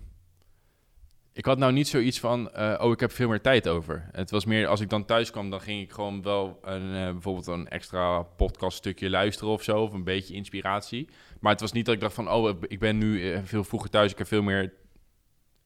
ik 1.36 1.46
had 1.46 1.58
nou 1.58 1.72
niet 1.72 1.88
zoiets 1.88 2.20
van, 2.20 2.52
eh, 2.52 2.80
oh, 2.82 2.92
ik 2.92 3.00
heb 3.00 3.12
veel 3.12 3.30
meer 3.30 3.42
tijd 3.42 3.68
over. 3.68 4.10
Het 4.12 4.32
was 4.32 4.46
meer, 4.46 4.68
als 4.68 4.80
ik 4.80 4.90
dan 4.90 5.06
thuis 5.06 5.32
kwam, 5.32 5.50
dan 5.50 5.62
ging 5.62 5.82
ik 5.82 5.92
gewoon 5.92 6.22
wel 6.22 6.60
een, 6.62 6.96
eh, 6.96 7.12
bijvoorbeeld 7.12 7.48
een 7.48 7.68
extra 7.68 8.22
podcaststukje 8.22 9.10
luisteren 9.10 9.54
of 9.54 9.64
zo. 9.64 9.82
Of 9.82 9.94
een 9.94 10.04
beetje 10.04 10.34
inspiratie. 10.34 11.10
Maar 11.40 11.52
het 11.52 11.62
was 11.62 11.72
niet 11.72 11.86
dat 11.86 11.94
ik 11.94 12.00
dacht 12.00 12.14
van, 12.14 12.32
oh, 12.32 12.62
ik 12.68 12.80
ben 12.80 12.98
nu 12.98 13.32
eh, 13.32 13.40
veel 13.44 13.64
vroeger 13.64 13.90
thuis. 13.90 14.12
Ik 14.12 14.18
heb 14.18 14.28
veel 14.28 14.42
meer, 14.42 14.64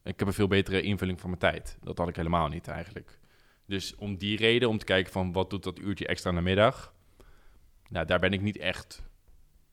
ik 0.03 0.19
heb 0.19 0.27
een 0.27 0.33
veel 0.33 0.47
betere 0.47 0.81
invulling 0.81 1.19
van 1.19 1.29
mijn 1.29 1.41
tijd. 1.41 1.77
Dat 1.83 1.97
had 1.97 2.07
ik 2.07 2.15
helemaal 2.15 2.47
niet 2.47 2.67
eigenlijk. 2.67 3.19
Dus 3.65 3.95
om 3.95 4.17
die 4.17 4.37
reden, 4.37 4.69
om 4.69 4.77
te 4.77 4.85
kijken 4.85 5.11
van, 5.11 5.31
wat 5.31 5.49
doet 5.49 5.63
dat 5.63 5.79
uurtje 5.79 6.07
extra 6.07 6.31
namiddag? 6.31 6.93
Nou, 7.89 8.05
daar 8.05 8.19
ben 8.19 8.33
ik 8.33 8.41
niet 8.41 8.57
echt 8.57 9.03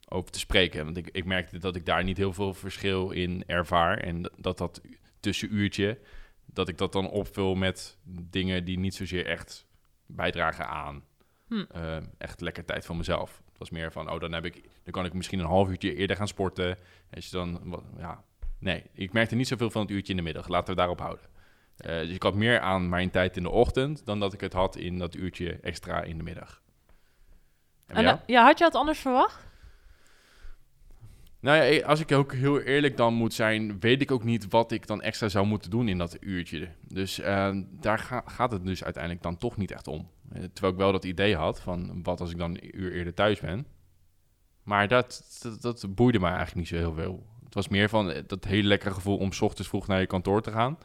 over 0.09 0.31
te 0.31 0.39
spreken. 0.39 0.85
Want 0.85 0.97
ik, 0.97 1.09
ik 1.13 1.25
merkte 1.25 1.59
dat 1.59 1.77
ik 1.77 1.87
daar 1.87 2.05
niet 2.05 2.17
heel 2.17 2.33
veel 2.33 2.55
verschil 2.55 3.11
in 3.11 3.45
ervaar. 3.47 3.99
En 3.99 4.31
dat, 4.37 4.59
dat 4.59 4.81
tussenuurtje, 5.27 5.99
dat 6.45 6.69
ik 6.69 6.79
dat 6.79 6.93
dan 6.93 7.11
opvul 7.11 7.55
met 7.55 7.99
dingen 8.05 8.65
die 8.65 8.79
niet 8.79 8.95
zozeer 8.95 9.27
echt 9.27 9.67
bijdragen 10.07 10.69
aan 10.69 11.05
Hm. 11.49 11.65
eh, 11.71 11.97
echt 12.19 12.41
lekker 12.41 12.65
tijd 12.65 12.85
voor 12.85 12.97
mezelf. 12.97 13.43
Het 13.49 13.59
was 13.59 13.71
meer 13.71 13.93
van, 13.93 14.11
oh, 14.11 14.21
dan, 14.21 14.33
heb 14.33 14.45
ik, 14.45 14.63
dan 14.83 14.93
kan 14.93 15.05
ik 15.05 15.13
misschien 15.13 15.39
een 15.39 15.47
half 15.47 15.69
uurtje 15.69 15.95
eerder 15.95 16.17
gaan 16.17 16.29
sporten. 16.29 16.79
Als 17.15 17.25
je 17.25 17.31
dan, 17.31 17.61
wat, 17.65 17.83
ja, 17.99 18.25
nee, 18.59 18.85
ik 18.93 19.13
merkte 19.13 19.35
niet 19.35 19.49
zoveel 19.49 19.71
van 19.71 19.83
het 19.83 19.91
uurtje 19.91 20.11
in 20.11 20.17
de 20.17 20.23
middag. 20.23 20.49
Laten 20.49 20.69
we 20.69 20.81
daarop 20.81 21.01
houden. 21.01 21.25
Eh, 21.77 22.01
dus 22.01 22.11
ik 22.11 22.23
had 22.23 22.35
meer 22.35 22.61
aan 22.61 22.89
mijn 22.89 23.11
tijd 23.11 23.37
in 23.37 23.43
de 23.43 23.51
ochtend 23.51 24.07
dan 24.07 24.21
dat 24.21 24.33
ik 24.33 24.41
het 24.41 24.53
had 24.53 24.77
in 24.77 24.99
dat 24.99 25.15
uurtje 25.15 25.59
extra 25.61 26.03
in 26.03 26.17
de 26.17 26.25
middag. 26.25 26.63
En 27.87 27.97
En, 27.97 28.07
eh, 28.07 28.15
ja, 28.27 28.45
had 28.45 28.59
je 28.59 28.65
het 28.65 28.75
anders 28.75 28.99
verwacht? 28.99 29.47
Nou 31.41 31.63
ja, 31.65 31.85
als 31.87 32.01
ik 32.01 32.13
ook 32.13 32.33
heel 32.33 32.61
eerlijk 32.61 32.97
dan 32.97 33.15
moet 33.15 33.35
zijn, 33.35 33.81
weet 33.81 34.01
ik 34.01 34.11
ook 34.11 34.25
niet 34.25 34.49
wat 34.49 34.73
ik 34.73 34.87
dan 34.87 35.03
extra 35.03 35.29
zou 35.29 35.47
moeten 35.47 35.71
doen 35.71 35.89
in 35.89 35.99
dat 35.99 36.17
uurtje. 36.21 36.69
Dus 36.89 37.21
eh, 37.21 37.57
daar 37.81 37.99
ga- 37.99 38.23
gaat 38.27 38.51
het 38.53 38.65
dus 38.65 38.85
uiteindelijk 38.85 39.23
dan 39.23 39.37
toch 39.39 39.57
niet 39.57 39.71
echt 39.71 39.87
om. 39.89 40.11
Eh, 40.33 40.43
terwijl 40.53 40.73
ik 40.73 40.79
wel 40.79 40.93
dat 40.93 41.05
idee 41.05 41.37
had 41.37 41.61
van 41.61 42.03
wat 42.03 42.21
als 42.21 42.31
ik 42.31 42.39
dan 42.39 42.51
een 42.51 42.81
uur 42.81 42.93
eerder 42.93 43.15
thuis 43.15 43.41
ben. 43.41 43.67
Maar 44.63 44.89
dat, 44.89 45.39
dat, 45.43 45.63
dat 45.63 45.95
boeide 45.95 46.19
mij 46.19 46.31
eigenlijk 46.33 46.59
niet 46.59 46.69
zo 46.69 46.77
heel 46.77 46.95
veel. 46.95 47.27
Het 47.45 47.55
was 47.55 47.69
meer 47.69 47.89
van 47.89 48.11
eh, 48.11 48.23
dat 48.27 48.45
hele 48.45 48.69
lekkere 48.69 48.95
gevoel 48.95 49.17
om 49.19 49.33
's 49.33 49.41
ochtends 49.41 49.69
vroeg 49.69 49.87
naar 49.87 50.01
je 50.01 50.07
kantoor 50.07 50.43
te 50.43 50.51
gaan. 50.53 50.79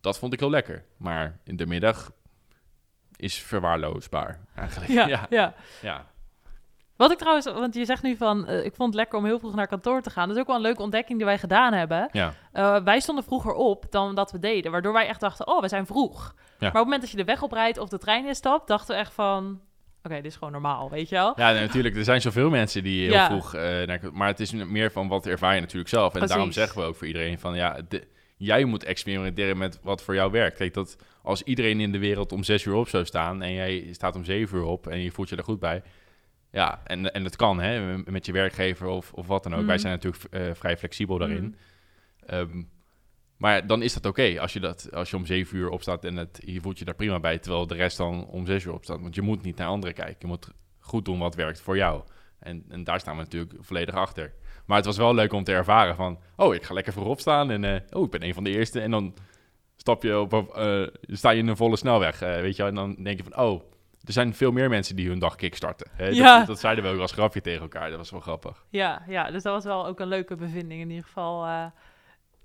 Dat 0.00 0.18
vond 0.18 0.32
ik 0.32 0.40
heel 0.40 0.50
lekker. 0.50 0.84
Maar 0.96 1.38
in 1.44 1.56
de 1.56 1.66
middag 1.66 2.12
is 3.16 3.38
verwaarloosbaar 3.38 4.40
eigenlijk. 4.54 4.90
Ja, 4.90 5.08
ja. 5.14 5.26
ja. 5.30 5.54
ja. 5.82 6.10
Wat 7.02 7.10
ik 7.12 7.18
trouwens, 7.18 7.46
want 7.46 7.74
je 7.74 7.84
zegt 7.84 8.02
nu 8.02 8.16
van, 8.16 8.46
eh, 8.46 8.64
ik 8.64 8.74
vond 8.74 8.88
het 8.88 8.94
lekker 8.94 9.18
om 9.18 9.24
heel 9.24 9.38
vroeg 9.38 9.54
naar 9.54 9.66
kantoor 9.66 10.02
te 10.02 10.10
gaan. 10.10 10.26
Dat 10.26 10.36
is 10.36 10.40
ook 10.42 10.46
wel 10.48 10.56
een 10.56 10.62
leuke 10.62 10.82
ontdekking 10.82 11.16
die 11.18 11.26
wij 11.26 11.38
gedaan 11.38 11.72
hebben. 11.72 12.08
ja. 12.12 12.34
Eh, 12.52 12.76
wij 12.84 13.00
stonden 13.00 13.24
vroeger 13.24 13.52
op 13.52 13.84
dan 13.90 14.14
dat 14.14 14.32
we 14.32 14.38
deden, 14.38 14.70
waardoor 14.72 14.92
wij 14.92 15.06
echt 15.06 15.20
dachten, 15.20 15.46
oh, 15.46 15.60
we 15.60 15.68
zijn 15.68 15.86
vroeg. 15.86 16.34
Maar 16.58 16.68
op 16.68 16.74
het 16.76 16.84
moment 16.84 17.00
dat 17.00 17.10
je 17.10 17.16
de 17.16 17.24
weg 17.24 17.42
oprijdt 17.42 17.78
of 17.78 17.88
de 17.88 17.98
trein 17.98 18.26
instapt, 18.26 18.68
dachten 18.68 18.94
we 18.94 19.00
echt 19.00 19.12
van, 19.12 19.60
oké, 20.02 20.14
dit 20.14 20.24
is 20.24 20.34
gewoon 20.36 20.52
normaal, 20.52 20.90
weet 20.90 21.08
je 21.08 21.14
wel? 21.14 21.32
Ja, 21.36 21.52
nee, 21.52 21.60
natuurlijk. 21.60 21.96
Er 21.96 22.04
zijn 22.04 22.20
zoveel 22.20 22.50
mensen 22.50 22.82
die 22.82 23.02
heel 23.02 23.12
Ja. 23.12 23.26
vroeg... 23.26 23.54
eh, 23.54 24.10
maar 24.12 24.28
het 24.28 24.40
is 24.40 24.52
meer 24.52 24.92
van 24.92 25.08
wat 25.08 25.26
ervaar 25.26 25.54
je 25.54 25.60
natuurlijk 25.60 25.88
zelf. 25.90 26.04
En 26.04 26.10
Precies. 26.10 26.30
daarom 26.30 26.52
zeggen 26.52 26.80
we 26.80 26.86
ook 26.86 26.96
voor 26.96 27.06
iedereen 27.06 27.38
van... 27.38 27.54
ja, 27.54 27.76
de- 27.88 28.06
jij 28.36 28.64
moet 28.64 28.84
experimenteren 28.84 29.58
met 29.58 29.78
wat 29.82 30.02
voor 30.02 30.14
jou 30.14 30.30
werkt. 30.30 30.56
Kijk, 30.56 30.74
dat 30.74 30.96
als 31.22 31.42
iedereen 31.42 31.80
in 31.80 31.92
de 31.92 31.98
wereld 31.98 32.32
om 32.32 32.42
zes 32.42 32.64
uur 32.64 32.74
op 32.74 32.88
zou 32.88 33.04
staan... 33.04 33.42
en 33.42 33.52
jij 33.52 33.88
staat 33.92 34.16
om 34.16 34.24
zeven 34.24 34.58
uur 34.58 34.64
op 34.64 34.86
en 34.86 34.98
je 34.98 35.10
voelt 35.10 35.28
je 35.28 35.36
er 35.36 35.44
goed 35.44 35.60
bij... 35.60 35.82
ja, 36.52 36.80
en, 36.84 37.12
en 37.12 37.22
dat 37.22 37.36
kan, 37.36 37.60
hè, 37.60 37.98
met 37.98 38.26
je 38.26 38.32
werkgever 38.32 38.86
of, 38.86 39.12
of 39.12 39.26
wat 39.26 39.42
dan 39.42 39.52
ook. 39.52 39.58
Mhm. 39.58 39.68
Wij 39.68 39.78
zijn 39.78 39.92
natuurlijk 39.92 40.24
eh, 40.30 40.54
vrij 40.54 40.76
flexibel 40.76 41.18
daarin. 41.18 41.44
Mhm. 41.44 42.34
Ehm, 42.34 42.62
maar 43.36 43.66
dan 43.66 43.82
is 43.82 43.92
dat 43.92 44.06
oké 44.06 44.40
als 44.40 44.52
je 44.52 44.60
dat 44.60 44.92
als 44.92 45.10
je 45.10 45.16
om 45.16 45.26
zeven 45.26 45.56
uur 45.56 45.68
opstaat 45.68 46.04
en 46.04 46.16
het, 46.16 46.42
je 46.44 46.60
voelt 46.60 46.78
je 46.78 46.84
daar 46.84 46.94
prima 46.94 47.20
bij, 47.20 47.38
terwijl 47.38 47.66
de 47.66 47.74
rest 47.74 47.96
dan 47.96 48.26
om 48.26 48.46
zes 48.46 48.64
uur 48.64 48.72
opstaat. 48.72 49.00
Want 49.00 49.14
je 49.14 49.22
moet 49.22 49.42
niet 49.42 49.56
naar 49.56 49.68
anderen 49.68 49.94
kijken. 49.94 50.16
Je 50.18 50.26
moet 50.26 50.48
goed 50.78 51.04
doen 51.04 51.18
wat 51.18 51.34
werkt 51.34 51.60
voor 51.60 51.76
jou. 51.76 52.02
En, 52.38 52.64
en 52.68 52.84
daar 52.84 53.00
staan 53.00 53.16
we 53.16 53.22
natuurlijk 53.22 53.54
volledig 53.60 53.94
achter. 53.94 54.32
Maar 54.66 54.76
het 54.76 54.86
was 54.86 54.96
wel 54.96 55.14
leuk 55.14 55.32
om 55.32 55.44
te 55.44 55.52
ervaren 55.52 55.96
van, 55.96 56.18
oh, 56.36 56.54
ik 56.54 56.62
ga 56.62 56.74
lekker 56.74 56.92
voorop 56.92 57.20
staan 57.20 57.50
en 57.50 57.64
eh, 57.64 57.80
oh, 57.90 58.04
ik 58.04 58.10
ben 58.10 58.24
een 58.24 58.34
van 58.34 58.44
de 58.44 58.50
eerste. 58.50 58.80
En 58.80 58.90
dan 58.90 59.14
stap 59.76 60.02
je 60.02 60.18
op, 60.18 60.56
eh, 60.56 60.82
sta 61.02 61.30
je 61.30 61.38
in 61.38 61.48
een 61.48 61.56
volle 61.56 61.76
snelweg, 61.76 62.18
weet 62.18 62.56
je 62.56 62.62
wel. 62.62 62.70
En 62.70 62.74
dan 62.74 63.02
denk 63.02 63.16
je 63.16 63.24
van, 63.24 63.44
oh, 63.44 63.62
er 64.06 64.12
zijn 64.12 64.34
veel 64.34 64.52
meer 64.52 64.68
mensen 64.68 64.96
die 64.96 65.08
hun 65.08 65.18
dag 65.18 65.36
kickstarten. 65.36 65.90
Hè? 65.92 66.06
Ja. 66.08 66.38
Dat, 66.38 66.46
dat 66.46 66.60
zeiden 66.60 66.84
we 66.84 66.90
ook 66.90 67.00
als 67.00 67.12
grapje 67.12 67.40
tegen 67.40 67.60
elkaar. 67.62 67.88
Dat 67.88 67.98
was 67.98 68.10
wel 68.10 68.20
grappig. 68.20 68.64
Ja, 68.68 69.02
ja, 69.08 69.30
dus 69.30 69.42
dat 69.42 69.52
was 69.52 69.64
wel 69.64 69.86
ook 69.86 70.00
een 70.00 70.06
leuke 70.08 70.34
bevinding 70.36 70.80
in 70.80 70.88
ieder 70.90 71.04
geval, 71.04 71.44
eh, 71.46 71.64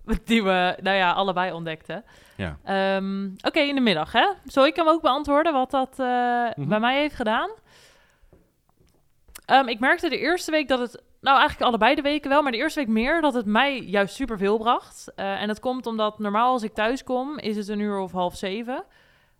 die 0.25 0.43
we, 0.43 0.77
nou 0.81 0.97
ja, 0.97 1.11
allebei 1.11 1.51
ontdekten. 1.51 2.03
Ja. 2.35 2.57
Ehm, 2.63 3.25
Oké, 3.41 3.59
in 3.59 3.75
de 3.75 3.81
middag, 3.81 4.11
hè? 4.11 4.27
Zal 4.45 4.65
ik 4.65 4.75
hem 4.75 4.87
ook 4.87 5.01
beantwoorden 5.01 5.53
wat 5.53 5.71
dat 5.71 5.99
eh, 5.99 6.05
Mhm. 6.55 6.67
bij 6.67 6.79
mij 6.79 6.99
heeft 6.99 7.15
gedaan? 7.15 7.49
Ehm, 9.45 9.67
ik 9.67 9.79
merkte 9.79 10.09
de 10.09 10.17
eerste 10.19 10.51
week 10.51 10.67
dat 10.67 10.79
het, 10.79 11.03
nou 11.21 11.37
eigenlijk 11.39 11.67
allebei 11.69 11.95
de 11.95 12.01
weken 12.01 12.29
wel, 12.29 12.41
maar 12.41 12.51
de 12.51 12.57
eerste 12.57 12.79
week 12.79 12.89
meer 12.89 13.21
dat 13.21 13.33
het 13.33 13.45
mij 13.45 13.79
juist 13.79 14.15
superveel 14.15 14.57
bracht. 14.57 15.11
Eh, 15.15 15.41
en 15.41 15.47
dat 15.47 15.59
komt 15.59 15.85
omdat 15.85 16.19
normaal 16.19 16.51
als 16.51 16.63
ik 16.63 16.73
thuis 16.73 17.03
kom, 17.03 17.37
is 17.39 17.55
het 17.57 17.67
een 17.67 17.79
uur 17.79 17.97
of 17.99 18.11
half 18.11 18.35
zeven. 18.35 18.83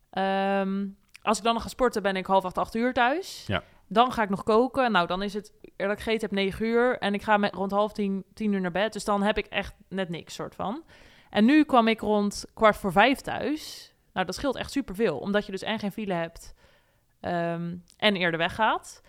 Ehm, 0.10 0.86
als 1.28 1.38
ik 1.38 1.44
dan 1.44 1.54
nog 1.54 1.64
ga 1.64 1.70
sporten, 1.70 2.02
ben 2.02 2.16
ik 2.16 2.26
half 2.26 2.46
acht, 2.46 2.58
acht 2.58 2.76
uur 2.76 2.94
thuis. 2.94 3.44
Ja. 3.48 3.64
Dan 3.88 4.12
ga 4.12 4.24
ik 4.24 4.30
nog 4.30 4.44
koken. 4.44 4.92
Nou, 4.92 5.08
dan 5.08 5.22
is 5.22 5.34
het 5.34 5.54
eerlijk 5.76 6.00
gegeten 6.00 6.22
heb 6.22 6.32
negen 6.32 6.66
uur. 6.66 6.98
En 6.98 7.14
ik 7.14 7.22
ga 7.22 7.38
met 7.38 7.54
rond 7.54 7.72
half 7.72 7.94
tien, 7.94 8.24
tien 8.34 8.54
uur 8.54 8.62
naar 8.62 8.72
bed. 8.72 8.94
Dus 8.94 9.04
dan 9.04 9.24
heb 9.24 9.38
ik 9.38 9.46
echt 9.46 9.74
net 9.90 10.10
niks, 10.10 10.34
soort 10.34 10.56
van. 10.56 10.84
En 11.30 11.46
nu 11.46 11.64
kwam 11.64 11.88
ik 11.88 12.00
rond 12.00 12.46
kwart 12.54 12.78
voor 12.78 12.92
vijf 12.92 13.20
thuis. 13.20 13.94
Nou, 14.14 14.26
dat 14.26 14.36
scheelt 14.36 14.56
echt 14.56 14.72
superveel. 14.72 15.18
Omdat 15.18 15.46
je 15.46 15.52
dus 15.52 15.62
en 15.62 15.80
geen 15.80 15.92
file 15.92 16.14
hebt. 16.14 16.54
Ehm, 17.20 17.76
en 17.98 18.16
eerder 18.16 18.40
weggaat. 18.40 19.02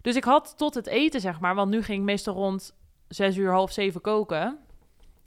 Dus 0.00 0.16
ik 0.16 0.24
had 0.24 0.54
tot 0.56 0.74
het 0.74 0.86
eten, 0.86 1.20
zeg 1.20 1.40
maar, 1.40 1.54
want 1.54 1.70
nu 1.70 1.82
ging 1.82 1.98
ik 1.98 2.04
meestal 2.04 2.34
rond 2.34 2.76
zes 3.08 3.36
uur, 3.36 3.50
half 3.50 3.72
zeven 3.72 4.00
koken. 4.00 4.58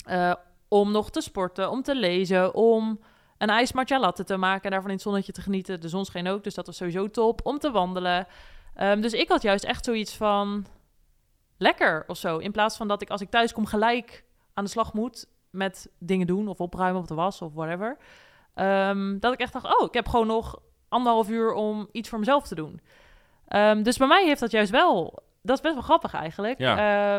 eh, 0.05 0.33
om 0.67 0.91
nog 0.91 1.11
te 1.11 1.21
sporten, 1.21 1.69
om 1.69 1.81
te 1.81 1.95
lezen, 1.95 2.53
om 2.55 2.99
een 3.37 3.49
ijs 3.49 3.71
matcha 3.71 3.99
latte 3.99 4.23
te 4.23 4.37
maken 4.37 4.63
en 4.63 4.69
daarvan 4.71 4.89
in 4.89 4.95
het 4.95 5.05
zonnetje 5.05 5.31
te 5.31 5.41
genieten. 5.41 5.81
De 5.81 5.89
zon 5.89 6.05
scheen 6.05 6.27
ook, 6.27 6.43
dus 6.43 6.53
dat 6.53 6.65
was 6.65 6.77
sowieso 6.77 7.09
top. 7.09 7.39
Om 7.43 7.59
te 7.59 7.71
wandelen. 7.71 8.27
Ehm, 8.75 9.01
dus 9.01 9.13
ik 9.13 9.29
had 9.29 9.41
juist 9.41 9.63
echt 9.63 9.85
zoiets 9.85 10.15
van 10.15 10.65
lekker 11.57 12.03
of 12.07 12.17
zo. 12.17 12.37
In 12.37 12.51
plaats 12.51 12.77
van 12.77 12.87
dat 12.87 13.01
ik 13.01 13.09
als 13.09 13.21
ik 13.21 13.29
thuis 13.29 13.53
kom 13.53 13.65
gelijk 13.65 14.23
aan 14.53 14.63
de 14.63 14.69
slag 14.69 14.93
moet 14.93 15.25
met 15.49 15.89
dingen 15.99 16.27
doen 16.27 16.47
of 16.47 16.59
opruimen 16.59 17.01
of 17.01 17.07
de 17.07 17.13
was 17.15 17.41
of 17.41 17.53
whatever. 17.53 17.97
Ehm, 18.53 19.19
dat 19.19 19.33
ik 19.33 19.39
echt 19.39 19.53
dacht, 19.53 19.65
oh, 19.79 19.85
ik 19.87 19.93
heb 19.93 20.07
gewoon 20.07 20.27
nog 20.27 20.59
anderhalf 20.89 21.29
uur 21.29 21.53
om 21.53 21.89
iets 21.91 22.09
voor 22.09 22.19
mezelf 22.19 22.47
te 22.47 22.55
doen. 22.55 22.81
Ehm, 23.47 23.83
dus 23.83 23.97
bij 23.97 24.07
mij 24.07 24.25
heeft 24.25 24.39
dat 24.39 24.51
juist 24.51 24.71
wel, 24.71 25.23
dat 25.41 25.55
is 25.55 25.61
best 25.61 25.73
wel 25.73 25.83
grappig 25.83 26.13
eigenlijk, 26.13 26.59
Ja. 26.59 27.17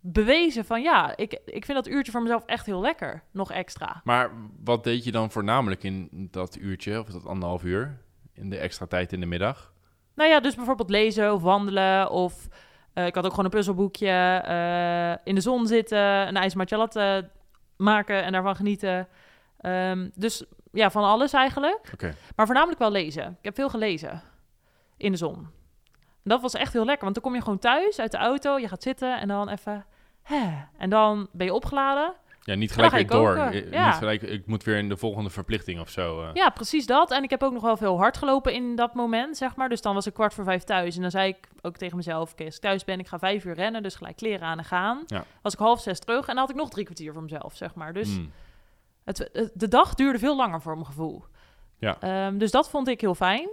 Bewezen 0.00 0.64
van 0.64 0.82
ja, 0.82 1.16
ik, 1.16 1.40
ik 1.44 1.64
vind 1.64 1.84
dat 1.84 1.88
uurtje 1.94 2.12
voor 2.12 2.22
mezelf 2.22 2.44
echt 2.44 2.66
heel 2.66 2.80
lekker, 2.80 3.22
nog 3.30 3.52
extra. 3.52 4.00
Maar 4.04 4.30
wat 4.62 4.84
deed 4.84 5.04
je 5.04 5.12
dan 5.12 5.30
voornamelijk 5.30 5.82
in 5.82 6.28
dat 6.30 6.56
uurtje, 6.56 7.00
of 7.00 7.06
dat 7.06 7.26
anderhalf 7.26 7.64
uur, 7.64 8.00
in 8.32 8.50
de 8.50 8.58
extra 8.58 8.86
tijd 8.86 9.12
in 9.12 9.20
de 9.20 9.26
middag? 9.26 9.72
Nou 10.14 10.30
ja, 10.30 10.40
dus 10.40 10.54
bijvoorbeeld 10.54 10.90
lezen 10.90 11.32
of 11.32 11.42
wandelen 11.42 12.10
of 12.10 12.48
eh, 12.92 13.06
ik 13.06 13.14
had 13.14 13.24
ook 13.24 13.30
gewoon 13.30 13.44
een 13.44 13.50
puzzelboekje, 13.50 14.42
eh, 14.44 15.26
in 15.26 15.34
de 15.34 15.40
zon 15.40 15.66
zitten, 15.66 15.98
een 15.98 16.66
latte 16.68 17.30
maken 17.76 18.22
en 18.24 18.32
daarvan 18.32 18.56
genieten. 18.56 19.08
Ehm, 19.58 20.08
dus 20.14 20.44
ja, 20.72 20.90
van 20.90 21.04
alles 21.04 21.32
eigenlijk. 21.32 21.90
Maar 22.36 22.46
voornamelijk 22.46 22.78
wel 22.78 22.90
lezen. 22.90 23.26
Ik 23.26 23.44
heb 23.44 23.54
veel 23.54 23.68
gelezen 23.68 24.22
in 24.96 25.12
de 25.12 25.18
zon. 25.18 25.48
Dat 26.24 26.40
was 26.40 26.54
echt 26.54 26.72
heel 26.72 26.84
lekker, 26.84 27.02
want 27.02 27.14
dan 27.14 27.24
kom 27.24 27.34
je 27.34 27.42
gewoon 27.42 27.58
thuis 27.58 27.98
uit 27.98 28.10
de 28.10 28.18
auto, 28.18 28.58
je 28.58 28.68
gaat 28.68 28.82
zitten 28.82 29.20
en 29.20 29.28
dan 29.28 29.48
even... 29.48 29.86
Hè, 30.22 30.48
en 30.78 30.90
dan 30.90 31.28
ben 31.32 31.46
je 31.46 31.54
opgeladen. 31.54 32.14
Ja, 32.42 32.54
niet 32.54 32.72
gelijk 32.72 32.92
weer 32.92 33.06
door. 33.06 33.36
Ja. 33.70 33.86
Niet 33.86 33.94
gelijk, 33.98 34.22
ik 34.22 34.46
moet 34.46 34.64
weer 34.64 34.76
in 34.78 34.88
de 34.88 34.96
volgende 34.96 35.30
verplichting 35.30 35.80
of 35.80 35.88
zo. 35.88 36.22
eh. 36.22 36.28
Ja, 36.34 36.48
precies 36.50 36.86
dat. 36.86 37.10
En 37.10 37.22
ik 37.22 37.30
heb 37.30 37.42
ook 37.42 37.52
nog 37.52 37.62
wel 37.62 37.76
veel 37.76 37.98
hard 37.98 38.16
gelopen 38.16 38.52
in 38.52 38.76
dat 38.76 38.94
moment, 38.94 39.36
zeg 39.36 39.56
maar. 39.56 39.68
Dus 39.68 39.80
dan 39.82 39.94
was 39.94 40.06
ik 40.06 40.14
kwart 40.14 40.34
voor 40.34 40.44
vijf 40.44 40.62
thuis. 40.64 40.96
En 40.96 41.02
dan 41.02 41.10
zei 41.10 41.28
ik 41.28 41.48
ook 41.62 41.76
tegen 41.76 41.96
mezelf, 41.96 42.32
oké, 42.32 42.44
als 42.44 42.54
ik 42.54 42.60
thuis 42.60 42.84
ben, 42.84 42.98
ik 42.98 43.06
ga 43.08 43.18
vijf 43.18 43.44
uur 43.44 43.54
rennen. 43.54 43.82
Dus 43.82 43.94
gelijk 43.94 44.16
kleren 44.16 44.46
aan 44.46 44.58
en 44.58 44.64
gaan. 44.64 45.02
Ja. 45.06 45.24
Was 45.42 45.52
ik 45.52 45.58
half 45.58 45.80
zes 45.80 45.98
terug 45.98 46.20
en 46.20 46.34
dan 46.34 46.36
had 46.36 46.50
ik 46.50 46.56
nog 46.56 46.70
drie 46.70 46.84
kwartier 46.84 47.12
voor 47.12 47.22
mezelf, 47.22 47.56
zeg 47.56 47.74
maar. 47.74 47.92
Dus 47.92 48.14
Hmm. 48.14 48.32
het, 49.04 49.18
het- 49.32 49.50
de 49.54 49.68
dag 49.68 49.94
duurde 49.94 50.18
veel 50.18 50.36
langer 50.36 50.60
voor 50.60 50.74
mijn 50.74 50.86
gevoel. 50.86 51.24
Ja. 51.78 51.96
Ehm, 52.00 52.38
dus 52.38 52.50
dat 52.50 52.70
vond 52.70 52.88
ik 52.88 53.00
heel 53.00 53.14
fijn. 53.14 53.48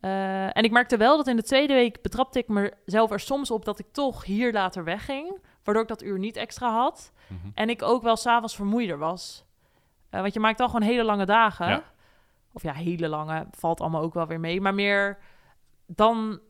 Eh, 0.00 0.56
en 0.56 0.62
ik 0.62 0.70
merkte 0.70 0.96
wel 0.96 1.16
dat 1.16 1.26
in 1.26 1.36
de 1.36 1.42
tweede 1.42 1.74
week 1.74 2.02
betrapte 2.02 2.38
ik 2.38 2.48
mezelf 2.48 3.10
er 3.10 3.20
soms 3.20 3.50
op 3.50 3.64
dat 3.64 3.78
ik 3.78 3.86
toch 3.92 4.24
hier 4.24 4.52
later 4.52 4.84
wegging. 4.84 5.38
Waardoor 5.68 5.86
ik 5.86 5.98
dat 5.98 6.02
uur 6.02 6.18
niet 6.18 6.36
extra 6.36 6.70
had. 6.70 7.12
Mhm. 7.26 7.48
En 7.54 7.68
ik 7.68 7.82
ook 7.82 8.02
wel 8.02 8.16
s'avonds 8.16 8.56
vermoeider 8.56 8.98
was. 8.98 9.44
Eh, 10.10 10.20
want 10.20 10.34
je 10.34 10.40
maakt 10.40 10.58
dan 10.58 10.66
gewoon 10.70 10.88
hele 10.88 11.04
lange 11.04 11.26
dagen. 11.26 11.68
Ja. 11.68 11.82
Of 12.52 12.62
ja, 12.62 12.72
hele 12.72 13.08
lange, 13.08 13.46
valt 13.50 13.80
allemaal 13.80 14.02
ook 14.02 14.14
wel 14.14 14.26
weer 14.26 14.40
mee. 14.40 14.60
Maar 14.60 14.74
meer, 14.74 15.18
dan 15.86 16.40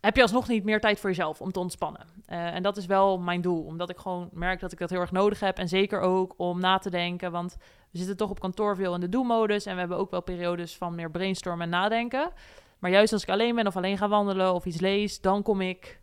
heb 0.00 0.16
je 0.16 0.22
alsnog 0.22 0.48
niet 0.48 0.64
meer 0.64 0.80
tijd 0.80 1.00
voor 1.00 1.10
jezelf 1.10 1.40
om 1.40 1.52
te 1.52 1.58
ontspannen. 1.58 2.06
Eh, 2.26 2.54
en 2.54 2.62
dat 2.62 2.76
is 2.76 2.86
wel 2.86 3.18
mijn 3.18 3.40
doel. 3.40 3.64
Omdat 3.64 3.90
ik 3.90 3.98
gewoon 3.98 4.28
merk 4.32 4.60
dat 4.60 4.72
ik 4.72 4.78
dat 4.78 4.90
heel 4.90 5.00
erg 5.00 5.12
nodig 5.12 5.40
heb. 5.40 5.58
En 5.58 5.68
zeker 5.68 6.00
ook 6.00 6.34
om 6.36 6.60
na 6.60 6.78
te 6.78 6.90
denken. 6.90 7.32
Want 7.32 7.56
we 7.90 7.98
zitten 7.98 8.16
toch 8.16 8.30
op 8.30 8.40
kantoor 8.40 8.76
veel 8.76 8.94
in 8.94 9.00
de 9.00 9.08
do-modus. 9.08 9.66
En 9.66 9.74
we 9.74 9.80
hebben 9.80 9.98
ook 9.98 10.10
wel 10.10 10.22
periodes 10.22 10.76
van 10.76 10.94
meer 10.94 11.10
brainstormen 11.10 11.64
en 11.64 11.70
nadenken. 11.70 12.30
Maar 12.78 12.90
juist 12.90 13.12
als 13.12 13.22
ik 13.22 13.28
alleen 13.28 13.54
ben 13.54 13.66
of 13.66 13.76
alleen 13.76 13.98
ga 13.98 14.08
wandelen 14.08 14.54
of 14.54 14.64
iets 14.64 14.80
lees... 14.80 15.20
dan 15.20 15.42
kom 15.42 15.60
ik 15.60 16.02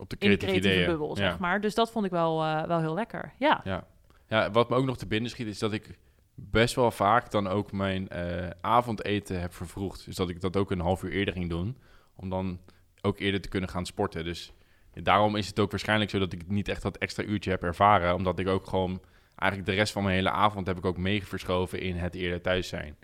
Op 0.00 0.10
de 0.10 0.16
creatieve 0.16 0.54
ideeën. 0.54 0.86
bubbel, 0.86 1.16
zeg 1.16 1.30
ja. 1.30 1.36
maar. 1.40 1.60
Dus 1.60 1.74
dat 1.74 1.90
vond 1.90 2.04
ik 2.04 2.10
wel, 2.10 2.42
eh, 2.42 2.66
wel 2.66 2.80
heel 2.80 2.94
lekker. 2.94 3.32
Ja. 3.38 3.60
Ja. 3.64 3.86
ja, 4.28 4.50
wat 4.50 4.70
me 4.70 4.76
ook 4.76 4.84
nog 4.84 4.96
te 4.96 5.06
binnen 5.06 5.30
schiet 5.30 5.46
is 5.46 5.58
dat 5.58 5.72
ik 5.72 5.98
best 6.34 6.74
wel 6.74 6.90
vaak 6.90 7.30
dan 7.30 7.48
ook 7.48 7.72
mijn 7.72 8.08
eh, 8.08 8.50
avondeten 8.60 9.40
heb 9.40 9.54
vervroegd. 9.54 10.04
Dus 10.04 10.16
dat 10.16 10.28
ik 10.28 10.40
dat 10.40 10.56
ook 10.56 10.70
een 10.70 10.80
half 10.80 11.02
uur 11.02 11.12
eerder 11.12 11.34
ging 11.34 11.48
doen, 11.48 11.76
om 12.16 12.28
dan 12.28 12.60
ook 13.00 13.18
eerder 13.18 13.40
te 13.40 13.48
kunnen 13.48 13.70
gaan 13.70 13.86
sporten. 13.86 14.24
Dus 14.24 14.52
daarom 14.92 15.36
is 15.36 15.46
het 15.46 15.58
ook 15.58 15.70
waarschijnlijk 15.70 16.10
zo 16.10 16.18
dat 16.18 16.32
ik 16.32 16.48
niet 16.48 16.68
echt 16.68 16.82
dat 16.82 16.96
extra 16.96 17.24
uurtje 17.24 17.50
heb 17.50 17.62
ervaren, 17.62 18.14
omdat 18.14 18.38
ik 18.38 18.48
ook 18.48 18.66
gewoon 18.66 19.00
eigenlijk 19.34 19.70
de 19.70 19.76
rest 19.76 19.92
van 19.92 20.02
mijn 20.02 20.14
hele 20.14 20.30
avond 20.30 20.66
heb 20.66 20.78
ik 20.78 20.84
ook 20.84 20.96
mee 20.96 21.26
verschoven 21.26 21.80
in 21.80 21.96
het 21.96 22.14
eerder 22.14 22.40
thuis 22.40 22.68
zijn. 22.68 22.96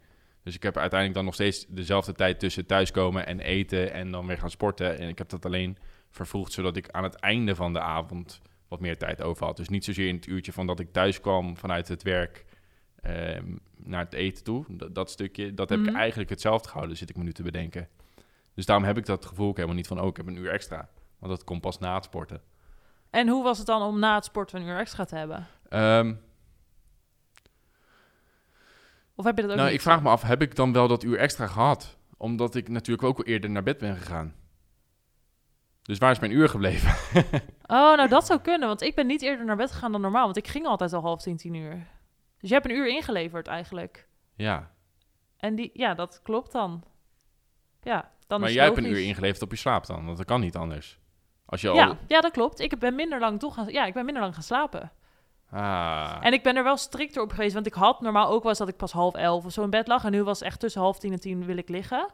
Dus 0.42 0.54
ik 0.54 0.62
heb 0.62 0.76
uiteindelijk 0.76 1.14
dan 1.14 1.24
nog 1.24 1.34
steeds 1.34 1.66
dezelfde 1.68 2.12
tijd 2.12 2.40
tussen 2.40 2.66
thuiskomen 2.66 3.26
en 3.26 3.40
eten 3.40 3.92
en 3.92 4.10
dan 4.10 4.26
weer 4.26 4.38
gaan 4.38 4.50
sporten. 4.50 4.98
En 4.98 5.08
ik 5.08 5.18
heb 5.18 5.28
dat 5.28 5.44
alleen 5.46 5.78
vervroegd, 6.16 6.52
zodat 6.52 6.76
ik 6.76 6.90
aan 6.90 7.02
het 7.02 7.14
einde 7.14 7.54
van 7.54 7.72
de 7.72 7.80
avond 7.80 8.40
wat 8.68 8.80
meer 8.80 8.98
tijd 8.98 9.22
over 9.22 9.44
had. 9.46 9.56
Dus 9.56 9.68
niet 9.68 9.84
zozeer 9.84 10.08
in 10.08 10.14
het 10.14 10.26
uurtje 10.26 10.52
van 10.52 10.66
dat 10.66 10.80
ik 10.80 10.92
thuis 10.92 11.20
kwam 11.20 11.56
vanuit 11.56 11.88
het 11.88 12.02
werk 12.02 12.44
ehm, 13.02 13.56
naar 13.76 14.04
het 14.04 14.12
eten 14.12 14.44
toe. 14.44 14.64
Dat, 14.68 14.94
dat 14.94 15.10
stukje, 15.10 15.54
dat 15.54 15.68
heb 15.68 15.78
Mhm. 15.78 15.88
ik 15.88 15.94
eigenlijk 15.94 16.30
hetzelfde 16.30 16.68
gehouden, 16.68 16.96
zit 16.96 17.10
ik 17.10 17.16
me 17.16 17.22
nu 17.22 17.32
te 17.32 17.42
bedenken. 17.42 17.88
Dus 18.54 18.66
daarom 18.66 18.84
heb 18.84 18.96
ik 18.98 19.06
dat 19.06 19.26
gevoel 19.26 19.48
ook 19.48 19.54
helemaal 19.56 19.76
niet 19.76 19.86
van, 19.86 20.00
oh, 20.00 20.06
ik 20.06 20.16
heb 20.16 20.26
een 20.26 20.36
uur 20.36 20.50
extra. 20.50 20.88
Want 21.18 21.32
dat 21.32 21.44
komt 21.44 21.60
pas 21.60 21.78
na 21.78 21.94
het 21.94 22.04
sporten. 22.04 22.40
En 23.10 23.28
hoe 23.28 23.42
was 23.42 23.58
het 23.58 23.66
dan 23.66 23.82
om 23.82 23.98
na 23.98 24.14
het 24.14 24.24
sporten 24.24 24.60
een 24.60 24.66
uur 24.66 24.78
extra 24.78 25.04
te 25.04 25.16
hebben? 25.16 25.46
Ehm, 25.68 26.14
Of 29.14 29.24
heb 29.24 29.36
je 29.36 29.42
dat 29.42 29.50
ook 29.50 29.56
nou, 29.56 29.70
ik 29.70 29.80
vraag 29.80 30.02
me 30.02 30.08
af, 30.08 30.22
heb 30.22 30.42
ik 30.42 30.54
dan 30.56 30.72
wel 30.72 30.88
dat 30.88 31.02
uur 31.02 31.18
extra 31.18 31.46
gehad? 31.46 31.96
Omdat 32.16 32.54
ik 32.54 32.68
natuurlijk 32.68 33.08
ook 33.08 33.26
eerder 33.26 33.50
naar 33.50 33.62
bed 33.62 33.78
ben 33.78 33.96
gegaan. 33.96 34.34
Dus 35.86 35.98
waar 35.98 36.10
is 36.10 36.18
mijn 36.18 36.32
uur 36.32 36.48
gebleven? 36.48 36.94
Oh, 37.68 37.96
nou 37.96 38.08
dat 38.08 38.26
zou 38.26 38.40
kunnen, 38.40 38.68
want 38.68 38.82
ik 38.82 38.94
ben 38.94 39.06
niet 39.06 39.22
eerder 39.22 39.44
naar 39.46 39.56
bed 39.56 39.72
gegaan 39.72 39.92
dan 39.92 40.00
normaal, 40.00 40.24
want 40.24 40.36
ik 40.36 40.48
ging 40.48 40.66
altijd 40.66 40.92
al 40.92 41.00
half 41.02 41.22
tien, 41.22 41.36
tien 41.36 41.54
uur. 41.54 41.86
Dus 42.40 42.48
je 42.48 42.54
hebt 42.54 42.66
een 42.68 42.76
uur 42.76 42.88
ingeleverd 42.88 43.46
eigenlijk. 43.46 44.08
ja, 44.34 44.70
En 45.36 45.54
die, 45.54 45.70
ja, 45.72 45.94
dat 45.94 46.20
klopt 46.22 46.52
dan. 46.52 46.84
Ja, 47.82 48.10
dan 48.26 48.40
maar 48.40 48.48
is 48.48 48.54
jij 48.54 48.64
hebt 48.64 48.76
een 48.76 48.86
uur 48.86 49.02
ingeleverd 49.02 49.42
op 49.42 49.50
je 49.50 49.56
slaap 49.56 49.86
dan, 49.86 50.04
want 50.04 50.16
dat 50.16 50.26
kan 50.26 50.40
niet 50.40 50.56
anders. 50.56 50.98
Als 51.46 51.60
je 51.60 51.68
al... 51.68 51.74
Ja, 51.76 51.96
ja, 52.06 52.20
dat 52.20 52.32
klopt. 52.32 52.60
Ik 52.60 52.78
ben 52.78 52.94
minder 52.94 53.20
lang 53.20 53.38
toch 53.38 53.54
gaan, 53.54 53.68
ja, 53.68 53.84
ik 53.84 53.94
ben 53.94 54.04
minder 54.04 54.22
lang 54.22 54.34
gaan 54.34 54.42
slapen. 54.42 54.92
Ah, 55.50 56.16
En 56.20 56.32
ik 56.32 56.42
ben 56.42 56.56
er 56.56 56.64
wel 56.64 56.76
strikter 56.76 57.22
op 57.22 57.30
geweest, 57.30 57.54
want 57.54 57.66
ik 57.66 57.74
had 57.74 58.00
normaal 58.00 58.28
ook 58.28 58.40
wel 58.40 58.50
eens 58.50 58.58
dat 58.58 58.68
ik 58.68 58.76
pas 58.76 58.92
half 58.92 59.14
elf 59.14 59.44
of 59.44 59.52
zo 59.52 59.62
in 59.62 59.70
bed 59.70 59.88
lag. 59.88 60.04
En 60.04 60.10
nu 60.10 60.22
was 60.22 60.42
echt 60.42 60.60
tussen 60.60 60.80
half 60.80 60.98
tien 60.98 61.12
en 61.12 61.20
tien 61.20 61.44
wil 61.44 61.56
ik 61.56 61.68
liggen. 61.68 62.08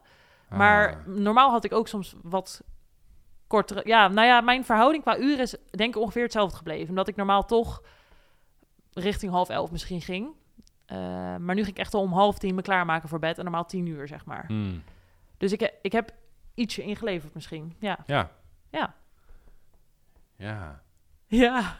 Maar 0.48 0.88
ah. 0.88 1.06
normaal 1.06 1.50
had 1.50 1.64
ik 1.64 1.72
ook 1.72 1.88
soms 1.88 2.14
wat 2.22 2.62
kortere... 3.52 3.80
Ja, 3.84 4.08
nou 4.08 4.26
ja, 4.26 4.40
mijn 4.40 4.64
verhouding 4.64 5.02
qua 5.02 5.18
uren 5.18 5.38
is 5.38 5.56
denk 5.70 5.94
ik 5.94 6.00
ongeveer 6.00 6.22
hetzelfde 6.22 6.56
gebleven. 6.56 6.88
Omdat 6.88 7.08
ik 7.08 7.16
normaal 7.16 7.44
toch 7.44 7.82
richting 8.92 9.32
half 9.32 9.48
elf 9.48 9.70
misschien 9.70 10.00
ging. 10.00 10.28
Eh, 10.86 10.96
maar 11.36 11.54
nu 11.54 11.62
ging 11.64 11.76
ik 11.76 11.78
echt 11.78 11.94
al 11.94 12.00
om 12.00 12.12
half 12.12 12.38
tien 12.38 12.54
me 12.54 12.62
klaarmaken 12.62 13.08
voor 13.08 13.18
bed. 13.18 13.38
En 13.38 13.44
normaal 13.44 13.66
tien 13.66 13.86
uur, 13.86 14.08
zeg 14.08 14.24
maar. 14.24 14.44
Hmm, 14.46 14.82
Dus 15.38 15.52
ik, 15.52 15.72
ik 15.82 15.92
heb 15.92 16.10
ietsje 16.54 16.82
ingeleverd 16.82 17.34
misschien. 17.34 17.76
Ja. 17.78 17.98
Ja. 18.06 18.30
Ja. 18.70 18.94
Ja. 20.36 20.80
Ja, 21.26 21.76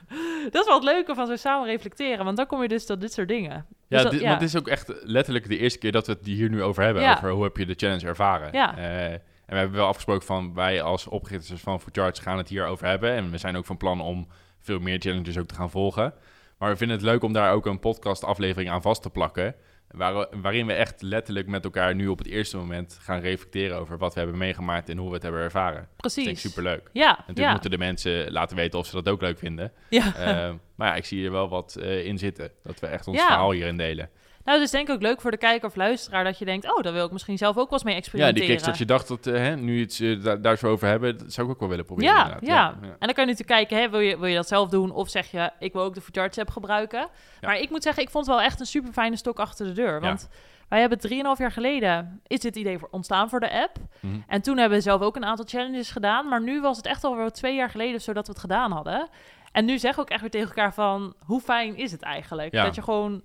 dat 0.50 0.54
is 0.62 0.64
wel 0.66 0.74
het 0.74 0.84
leuke 0.84 1.14
van 1.14 1.26
zo 1.26 1.36
samen 1.36 1.66
reflecteren. 1.66 2.24
Want 2.24 2.36
dan 2.36 2.46
kom 2.46 2.62
je 2.62 2.68
dus 2.68 2.86
tot 2.86 3.00
dit 3.00 3.12
soort 3.12 3.28
dingen. 3.28 3.50
Ja, 3.52 3.64
Dus 3.88 4.02
dat- 4.02 4.10
dit, 4.12 4.22
want 4.22 4.42
is 4.42 4.56
ook 4.56 4.68
echt 4.68 4.92
letterlijk 5.02 5.48
de 5.48 5.58
eerste 5.58 5.78
keer 5.78 5.92
dat 5.92 6.06
we 6.06 6.12
het 6.12 6.26
hier 6.26 6.50
nu 6.50 6.62
over 6.62 6.82
hebben. 6.84 7.02
Ja. 7.02 7.14
Over 7.16 7.30
hoe 7.30 7.42
heb 7.44 7.56
je 7.56 7.66
de 7.66 7.74
challenge 7.74 8.06
ervaren. 8.06 8.52
Ja. 8.52 8.76
Eh, 8.76 9.18
en 9.46 9.52
we 9.54 9.56
hebben 9.56 9.76
wel 9.76 9.86
afgesproken 9.86 10.26
van 10.26 10.54
wij 10.54 10.82
als 10.82 11.06
oprichters 11.06 11.60
van 11.60 11.80
Food 11.80 11.96
Charge 11.96 12.22
gaan 12.22 12.38
het 12.38 12.48
hier 12.48 12.66
over 12.66 12.86
hebben. 12.86 13.10
En 13.12 13.30
we 13.30 13.38
zijn 13.38 13.56
ook 13.56 13.66
van 13.66 13.76
plan 13.76 14.00
om 14.00 14.28
veel 14.60 14.78
meer 14.78 14.98
challenges 14.98 15.38
ook 15.38 15.46
te 15.48 15.54
gaan 15.54 15.70
volgen. 15.70 16.14
Maar 16.58 16.70
we 16.70 16.76
vinden 16.76 16.96
het 16.96 17.06
leuk 17.06 17.22
om 17.22 17.32
daar 17.32 17.52
ook 17.52 17.66
een 17.66 17.80
podcast 17.80 18.24
aflevering 18.24 18.70
aan 18.70 18.82
vast 18.82 19.02
te 19.02 19.10
plakken. 19.10 19.54
Waar, 19.90 20.26
waarin 20.40 20.66
we 20.66 20.72
echt 20.72 21.02
letterlijk 21.02 21.46
met 21.46 21.64
elkaar 21.64 21.94
nu 21.94 22.08
op 22.08 22.18
het 22.18 22.26
eerste 22.26 22.56
moment 22.56 22.98
gaan 23.02 23.20
reflecteren 23.20 23.76
over 23.78 23.98
wat 23.98 24.14
we 24.14 24.20
hebben 24.20 24.38
meegemaakt 24.38 24.88
en 24.88 24.96
hoe 24.98 25.08
we 25.08 25.14
het 25.14 25.22
hebben 25.22 25.40
ervaren. 25.40 25.80
Dat 25.80 25.96
Precies. 25.96 26.24
vind 26.24 26.36
ik 26.36 26.42
superleuk. 26.42 26.90
Ja, 26.92 27.08
Natuurlijk 27.08 27.38
ja. 27.38 27.52
moeten 27.52 27.70
de 27.70 27.78
mensen 27.78 28.32
laten 28.32 28.56
weten 28.56 28.78
of 28.78 28.86
ze 28.86 28.92
dat 28.94 29.08
ook 29.08 29.20
leuk 29.20 29.38
vinden. 29.38 29.72
ja. 29.90 30.14
Eh, 30.14 30.52
maar 30.74 30.88
ja, 30.88 30.94
ik 30.94 31.04
zie 31.04 31.24
er 31.24 31.30
wel 31.32 31.48
wat 31.48 31.76
eh, 31.76 32.04
in 32.06 32.18
zitten. 32.18 32.50
Dat 32.62 32.80
we 32.80 32.86
echt 32.86 33.06
ons 33.06 33.16
Ja. 33.18 33.26
verhaal 33.26 33.50
hierin 33.50 33.76
delen. 33.76 34.10
Nou, 34.44 34.58
het 34.58 34.66
is 34.66 34.70
denk 34.72 34.88
ik 34.88 34.94
ook 34.94 35.02
leuk 35.02 35.20
voor 35.20 35.30
de 35.30 35.36
kijker 35.36 35.68
of 35.68 35.76
luisteraar 35.76 36.24
dat 36.24 36.38
je 36.38 36.44
denkt, 36.44 36.74
oh, 36.76 36.82
daar 36.82 36.92
wil 36.92 37.04
ik 37.06 37.12
misschien 37.12 37.38
zelf 37.38 37.56
ook 37.56 37.62
wel 37.70 37.72
eens 37.72 37.82
mee 37.82 37.92
Ja, 37.92 37.98
experimenteren. 37.98 38.40
die 38.46 38.50
kickstart, 38.50 38.78
je 38.78 38.84
dacht 38.84 39.08
dat, 39.08 39.26
eh, 39.26 39.34
hè, 39.34 39.56
nu 39.56 39.80
iets 39.80 40.00
eh, 40.00 40.22
da- 40.22 40.36
daar 40.36 40.56
zo 40.56 40.68
over 40.70 40.88
hebben, 40.88 41.18
dat 41.18 41.32
zou 41.32 41.46
ik 41.46 41.52
ook 41.52 41.60
wel 41.60 41.68
willen 41.68 41.84
proberen. 41.84 42.14
Ja, 42.14 42.36
ja. 42.40 42.68
En 42.80 42.88
dan 42.98 43.12
kan 43.14 43.26
je 43.26 43.30
natuurlijk 43.32 43.48
kijken, 43.48 43.78
hè, 43.78 43.90
wil, 43.90 44.00
je, 44.00 44.18
wil 44.18 44.28
je 44.28 44.34
dat 44.34 44.48
zelf 44.48 44.68
doen? 44.68 44.90
Of 44.90 45.08
zeg 45.08 45.30
je, 45.30 45.50
ik 45.58 45.72
wil 45.72 45.82
ook 45.82 45.94
de 45.94 46.00
Foodcharts 46.00 46.38
app 46.38 46.50
gebruiken. 46.50 47.08
Maar 47.40 47.58
ik 47.58 47.70
moet 47.70 47.82
zeggen, 47.82 48.02
ik 48.02 48.10
vond 48.10 48.26
het 48.26 48.34
wel 48.36 48.44
echt 48.44 48.60
een 48.60 48.66
super 48.66 48.92
fijne 48.92 49.16
stok 49.16 49.38
achter 49.38 49.66
de 49.66 49.72
deur. 49.72 50.00
Want 50.00 50.28
wij 50.68 50.80
hebben 50.80 50.98
3,5 50.98 51.38
jaar 51.38 51.52
geleden, 51.52 52.20
is 52.26 52.40
dit 52.40 52.56
idee 52.56 52.78
voor, 52.78 52.88
ontstaan 52.90 53.28
voor 53.28 53.40
de 53.40 53.52
app. 53.62 53.76
Mhm. 54.00 54.14
En 54.26 54.42
toen 54.42 54.56
hebben 54.58 54.78
we 54.78 54.84
zelf 54.84 55.00
ook 55.00 55.16
een 55.16 55.24
aantal 55.24 55.44
challenges 55.48 55.90
gedaan. 55.90 56.28
Maar 56.28 56.42
nu 56.42 56.60
was 56.60 56.76
het 56.76 56.86
echt 56.86 57.04
alweer 57.04 57.30
twee 57.30 57.54
jaar 57.54 57.70
geleden 57.70 57.94
of 57.94 58.02
zo 58.02 58.12
dat 58.12 58.26
we 58.26 58.32
het 58.32 58.40
gedaan 58.40 58.72
hadden. 58.72 59.08
En 59.52 59.64
nu 59.64 59.78
zeggen 59.78 59.94
we 59.94 60.00
ook 60.00 60.12
echt 60.12 60.20
weer 60.20 60.30
tegen 60.30 60.48
elkaar 60.48 60.74
van, 60.74 61.14
hoe 61.24 61.40
fijn 61.40 61.76
is 61.76 61.92
het 61.92 62.02
eigenlijk? 62.02 62.52
Ja. 62.54 62.64
Dat 62.64 62.74
je 62.74 62.82
gewoon 62.82 63.22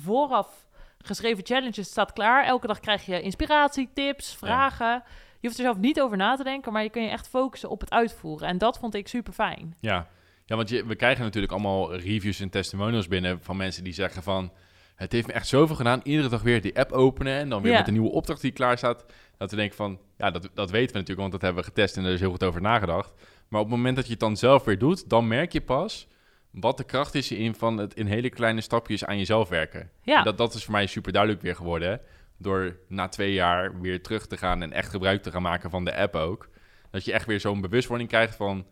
vooraf 0.00 0.66
geschreven 0.98 1.44
challenges 1.46 1.88
staat 1.88 2.12
klaar. 2.12 2.44
Elke 2.44 2.66
dag 2.66 2.80
krijg 2.80 3.06
je 3.06 3.20
inspiratie, 3.20 3.88
tips, 3.94 4.34
vragen. 4.34 5.02
Je 5.40 5.46
hoeft 5.50 5.58
er 5.58 5.64
zelf 5.64 5.78
niet 5.78 6.00
over 6.00 6.16
na 6.16 6.36
te 6.36 6.44
denken, 6.44 6.72
maar 6.72 6.82
je 6.82 6.90
kun 6.90 7.02
je 7.02 7.08
echt 7.08 7.28
focussen 7.28 7.70
op 7.70 7.80
het 7.80 7.90
uitvoeren. 7.90 8.48
En 8.48 8.58
dat 8.58 8.78
vond 8.78 8.94
ik 8.94 9.08
super 9.08 9.32
fijn. 9.32 9.76
Ja, 9.80 10.06
ja 10.46 10.56
want 10.56 10.68
je, 10.68 10.86
we 10.86 10.94
krijgen 10.94 11.24
natuurlijk 11.24 11.52
allemaal 11.52 11.94
reviews 11.94 12.40
en 12.40 12.50
testimonials 12.50 13.08
binnen 13.08 13.42
van 13.42 13.56
mensen 13.56 13.84
die 13.84 13.92
zeggen 13.92 14.22
van... 14.22 14.52
Het 14.94 15.12
heeft 15.12 15.26
me 15.26 15.32
echt 15.32 15.46
zoveel 15.46 15.76
gedaan. 15.76 16.00
Iedere 16.02 16.28
dag 16.28 16.42
weer 16.42 16.60
die 16.60 16.78
app 16.78 16.92
openen 16.92 17.38
en 17.38 17.48
dan 17.48 17.62
weer 17.62 17.72
Ja. 17.72 17.78
met 17.78 17.86
een 17.86 17.92
nieuwe 17.92 18.10
opdracht 18.10 18.40
die 18.40 18.52
klaar 18.52 18.78
staat. 18.78 19.04
Dat 19.36 19.50
we 19.50 19.56
denken 19.56 19.76
van, 19.76 19.98
ja, 20.18 20.30
dat, 20.30 20.50
dat 20.54 20.70
weten 20.70 20.92
we 20.92 20.98
natuurlijk, 20.98 21.18
want 21.20 21.32
dat 21.32 21.40
hebben 21.42 21.62
we 21.62 21.68
getest 21.68 21.96
en 21.96 22.04
er 22.04 22.12
is 22.12 22.20
heel 22.20 22.30
goed 22.30 22.44
over 22.44 22.60
nagedacht. 22.60 23.12
Maar 23.48 23.60
op 23.60 23.66
het 23.66 23.76
moment 23.76 23.96
dat 23.96 24.04
je 24.04 24.10
het 24.10 24.20
dan 24.20 24.36
zelf 24.36 24.64
weer 24.64 24.78
doet, 24.78 25.08
dan 25.08 25.28
merk 25.28 25.52
je 25.52 25.60
pas 25.60 26.08
wat 26.54 26.76
de 26.76 26.84
kracht 26.84 27.14
is 27.14 27.30
in 27.30 27.54
van 27.54 27.76
het 27.78 27.94
in 27.94 28.06
hele 28.06 28.30
kleine 28.30 28.60
stapjes 28.60 29.04
aan 29.04 29.18
jezelf 29.18 29.48
werken. 29.48 29.90
Ja, 30.02 30.22
Dat, 30.22 30.38
dat 30.38 30.54
is 30.54 30.64
voor 30.64 30.72
mij 30.72 30.86
super 30.86 31.12
duidelijk 31.12 31.42
weer 31.42 31.56
geworden. 31.56 31.88
hè. 31.90 31.96
Door 32.38 32.76
na 32.88 33.08
twee 33.08 33.32
jaar 33.32 33.80
weer 33.80 34.02
terug 34.02 34.26
te 34.26 34.36
gaan 34.36 34.62
en 34.62 34.72
echt 34.72 34.90
gebruik 34.90 35.22
te 35.22 35.30
gaan 35.30 35.42
maken 35.42 35.70
van 35.70 35.84
de 35.84 35.96
app 35.96 36.14
ook. 36.14 36.48
Dat 36.90 37.04
je 37.04 37.12
echt 37.12 37.26
weer 37.26 37.40
zo'n 37.40 37.60
bewustwording 37.60 38.08
krijgt 38.08 38.36
van... 38.36 38.66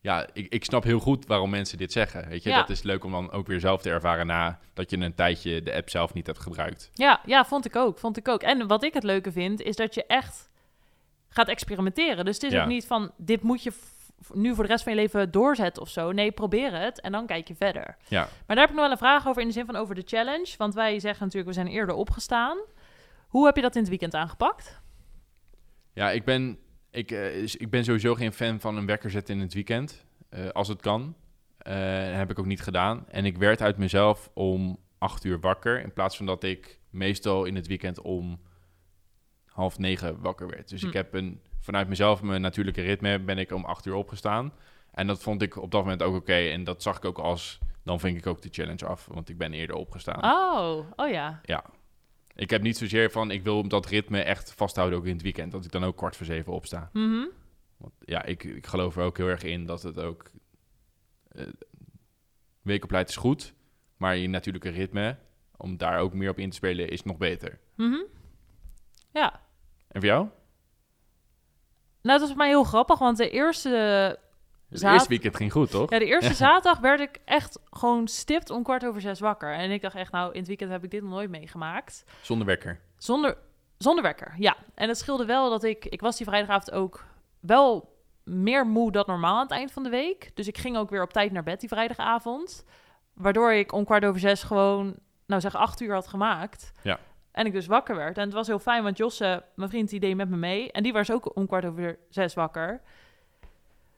Ja, 0.00 0.26
ik, 0.32 0.52
ik 0.52 0.64
snap 0.64 0.82
heel 0.84 0.98
goed 0.98 1.26
waarom 1.26 1.50
mensen 1.50 1.78
dit 1.78 1.92
zeggen. 1.92 2.28
Weet 2.28 2.42
je, 2.42 2.48
Ja. 2.48 2.58
dat 2.58 2.70
is 2.70 2.82
leuk 2.82 3.04
om 3.04 3.10
dan 3.12 3.30
ook 3.30 3.46
weer 3.46 3.60
zelf 3.60 3.82
te 3.82 3.90
ervaren 3.90 4.26
na 4.26 4.58
dat 4.74 4.90
je 4.90 4.96
een 4.96 5.14
tijdje 5.14 5.62
de 5.62 5.74
app 5.74 5.90
zelf 5.90 6.14
niet 6.14 6.26
hebt 6.26 6.38
gebruikt. 6.38 6.90
ja, 6.94 7.20
ja, 7.26 7.44
vond 7.44 7.64
ik 7.66 7.76
ook. 7.76 7.98
Vond 7.98 8.16
ik 8.16 8.28
ook. 8.28 8.42
En 8.42 8.66
wat 8.66 8.82
ik 8.82 8.94
het 8.94 9.02
leuke 9.02 9.32
vind, 9.32 9.60
is 9.62 9.76
dat 9.76 9.94
je 9.94 10.06
echt 10.06 10.48
gaat 11.28 11.48
experimenteren. 11.48 12.24
Dus 12.24 12.34
het 12.34 12.44
is 12.44 12.52
Ja. 12.52 12.62
ook 12.62 12.68
niet 12.68 12.86
van, 12.86 13.12
dit 13.16 13.42
moet 13.42 13.62
je 13.62 13.72
nu 14.32 14.54
voor 14.54 14.64
de 14.64 14.70
rest 14.70 14.82
van 14.82 14.92
je 14.94 14.98
leven 14.98 15.30
doorzetten 15.30 15.82
of 15.82 15.88
zo. 15.88 16.12
Nee, 16.12 16.30
probeer 16.32 16.80
het 16.80 17.00
en 17.00 17.12
dan 17.12 17.26
kijk 17.26 17.48
je 17.48 17.54
verder. 17.54 17.96
Ja, 18.08 18.20
Maar 18.46 18.56
daar 18.56 18.58
heb 18.58 18.68
ik 18.68 18.74
nog 18.74 18.82
wel 18.84 18.90
een 18.90 18.98
vraag 18.98 19.26
over 19.28 19.40
in 19.42 19.48
de 19.48 19.54
zin 19.54 19.66
van 19.66 19.76
over 19.76 19.94
de 19.94 20.02
challenge. 20.04 20.54
Want 20.58 20.74
wij 20.74 21.00
zeggen 21.00 21.24
natuurlijk, 21.24 21.54
we 21.54 21.60
zijn 21.62 21.74
eerder 21.74 21.94
opgestaan. 21.94 22.58
Hoe 23.28 23.46
heb 23.46 23.56
je 23.56 23.62
dat 23.62 23.74
in 23.74 23.80
het 23.80 23.88
weekend 23.90 24.14
aangepakt? 24.14 24.80
ja 25.92 26.10
ik, 26.10 26.24
ben, 26.24 26.58
ik, 26.90 27.10
eh, 27.10 27.42
ik 27.42 27.70
ben 27.70 27.84
sowieso 27.84 28.14
geen 28.14 28.32
fan 28.32 28.60
van 28.60 28.76
een 28.76 28.86
wekker 28.86 29.10
zetten 29.10 29.34
in 29.34 29.40
het 29.40 29.54
weekend. 29.54 30.06
eh, 30.28 30.48
als 30.48 30.68
het 30.68 30.80
kan. 30.80 31.14
Dat 31.58 31.74
heb 32.14 32.30
ik 32.30 32.38
ook 32.38 32.46
niet 32.46 32.62
gedaan. 32.62 33.04
En 33.08 33.24
ik 33.24 33.36
werd 33.36 33.62
uit 33.62 33.76
mezelf 33.76 34.30
om 34.34 34.78
acht 34.98 35.24
uur 35.24 35.40
wakker. 35.40 35.80
In 35.82 35.92
plaats 35.92 36.16
van 36.16 36.26
dat 36.26 36.42
ik 36.44 36.80
meestal 36.90 37.44
in 37.44 37.54
het 37.54 37.66
weekend 37.66 38.00
om 38.00 38.40
half 39.44 39.78
negen 39.78 40.20
wakker 40.20 40.48
werd. 40.48 40.68
Dus 40.68 40.80
Hm. 40.80 40.86
ik 40.86 40.92
heb 40.92 41.14
een, 41.14 41.42
vanuit 41.60 41.88
mezelf, 41.88 42.22
mijn 42.22 42.40
natuurlijke 42.40 42.82
ritme, 42.82 43.18
ben 43.18 43.38
ik 43.38 43.52
om 43.52 43.64
acht 43.64 43.86
uur 43.86 43.94
opgestaan. 43.94 44.52
En 44.90 45.06
dat 45.06 45.22
vond 45.22 45.42
ik 45.42 45.56
op 45.56 45.70
dat 45.70 45.82
moment 45.82 46.02
ook 46.02 46.14
oké. 46.14 46.32
En 46.32 46.64
dat 46.64 46.82
zag 46.82 46.96
ik 46.96 47.04
ook 47.04 47.18
als, 47.18 47.58
dan 47.82 48.00
vink 48.00 48.18
ik 48.18 48.26
ook 48.26 48.42
de 48.42 48.48
challenge 48.52 48.86
af. 48.86 49.06
Want 49.06 49.28
ik 49.28 49.38
ben 49.38 49.52
eerder 49.52 49.76
opgestaan. 49.76 50.24
Oh, 50.24 50.90
oh 50.96 51.08
ja. 51.10 51.40
Ja. 51.44 51.64
Ik 52.34 52.50
heb 52.50 52.62
niet 52.62 52.76
zozeer 52.76 53.10
van, 53.10 53.30
ik 53.30 53.42
wil 53.42 53.68
dat 53.68 53.86
ritme 53.86 54.22
echt 54.22 54.52
vasthouden 54.52 54.98
ook 54.98 55.06
in 55.06 55.12
het 55.12 55.22
weekend. 55.22 55.52
Dat 55.52 55.64
ik 55.64 55.70
dan 55.70 55.84
ook 55.84 55.96
kwart 55.96 56.16
voor 56.16 56.26
zeven 56.26 56.52
opsta. 56.52 56.90
Mhm. 56.92 57.26
Want 57.76 57.92
ja, 58.00 58.24
ik, 58.24 58.44
ik 58.44 58.66
geloof 58.66 58.96
er 58.96 59.02
ook 59.02 59.16
heel 59.16 59.28
erg 59.28 59.42
in 59.42 59.66
dat 59.66 59.82
het 59.82 59.98
ook... 59.98 60.30
eh 61.28 61.46
weekopleid 62.62 63.08
is 63.08 63.16
goed, 63.16 63.54
maar 63.96 64.16
je 64.16 64.28
natuurlijke 64.28 64.68
ritme, 64.68 65.16
om 65.56 65.76
daar 65.76 65.98
ook 65.98 66.14
meer 66.14 66.30
op 66.30 66.38
in 66.38 66.50
te 66.50 66.56
spelen, 66.56 66.88
is 66.88 67.02
nog 67.02 67.16
beter. 67.16 67.58
Mhm. 67.74 68.02
Ja. 69.12 69.40
En 69.88 70.00
voor 70.00 70.10
jou? 70.10 70.28
Nou, 72.08 72.20
dat 72.20 72.28
was 72.28 72.28
voor 72.28 72.46
mij 72.46 72.48
heel 72.48 72.64
grappig, 72.64 72.98
want 72.98 73.16
de 73.16 73.30
eerste, 73.30 73.68
Het 74.68 74.80
Zaad- 74.80 74.92
eerste 74.92 75.08
weekend 75.08 75.36
ging 75.36 75.52
goed, 75.52 75.70
toch? 75.70 75.90
ja, 75.90 75.98
de 75.98 76.04
eerste 76.04 76.28
Ja. 76.30 76.34
zaterdag 76.36 76.78
werd 76.78 77.00
ik 77.00 77.18
echt 77.24 77.58
gewoon 77.70 78.08
stipt 78.08 78.50
om 78.50 78.62
kwart 78.62 78.86
over 78.86 79.00
zes 79.00 79.20
wakker. 79.20 79.52
En 79.54 79.70
ik 79.70 79.82
dacht 79.82 79.94
echt, 79.94 80.12
nou, 80.12 80.32
in 80.32 80.38
het 80.38 80.48
weekend 80.48 80.70
heb 80.70 80.84
ik 80.84 80.90
dit 80.90 81.02
nog 81.02 81.10
nooit 81.10 81.30
meegemaakt. 81.30 82.04
Zonder 82.20 82.46
wekker. 82.46 82.80
Zonder, 82.98 83.36
zonder 83.78 84.02
wekker, 84.04 84.34
ja. 84.38 84.56
En 84.74 84.88
het 84.88 84.98
scheelde 84.98 85.24
wel 85.24 85.50
dat 85.50 85.64
ik... 85.64 85.84
Ik 85.84 86.00
was 86.00 86.16
die 86.16 86.26
vrijdagavond 86.26 86.70
ook 86.70 87.04
wel 87.40 87.96
meer 88.24 88.66
moe 88.66 88.92
dan 88.92 89.04
normaal 89.06 89.34
aan 89.36 89.42
het 89.42 89.50
eind 89.50 89.72
van 89.72 89.82
de 89.82 89.88
week. 89.90 90.30
Dus 90.34 90.46
ik 90.48 90.58
ging 90.58 90.76
ook 90.76 90.90
weer 90.90 91.02
op 91.02 91.12
tijd 91.12 91.32
naar 91.32 91.42
bed 91.42 91.60
die 91.60 91.68
vrijdagavond. 91.68 92.64
Waardoor 93.14 93.52
ik 93.52 93.72
om 93.72 93.84
kwart 93.84 94.04
over 94.04 94.20
zes 94.20 94.42
gewoon, 94.42 94.96
nou 95.26 95.40
zeg, 95.40 95.54
acht 95.54 95.80
uur 95.80 95.92
had 95.94 96.08
gemaakt. 96.08 96.72
Ja. 96.82 96.98
En 97.38 97.46
ik 97.46 97.52
dus 97.52 97.66
wakker 97.66 97.96
werd. 97.96 98.18
En 98.18 98.24
het 98.24 98.32
was 98.32 98.46
heel 98.46 98.58
fijn, 98.58 98.82
want 98.82 98.96
Josse, 98.96 99.44
mijn 99.54 99.70
vriend, 99.70 99.88
die 99.88 100.00
deed 100.00 100.16
met 100.16 100.28
me 100.28 100.36
mee. 100.36 100.72
En 100.72 100.82
die 100.82 100.92
was 100.92 101.10
ook 101.10 101.36
om 101.36 101.46
kwart 101.46 101.64
over 101.64 101.98
zes 102.08 102.34
wakker. 102.34 102.80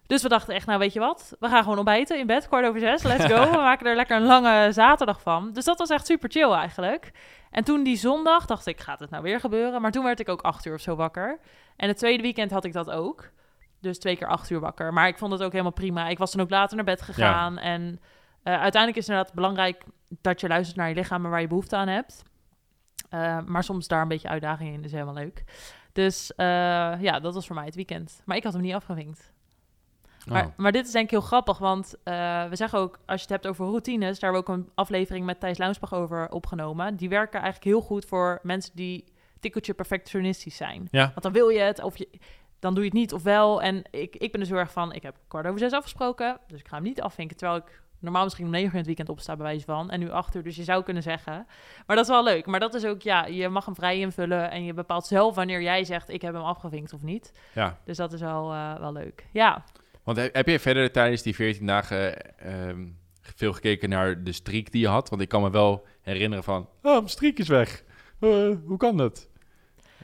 Dus 0.06 0.22
we 0.22 0.28
dachten 0.28 0.54
echt, 0.54 0.66
nou 0.66 0.78
weet 0.78 0.92
je 0.92 1.00
wat? 1.00 1.36
We 1.38 1.48
gaan 1.48 1.62
gewoon 1.62 1.76
ontbijten 1.76 2.18
in 2.18 2.26
bed, 2.26 2.48
kwart 2.48 2.66
over 2.66 2.80
zes. 2.80 3.02
Let's 3.02 3.24
go. 3.24 3.44
We 3.50 3.56
maken 3.56 3.86
er 3.86 3.96
lekker 3.96 4.16
een 4.16 4.22
lange 4.22 4.72
zaterdag 4.72 5.20
van. 5.20 5.52
Dus 5.52 5.64
dat 5.64 5.78
was 5.78 5.90
echt 5.90 6.06
super 6.06 6.30
chill 6.30 6.50
eigenlijk. 6.50 7.12
En 7.50 7.64
toen 7.64 7.82
die 7.82 7.96
zondag 7.96 8.46
dacht 8.46 8.66
ik, 8.66 8.80
gaat 8.80 9.00
het 9.00 9.10
nou 9.10 9.22
weer 9.22 9.40
gebeuren? 9.40 9.80
Maar 9.80 9.90
toen 9.90 10.04
werd 10.04 10.20
ik 10.20 10.28
ook 10.28 10.42
acht 10.42 10.64
uur 10.64 10.74
of 10.74 10.80
zo 10.80 10.96
wakker. 10.96 11.38
En 11.76 11.88
het 11.88 11.96
tweede 11.96 12.22
weekend 12.22 12.50
had 12.50 12.64
ik 12.64 12.72
dat 12.72 12.90
ook. 12.90 13.30
Dus 13.80 13.98
twee 13.98 14.16
keer 14.16 14.28
acht 14.28 14.50
uur 14.50 14.60
wakker. 14.60 14.92
Maar 14.92 15.08
ik 15.08 15.18
vond 15.18 15.32
het 15.32 15.42
ook 15.42 15.52
helemaal 15.52 15.72
prima. 15.72 16.08
Ik 16.08 16.18
was 16.18 16.32
dan 16.32 16.42
ook 16.42 16.50
later 16.50 16.76
naar 16.76 16.84
bed 16.84 17.02
gegaan. 17.02 17.58
En 17.58 18.00
eh, 18.42 18.52
uiteindelijk 18.52 18.96
is 18.96 19.06
het 19.06 19.08
inderdaad 19.08 19.34
belangrijk 19.34 19.84
dat 20.20 20.40
je 20.40 20.48
luistert 20.48 20.76
naar 20.76 20.88
je 20.88 20.94
lichaam 20.94 21.24
en 21.24 21.30
waar 21.30 21.40
je 21.40 21.46
behoefte 21.46 21.76
aan 21.76 21.88
hebt. 21.88 22.22
Eh, 23.10 23.38
maar 23.46 23.64
soms 23.64 23.88
daar 23.88 24.02
een 24.02 24.08
beetje 24.08 24.28
uitdaging 24.28 24.74
in 24.74 24.84
is 24.84 24.92
helemaal 24.92 25.14
leuk. 25.14 25.44
Dus 25.92 26.34
eh, 26.34 26.46
ja, 27.00 27.20
dat 27.20 27.34
was 27.34 27.46
voor 27.46 27.54
mij 27.54 27.64
het 27.64 27.74
weekend. 27.74 28.22
Maar 28.24 28.36
ik 28.36 28.44
had 28.44 28.52
hem 28.52 28.62
niet 28.62 28.74
afgevinkt. 28.74 29.32
Maar, 30.26 30.46
Oh. 30.46 30.52
maar 30.56 30.72
dit 30.72 30.86
is 30.86 30.92
denk 30.92 31.04
ik 31.04 31.10
heel 31.10 31.20
grappig, 31.20 31.58
want 31.58 31.94
eh, 32.02 32.48
we 32.48 32.56
zeggen 32.56 32.78
ook, 32.78 32.98
als 33.06 33.16
je 33.16 33.22
het 33.22 33.30
hebt 33.30 33.46
over 33.46 33.66
routines, 33.66 34.18
daar 34.18 34.32
hebben 34.32 34.54
we 34.54 34.60
ook 34.60 34.64
een 34.64 34.72
aflevering 34.74 35.26
met 35.26 35.40
Thijs 35.40 35.58
Launsbach 35.58 35.94
over 35.94 36.30
opgenomen. 36.30 36.96
Die 36.96 37.08
werken 37.08 37.40
eigenlijk 37.40 37.64
heel 37.64 37.80
goed 37.80 38.04
voor 38.04 38.38
mensen 38.42 38.70
die 38.74 39.04
tikkeltje 39.40 39.74
perfectionistisch 39.74 40.56
zijn. 40.56 40.88
Ja. 40.90 41.04
Want 41.04 41.22
dan 41.22 41.32
wil 41.32 41.48
je 41.48 41.60
het, 41.60 41.82
of 41.82 41.96
je, 41.96 42.08
dan 42.58 42.74
doe 42.74 42.82
je 42.82 42.88
het 42.88 42.98
niet 42.98 43.12
of 43.12 43.22
wel. 43.22 43.62
En 43.62 43.82
ik, 43.90 44.16
ik 44.16 44.30
ben 44.30 44.40
dus 44.40 44.48
heel 44.48 44.58
erg 44.58 44.72
van, 44.72 44.92
ik 44.92 45.02
heb 45.02 45.16
kwart 45.28 45.46
over 45.46 45.58
zes 45.58 45.72
afgesproken, 45.72 46.38
dus 46.46 46.60
ik 46.60 46.68
ga 46.68 46.74
hem 46.74 46.84
niet 46.84 47.00
afvinken. 47.00 47.36
Terwijl 47.36 47.58
ik 47.58 47.82
normaal 48.00 48.24
misschien 48.24 48.44
om 48.44 48.50
negen 48.50 48.66
uur 48.66 48.72
in 48.72 48.78
het 48.78 48.86
weekend 48.86 49.08
opsta, 49.08 49.36
bij 49.36 49.46
wijze 49.46 49.64
van. 49.64 49.90
En 49.90 50.00
nu 50.00 50.10
acht 50.10 50.34
uur, 50.34 50.42
dus 50.42 50.56
je 50.56 50.64
zou 50.64 50.82
kunnen 50.82 51.02
zeggen. 51.02 51.46
Maar 51.86 51.96
dat 51.96 52.04
is 52.04 52.10
wel 52.10 52.24
leuk. 52.24 52.46
Maar 52.46 52.60
dat 52.60 52.74
is 52.74 52.84
ook, 52.84 53.02
ja, 53.02 53.26
je 53.26 53.48
mag 53.48 53.64
hem 53.64 53.74
vrij 53.74 53.98
invullen 53.98 54.50
en 54.50 54.64
je 54.64 54.74
bepaalt 54.74 55.06
zelf 55.06 55.34
wanneer 55.34 55.62
jij 55.62 55.84
zegt, 55.84 56.08
ik 56.10 56.22
heb 56.22 56.34
hem 56.34 56.42
afgevinkt 56.42 56.92
of 56.92 57.02
niet. 57.02 57.32
Ja, 57.54 57.78
Dus 57.84 57.96
dat 57.96 58.12
is 58.12 58.20
wel, 58.20 58.52
eh, 58.52 58.78
wel 58.78 58.92
leuk. 58.92 59.26
Ja. 59.32 59.64
want 60.04 60.16
heb, 60.18 60.34
heb 60.34 60.48
je 60.48 60.58
verder 60.58 60.92
tijdens 60.92 61.22
die 61.22 61.34
14 61.34 61.66
dagen 61.66 62.36
ehm, 62.38 62.86
veel 63.20 63.52
gekeken 63.52 63.88
naar 63.88 64.24
de 64.24 64.32
streak 64.32 64.70
die 64.72 64.80
je 64.80 64.88
had? 64.88 65.08
Want 65.08 65.22
ik 65.22 65.28
kan 65.28 65.42
me 65.42 65.50
wel 65.50 65.86
herinneren 66.00 66.44
van, 66.44 66.68
oh, 66.82 66.92
mijn 66.92 67.08
streak 67.08 67.38
is 67.38 67.48
weg. 67.48 67.84
Eh, 68.20 68.28
hoe 68.64 68.76
kan 68.76 68.96
dat? 68.96 69.28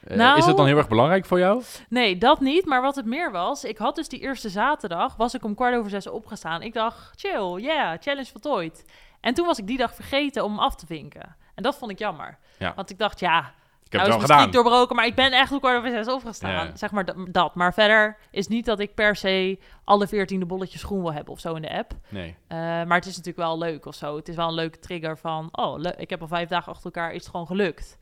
Eh, 0.07 0.17
Nou- 0.17 0.37
is 0.37 0.45
dat 0.45 0.57
dan 0.57 0.65
heel 0.65 0.77
erg 0.77 0.87
belangrijk 0.87 1.25
voor 1.25 1.39
jou? 1.39 1.63
Nee, 1.89 2.17
dat 2.17 2.39
niet. 2.39 2.65
Maar 2.65 2.81
wat 2.81 2.95
het 2.95 3.05
meer 3.05 3.31
was, 3.31 3.63
ik 3.63 3.77
had 3.77 3.95
dus 3.95 4.09
die 4.09 4.19
eerste 4.19 4.49
zaterdag, 4.49 5.15
was 5.15 5.33
ik 5.33 5.43
om 5.43 5.55
kwart 5.55 5.75
over 5.75 5.89
zes 5.89 6.07
opgestaan. 6.07 6.61
Ik 6.61 6.73
dacht, 6.73 7.11
chill, 7.15 7.55
yeah, 7.61 7.97
challenge 8.01 8.31
voltooid. 8.31 8.85
En 9.21 9.33
toen 9.33 9.45
was 9.45 9.57
ik 9.57 9.67
die 9.67 9.77
dag 9.77 9.93
vergeten 9.95 10.43
om 10.43 10.59
af 10.59 10.75
te 10.75 10.85
vinken. 10.85 11.35
En 11.55 11.63
dat 11.63 11.77
vond 11.77 11.91
ik 11.91 11.99
jammer. 11.99 12.37
Ja. 12.59 12.73
Want 12.75 12.89
ik 12.89 12.97
dacht, 12.97 13.19
ja, 13.19 13.39
Ik 13.39 13.91
heb 13.93 14.01
nou 14.01 14.13
het 14.13 14.21
is 14.21 14.27
wel 14.27 14.37
gedaan. 14.37 14.51
doorbroken, 14.51 14.95
maar 14.95 15.05
ik 15.05 15.15
ben 15.15 15.31
echt 15.31 15.51
om 15.51 15.59
kwart 15.59 15.77
over 15.77 15.89
zes 15.89 16.07
opgestaan. 16.07 16.51
Ja. 16.51 16.75
Zeg 16.75 16.91
maar 16.91 17.31
dat. 17.31 17.55
Maar 17.55 17.73
verder 17.73 18.17
is 18.31 18.47
niet 18.47 18.65
dat 18.65 18.79
ik 18.79 18.93
per 18.95 19.15
se 19.15 19.59
alle 19.83 20.07
veertiende 20.07 20.45
bolletjes 20.45 20.83
groen 20.83 21.01
wil 21.01 21.13
hebben 21.13 21.33
of 21.33 21.39
zo 21.39 21.53
in 21.53 21.61
de 21.61 21.77
app. 21.77 21.91
Nee. 22.09 22.35
Eh, 22.47 22.57
maar 22.57 22.97
het 22.97 23.05
is 23.05 23.17
natuurlijk 23.17 23.47
wel 23.47 23.57
leuk 23.57 23.85
of 23.85 23.95
zo. 23.95 24.15
Het 24.15 24.27
is 24.29 24.35
wel 24.35 24.47
een 24.47 24.53
leuke 24.53 24.79
trigger 24.79 25.17
van, 25.17 25.49
oh, 25.51 25.79
ik 25.97 26.09
heb 26.09 26.21
al 26.21 26.27
vijf 26.27 26.49
dagen 26.49 26.71
achter 26.71 26.85
elkaar, 26.85 27.11
is 27.11 27.21
het 27.21 27.29
gewoon 27.29 27.47
gelukt. 27.47 27.97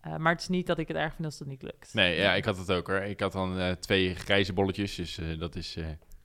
Eh, 0.00 0.16
maar 0.16 0.32
het 0.32 0.40
is 0.40 0.48
niet 0.48 0.66
dat 0.66 0.78
ik 0.78 0.88
het 0.88 0.96
erg 0.96 1.14
vind 1.14 1.24
als 1.24 1.38
het 1.38 1.48
niet 1.48 1.62
lukt. 1.62 1.94
Nee, 1.94 2.16
ja, 2.20 2.34
ik 2.34 2.44
had 2.44 2.56
het 2.58 2.72
ook 2.72 2.86
hoor. 2.86 2.96
Ik 3.00 3.20
had 3.20 3.32
dan 3.32 3.58
eh, 3.58 3.70
twee 3.72 4.14
grijze 4.14 4.52
bolletjes, 4.52 4.94
dus 4.94 5.18
eh, 5.18 5.38
dat 5.38 5.56
is 5.56 5.76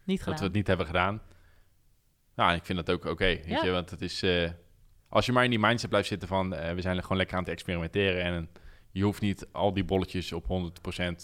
Niet 0.03 0.25
dat 0.25 0.39
we 0.39 0.45
het 0.45 0.53
niet 0.53 0.67
hebben 0.67 0.85
gedaan. 0.85 1.21
Nou, 2.35 2.55
ik 2.55 2.65
vind 2.65 2.85
dat 2.85 2.95
ook 2.95 3.05
oké, 3.05 3.25
weet 3.25 3.45
Ja. 3.47 3.63
je, 3.63 3.71
want 3.71 3.89
het 3.89 4.01
is... 4.01 4.23
als 5.09 5.25
je 5.25 5.31
maar 5.31 5.43
in 5.43 5.49
die 5.49 5.59
mindset 5.59 5.89
blijft 5.89 6.07
zitten 6.07 6.27
van, 6.27 6.49
we 6.49 6.81
zijn 6.81 6.95
er 6.97 7.01
gewoon 7.01 7.17
lekker 7.17 7.37
aan 7.37 7.43
het 7.43 7.51
experimenteren 7.51 8.23
en 8.23 8.49
je 8.91 9.03
hoeft 9.03 9.21
niet 9.21 9.47
al 9.51 9.73
die 9.73 9.83
bolletjes 9.83 10.33
op 10.33 10.43
100% 10.43 10.47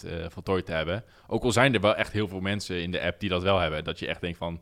eh 0.06 0.26
voltooid 0.28 0.66
te 0.66 0.72
hebben. 0.72 1.04
Ook 1.26 1.42
al 1.42 1.52
zijn 1.52 1.74
er 1.74 1.80
wel 1.80 1.94
echt 1.96 2.12
heel 2.12 2.28
veel 2.28 2.40
mensen 2.40 2.82
in 2.82 2.90
de 2.90 3.00
app 3.00 3.20
die 3.20 3.28
dat 3.28 3.42
wel 3.42 3.58
hebben, 3.58 3.84
dat 3.84 3.98
je 3.98 4.06
echt 4.06 4.20
denkt 4.20 4.38
van, 4.38 4.60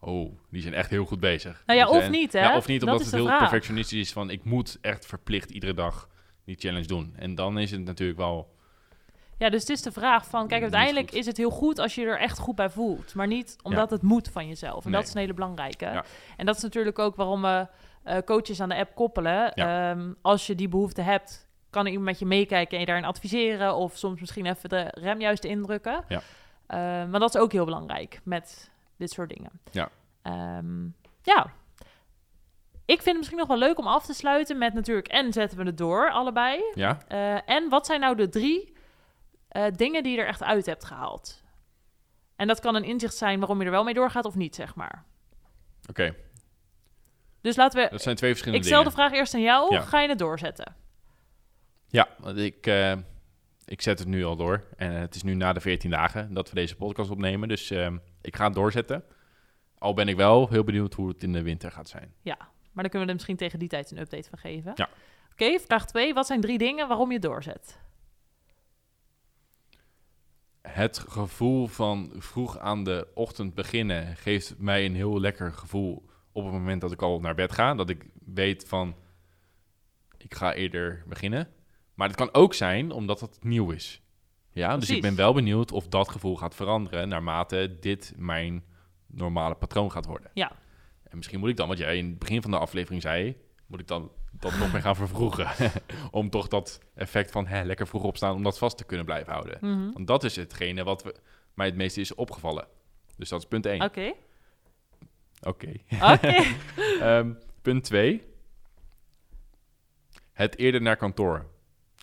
oh, 0.00 0.38
die 0.50 0.62
zijn 0.62 0.74
echt 0.74 0.90
heel 0.90 1.04
goed 1.04 1.20
bezig. 1.20 1.62
Nou 1.66 1.78
ja, 1.78 1.86
Dus, 1.86 1.96
of 1.96 2.10
niet, 2.10 2.32
hè? 2.32 2.38
Ja, 2.40 2.56
of 2.56 2.66
niet, 2.66 2.80
Dat 2.80 2.88
omdat 2.88 3.04
het 3.06 3.14
heel 3.14 3.24
vraag. 3.26 3.38
perfectionistisch 3.38 4.00
is 4.00 4.12
van, 4.12 4.30
ik 4.30 4.44
moet 4.44 4.78
echt 4.80 5.06
verplicht 5.06 5.50
iedere 5.50 5.74
dag 5.74 6.08
die 6.46 6.56
challenge 6.58 6.86
doen. 6.86 7.14
En 7.18 7.34
dan 7.34 7.58
is 7.58 7.70
het 7.70 7.84
natuurlijk 7.84 8.18
wel... 8.18 8.54
Ja, 9.38 9.50
dus 9.50 9.60
het 9.60 9.70
is 9.70 9.82
de 9.82 9.92
vraag 9.92 10.26
van, 10.26 10.48
kijk, 10.48 10.62
uiteindelijk 10.62 11.10
is 11.12 11.26
het 11.26 11.36
heel 11.36 11.50
goed 11.50 11.78
als 11.78 11.94
je 11.94 12.04
er 12.06 12.18
echt 12.18 12.38
goed 12.38 12.54
bij 12.54 12.70
voelt, 12.70 13.14
maar 13.14 13.26
niet 13.26 13.56
omdat 13.62 13.90
het 13.90 14.02
moet 14.02 14.28
van 14.28 14.48
jezelf. 14.48 14.84
En 14.84 14.90
Nee. 14.90 14.98
dat 15.00 15.08
is 15.08 15.14
een 15.14 15.20
hele 15.20 15.34
belangrijke. 15.34 15.84
Ja. 15.84 16.04
En 16.36 16.46
dat 16.46 16.56
is 16.56 16.62
natuurlijk 16.62 16.98
ook 16.98 17.16
waarom 17.16 17.42
we 17.42 17.66
eh, 18.02 18.18
coaches 18.24 18.60
aan 18.60 18.68
de 18.68 18.76
app 18.76 18.94
koppelen. 18.94 19.52
Ehm, 19.54 20.12
als 20.22 20.46
je 20.46 20.54
die 20.54 20.68
behoefte 20.68 21.00
hebt, 21.02 21.48
kan 21.70 21.86
iemand 21.86 22.04
met 22.04 22.18
je 22.18 22.26
meekijken 22.26 22.72
en 22.74 22.80
je 22.80 22.86
daarin 22.86 23.04
adviseren 23.04 23.74
of 23.74 23.96
soms 23.96 24.20
misschien 24.20 24.46
even 24.46 24.68
de 24.68 24.88
rem 24.94 25.20
juist 25.20 25.44
indrukken. 25.44 26.04
Ja. 26.08 26.20
Ehm, 26.66 27.10
maar 27.10 27.20
dat 27.20 27.34
is 27.34 27.40
ook 27.40 27.52
heel 27.52 27.64
belangrijk 27.64 28.20
met 28.24 28.70
dit 28.96 29.10
soort 29.10 29.28
dingen. 29.28 29.50
Ja. 29.70 29.88
Ehm, 30.22 30.84
ja. 31.22 31.46
Ik 32.86 32.94
vind 32.94 33.06
het 33.06 33.16
misschien 33.16 33.38
nog 33.38 33.48
wel 33.48 33.58
leuk 33.58 33.78
om 33.78 33.86
af 33.86 34.06
te 34.06 34.14
sluiten 34.14 34.58
met 34.58 34.74
natuurlijk... 34.74 35.08
en 35.08 35.32
zetten 35.32 35.58
we 35.58 35.64
het 35.64 35.78
door, 35.78 36.10
allebei. 36.10 36.62
Ja? 36.74 36.98
Eh, 37.08 37.50
en 37.50 37.68
wat 37.68 37.86
zijn 37.86 38.00
nou 38.00 38.16
de 38.16 38.28
drie 38.28 38.72
eh, 39.48 39.64
dingen 39.76 40.02
die 40.02 40.12
je 40.12 40.18
er 40.20 40.26
echt 40.26 40.42
uit 40.42 40.66
hebt 40.66 40.84
gehaald? 40.84 41.42
En 42.36 42.46
dat 42.46 42.60
kan 42.60 42.74
een 42.74 42.84
inzicht 42.84 43.14
zijn 43.16 43.38
waarom 43.38 43.58
je 43.58 43.64
er 43.64 43.70
wel 43.70 43.84
mee 43.84 43.94
doorgaat 43.94 44.24
of 44.24 44.34
niet, 44.34 44.54
zeg 44.54 44.74
maar. 44.74 45.04
Oké, 45.88 46.14
Dus 47.40 47.56
laten 47.56 47.82
we... 47.82 47.88
dat 47.90 48.02
zijn 48.02 48.16
twee 48.16 48.30
verschillende 48.30 48.64
Ik 48.64 48.72
stel 48.72 48.82
de 48.84 48.88
dingen. 48.90 49.04
vraag 49.04 49.18
eerst 49.18 49.34
aan 49.34 49.40
jou. 49.40 49.74
Ja. 49.74 49.80
Ga 49.80 50.00
je 50.00 50.08
het 50.08 50.18
doorzetten? 50.18 50.74
Ja, 51.88 52.08
want 52.18 52.38
ik, 52.38 52.66
eh, 52.66 52.92
ik 53.64 53.82
zet 53.82 53.98
het 53.98 54.08
nu 54.08 54.24
al 54.24 54.36
door. 54.36 54.64
En 54.76 54.92
het 54.92 55.14
is 55.14 55.22
nu 55.22 55.34
na 55.34 55.52
de 55.52 55.60
14 55.60 55.90
dagen 55.90 56.34
dat 56.34 56.48
we 56.48 56.54
deze 56.54 56.76
podcast 56.76 57.10
opnemen. 57.10 57.48
Dus 57.48 57.70
ehm, 57.70 57.96
ik 58.20 58.36
ga 58.36 58.44
het 58.44 58.54
doorzetten. 58.54 59.04
Al 59.78 59.94
ben 59.94 60.08
ik 60.08 60.16
wel 60.16 60.48
heel 60.48 60.64
benieuwd 60.64 60.94
hoe 60.94 61.08
het 61.08 61.22
in 61.22 61.32
de 61.32 61.42
winter 61.42 61.72
gaat 61.72 61.88
zijn. 61.88 62.14
Ja, 62.22 62.38
maar 62.76 62.84
dan 62.84 62.92
kunnen 62.92 63.00
we 63.00 63.06
er 63.06 63.14
misschien 63.14 63.36
tegen 63.36 63.58
die 63.58 63.68
tijd 63.68 63.90
een 63.90 63.98
update 63.98 64.28
van 64.28 64.38
geven. 64.38 64.72
Ja. 64.74 64.88
Oké, 65.32 65.58
vraag 65.58 65.86
2. 65.86 66.14
Wat 66.14 66.26
zijn 66.26 66.40
drie 66.40 66.58
dingen 66.58 66.88
waarom 66.88 67.12
je 67.12 67.18
doorzet? 67.18 67.78
Het 70.62 70.98
gevoel 70.98 71.66
van 71.66 72.12
vroeg 72.16 72.58
aan 72.58 72.84
de 72.84 73.08
ochtend 73.14 73.54
beginnen 73.54 74.16
geeft 74.16 74.54
mij 74.58 74.84
een 74.84 74.94
heel 74.94 75.20
lekker 75.20 75.52
gevoel 75.52 76.04
op 76.32 76.44
het 76.44 76.52
moment 76.52 76.80
dat 76.80 76.92
ik 76.92 77.02
al 77.02 77.20
naar 77.20 77.34
bed 77.34 77.52
ga. 77.52 77.74
Dat 77.74 77.90
ik 77.90 78.06
weet 78.24 78.68
van, 78.68 78.96
ik 80.18 80.34
ga 80.34 80.54
eerder 80.54 81.02
beginnen. 81.06 81.48
Maar 81.94 82.08
het 82.08 82.16
kan 82.16 82.34
ook 82.34 82.54
zijn 82.54 82.90
omdat 82.90 83.20
het 83.20 83.44
nieuw 83.44 83.70
is. 83.70 84.02
Ja, 84.52 84.76
dus 84.76 84.90
ik 84.90 85.02
ben 85.02 85.16
wel 85.16 85.34
benieuwd 85.34 85.72
of 85.72 85.88
dat 85.88 86.08
gevoel 86.08 86.36
gaat 86.36 86.54
veranderen 86.54 87.08
naarmate 87.08 87.76
dit 87.80 88.12
mijn 88.16 88.64
normale 89.06 89.54
patroon 89.54 89.90
gaat 89.92 90.06
worden. 90.06 90.30
Ja. 90.34 90.52
En 91.16 91.22
misschien 91.22 91.40
moet 91.40 91.50
ik 91.50 91.56
dan, 91.56 91.68
wat 91.68 91.78
jij 91.78 91.96
in 91.96 92.08
het 92.08 92.18
begin 92.18 92.42
van 92.42 92.50
de 92.50 92.58
aflevering 92.58 93.02
zei, 93.02 93.36
moet 93.66 93.80
ik 93.80 93.86
dan 93.86 94.12
dat 94.30 94.58
nog 94.58 94.72
meer 94.72 94.80
gaan 94.80 94.96
vervroegen. 94.96 95.72
om 96.10 96.30
toch 96.30 96.48
dat 96.48 96.80
effect 96.94 97.30
van 97.30 97.46
hè, 97.46 97.62
lekker 97.62 97.86
vroeg 97.86 98.02
opstaan, 98.02 98.34
om 98.34 98.42
dat 98.42 98.58
vast 98.58 98.76
te 98.76 98.84
kunnen 98.84 99.06
blijven 99.06 99.32
houden. 99.32 99.58
Mhm. 99.60 99.92
Want 99.92 100.06
dat 100.06 100.24
is 100.24 100.36
hetgene 100.36 100.84
wat 100.84 101.02
we, 101.02 101.14
mij 101.54 101.66
het 101.66 101.74
meeste 101.74 102.00
is 102.00 102.14
opgevallen. 102.14 102.66
Dus 103.16 103.28
dat 103.28 103.40
is 103.40 103.46
punt 103.46 103.66
1. 103.66 103.82
Oké. 103.82 104.12
Oké. 105.42 105.72
Oké. 106.12 106.44
Ehm, 107.00 107.32
punt 107.62 107.84
2. 107.84 108.22
Het 110.32 110.58
eerder 110.58 110.82
naar 110.82 110.96
kantoor. 110.96 111.46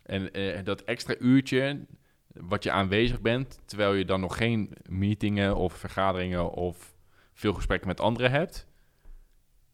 En 0.04 0.34
eh, 0.34 0.64
dat 0.64 0.82
extra 0.82 1.16
uurtje 1.20 1.86
wat 2.28 2.64
je 2.64 2.72
aanwezig 2.72 3.22
bent, 3.22 3.60
terwijl 3.66 3.94
je 3.94 4.06
dan 4.06 4.20
nog 4.20 4.38
geen 4.38 4.74
meetingen 4.90 5.56
of 5.56 5.74
vergaderingen 5.74 6.52
of 6.52 6.96
veel 7.34 7.54
gesprekken 7.54 7.88
met 7.88 8.00
anderen 8.00 8.32
hebt. 8.32 8.72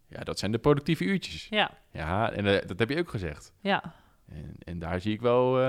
Ja, 0.09 0.19
dat 0.23 0.39
zijn 0.39 0.51
de 0.51 0.57
productieve 0.59 1.03
uurtjes. 1.03 1.47
ja, 1.49 1.71
Ja, 1.91 2.31
en 2.31 2.45
eh, 2.45 2.67
dat 2.67 2.79
heb 2.79 2.89
je 2.89 2.97
ook 2.99 3.09
gezegd. 3.09 3.53
ja. 3.61 3.93
En, 4.27 4.55
en 4.59 4.79
daar 4.79 5.01
zie 5.01 5.13
ik 5.13 5.21
wel, 5.21 5.59
eh, 5.59 5.65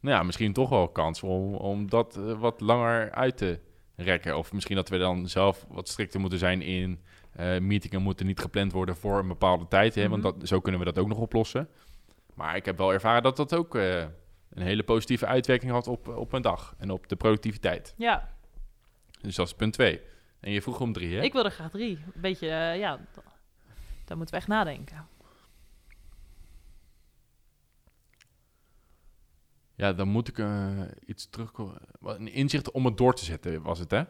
nou 0.00 0.16
ja, 0.16 0.22
misschien 0.22 0.52
toch 0.52 0.68
wel 0.68 0.88
kans 0.88 1.22
om, 1.22 1.54
om 1.54 1.90
dat 1.90 2.16
eh, 2.16 2.38
wat 2.40 2.60
langer 2.60 3.10
uit 3.10 3.36
te 3.36 3.60
rekken. 3.96 4.36
Of 4.38 4.52
misschien 4.52 4.76
dat 4.76 4.88
we 4.88 4.98
dan 4.98 5.28
zelf 5.28 5.66
wat 5.68 5.88
strikter 5.88 6.20
moeten 6.20 6.38
zijn 6.38 6.62
in 6.62 7.00
meetingen 7.60 8.02
moeten 8.02 8.26
niet 8.26 8.40
gepland 8.40 8.72
worden 8.72 8.96
voor 8.96 9.18
een 9.18 9.28
bepaalde 9.28 9.68
tijd. 9.68 9.94
Hè, 9.94 10.08
Want 10.08 10.22
Mhm. 10.22 10.38
dat, 10.38 10.48
zo 10.48 10.60
kunnen 10.60 10.80
we 10.80 10.86
dat 10.86 10.98
ook 10.98 11.08
nog 11.08 11.18
oplossen. 11.18 11.68
Maar 12.34 12.56
ik 12.56 12.64
heb 12.64 12.78
wel 12.78 12.92
ervaren 12.92 13.22
dat 13.22 13.36
dat 13.36 13.54
ook 13.54 13.74
een 13.74 14.10
hele 14.62 14.82
positieve 14.82 15.26
uitwerking 15.26 15.70
had 15.72 15.86
op, 15.86 16.08
op 16.08 16.30
mijn 16.30 16.42
dag 16.42 16.74
en 16.78 16.90
op 16.90 17.08
de 17.08 17.16
productiviteit. 17.16 17.94
ja. 17.96 18.28
Dus 19.20 19.34
dat 19.34 19.46
is 19.46 19.54
punt 19.54 19.72
twee. 19.72 20.00
En 20.40 20.50
je 20.52 20.62
vroeg 20.62 20.80
om 20.80 20.92
drie, 20.92 21.16
hè? 21.16 21.22
Ik 21.22 21.32
wil 21.32 21.44
er 21.44 21.50
graag 21.50 21.70
drie. 21.70 21.98
Een 22.14 22.20
beetje, 22.20 22.46
ja, 22.46 22.98
daar 24.04 24.16
moeten 24.16 24.34
we 24.34 24.40
echt 24.40 24.50
nadenken. 24.50 25.06
Ja, 29.74 29.92
dan 29.92 30.08
moet 30.08 30.28
ik 30.28 30.38
eh, 30.38 30.80
iets 31.06 31.28
terugkomen. 31.30 31.78
Een 32.02 32.28
inzicht 32.32 32.70
om 32.70 32.84
het 32.84 32.96
door 32.96 33.14
te 33.14 33.24
zetten, 33.24 33.62
was 33.62 33.78
het, 33.78 33.90
hè? 33.90 34.02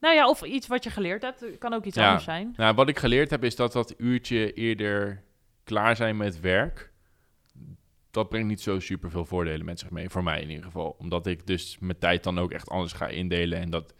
Nou 0.00 0.14
ja, 0.14 0.28
of 0.28 0.42
iets 0.42 0.66
wat 0.66 0.84
je 0.84 0.90
geleerd 0.90 1.22
hebt. 1.22 1.40
Het 1.40 1.58
kan 1.58 1.72
ook 1.72 1.84
iets 1.84 1.96
Ja. 1.96 2.06
anders 2.06 2.24
zijn. 2.24 2.54
Nou, 2.56 2.74
wat 2.74 2.88
ik 2.88 2.98
geleerd 2.98 3.30
heb 3.30 3.44
is 3.44 3.56
dat 3.56 3.72
dat 3.72 3.94
uurtje 3.96 4.52
eerder 4.52 5.22
klaar 5.64 5.96
zijn 5.96 6.16
met 6.16 6.40
werk, 6.40 6.92
dat 8.10 8.28
brengt 8.28 8.48
niet 8.48 8.60
zo 8.60 8.78
super 8.78 9.10
veel 9.10 9.24
voordelen 9.24 9.64
met 9.66 9.78
zich 9.78 9.90
mee, 9.90 10.08
voor 10.08 10.22
mij 10.22 10.42
in 10.42 10.48
ieder 10.48 10.64
geval. 10.64 10.96
Omdat 10.98 11.26
ik 11.26 11.46
dus 11.46 11.78
mijn 11.78 11.98
tijd 11.98 12.22
dan 12.24 12.38
ook 12.38 12.50
echt 12.52 12.68
anders 12.68 12.92
ga 12.92 13.06
indelen 13.08 13.58
en 13.58 13.70
dat, 13.70 13.94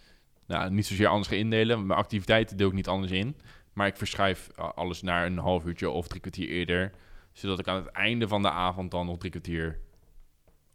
nou, 0.46 0.70
niet 0.70 0.86
zozeer 0.86 1.06
anders 1.06 1.28
ga 1.28 1.34
indelen. 1.34 1.86
Mijn 1.86 1.98
activiteiten 1.98 2.56
deel 2.56 2.68
ik 2.68 2.74
niet 2.74 2.88
anders 2.88 3.12
in, 3.12 3.36
maar 3.80 3.88
ik 3.88 3.96
verschuif 3.96 4.48
eh, 4.56 4.70
alles 4.74 5.02
naar 5.02 5.26
een 5.26 5.38
half 5.38 5.64
uurtje 5.64 5.90
of 5.90 6.08
drie 6.08 6.20
kwartier 6.20 6.48
eerder, 6.48 6.92
zodat 7.32 7.58
ik 7.58 7.68
aan 7.68 7.76
het 7.76 7.86
einde 7.86 8.28
van 8.28 8.42
de 8.42 8.50
avond 8.50 8.90
dan 8.90 9.06
nog 9.06 9.18
drie 9.18 9.30
kwartier 9.30 9.78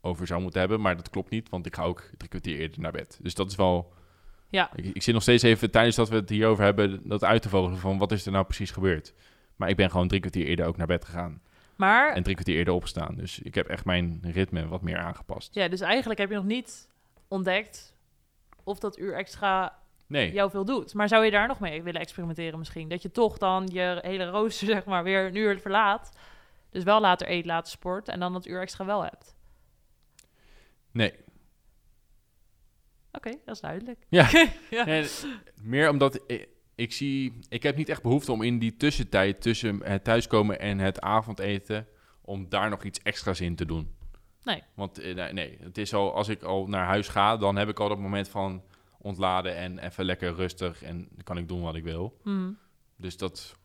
over 0.01 0.27
zou 0.27 0.41
moeten 0.41 0.59
hebben. 0.59 0.81
Maar 0.81 0.95
dat 0.95 1.09
klopt 1.09 1.29
niet, 1.29 1.49
want 1.49 1.65
ik 1.65 1.75
ga 1.75 1.83
ook 1.83 2.09
drie 2.17 2.29
kwartier 2.29 2.59
eerder 2.59 2.81
naar 2.81 2.91
bed. 2.91 3.19
Dus 3.21 3.33
dat 3.33 3.49
is 3.49 3.55
wel 3.55 3.93
Ja, 4.49 4.69
ik, 4.75 4.85
ik 4.85 5.03
zit 5.03 5.13
nog 5.13 5.23
steeds 5.23 5.43
even 5.43 5.71
tijdens 5.71 5.95
dat 5.95 6.09
we 6.09 6.15
het 6.15 6.29
hierover 6.29 6.63
hebben, 6.63 7.01
dat 7.03 7.23
uit 7.23 7.41
te 7.41 7.49
vogelen 7.49 7.77
van 7.77 7.97
wat 7.97 8.11
is 8.11 8.25
er 8.25 8.31
nou 8.31 8.45
precies 8.45 8.71
gebeurd. 8.71 9.13
Maar 9.55 9.69
ik 9.69 9.75
ben 9.75 9.91
gewoon 9.91 10.07
drie 10.07 10.19
kwartier 10.19 10.45
eerder 10.45 10.65
ook 10.65 10.77
naar 10.77 10.87
bed 10.87 11.05
gegaan. 11.05 11.41
maar 11.75 12.13
En 12.13 12.23
drie 12.23 12.35
kwartier 12.35 12.55
eerder 12.55 12.73
opgestaan. 12.73 13.15
Dus 13.15 13.39
ik 13.39 13.55
heb 13.55 13.67
echt 13.67 13.85
mijn 13.85 14.19
ritme 14.23 14.67
wat 14.67 14.81
meer 14.81 14.97
aangepast. 14.97 15.53
ja, 15.53 15.67
dus 15.67 15.81
eigenlijk 15.81 16.19
heb 16.19 16.29
je 16.29 16.35
nog 16.35 16.45
niet 16.45 16.89
ontdekt 17.27 17.95
of 18.63 18.79
dat 18.79 18.97
uur 18.97 19.13
extra 19.13 19.79
Nee, 20.07 20.31
jou 20.31 20.49
veel 20.49 20.65
doet. 20.65 20.93
Maar 20.93 21.07
zou 21.07 21.25
je 21.25 21.31
daar 21.31 21.47
nog 21.47 21.59
mee 21.59 21.83
willen 21.83 22.01
experimenteren 22.01 22.59
misschien? 22.59 22.89
Dat 22.89 23.01
je 23.01 23.11
toch 23.11 23.37
dan 23.37 23.69
je 23.71 23.99
hele 24.01 24.29
rooster 24.29 24.67
zeg 24.75 24.85
maar 24.85 25.03
weer 25.03 25.25
een 25.25 25.35
uur 25.35 25.59
verlaat. 25.59 26.17
Dus 26.69 26.83
wel 26.83 27.01
later 27.01 27.29
eet, 27.29 27.45
later 27.45 27.71
sport 27.71 28.07
en 28.07 28.19
dan 28.19 28.33
dat 28.33 28.45
uur 28.45 28.61
extra 28.61 28.85
wel 28.85 29.03
hebt. 29.03 29.35
nee. 30.91 31.13
Oké, 33.11 33.29
dat 33.45 33.55
is 33.55 33.61
duidelijk. 33.61 34.05
Ja. 34.09 34.29
ja. 34.69 34.85
Nee, 34.85 35.07
meer 35.61 35.89
omdat 35.89 36.23
ik, 36.27 36.47
ik 36.75 36.93
zie, 36.93 37.39
ik 37.49 37.63
heb 37.63 37.75
niet 37.75 37.89
echt 37.89 38.01
behoefte 38.01 38.31
om 38.31 38.41
in 38.41 38.59
die 38.59 38.77
tussentijd 38.77 39.41
tussen 39.41 39.83
het 39.83 40.03
thuiskomen 40.03 40.59
en 40.59 40.79
het 40.79 41.01
avondeten, 41.01 41.87
om 42.21 42.49
daar 42.49 42.69
nog 42.69 42.83
iets 42.83 42.99
extra's 42.99 43.41
in 43.41 43.55
te 43.55 43.65
doen. 43.65 43.95
Nee. 44.43 44.63
Want 44.73 44.99
eh, 44.99 45.15
nee, 45.15 45.33
nee, 45.33 45.57
het 45.61 45.77
is 45.77 45.93
al, 45.93 46.13
als 46.13 46.27
ik 46.27 46.43
al 46.43 46.67
naar 46.67 46.85
huis 46.85 47.07
ga, 47.07 47.37
dan 47.37 47.55
heb 47.55 47.69
ik 47.69 47.79
al 47.79 47.89
dat 47.89 47.99
moment 47.99 48.29
van 48.29 48.63
ontladen 49.05 49.55
en 49.55 49.79
even 49.79 50.05
lekker 50.05 50.33
rustig 50.35 50.83
en 50.83 50.97
dan 51.11 51.23
kan 51.23 51.37
ik 51.37 51.47
doen 51.47 51.61
wat 51.61 51.75
ik 51.75 51.83
wil. 51.83 52.19
Mhm. 52.23 52.49
Dus 52.97 53.17
dat. 53.17 53.55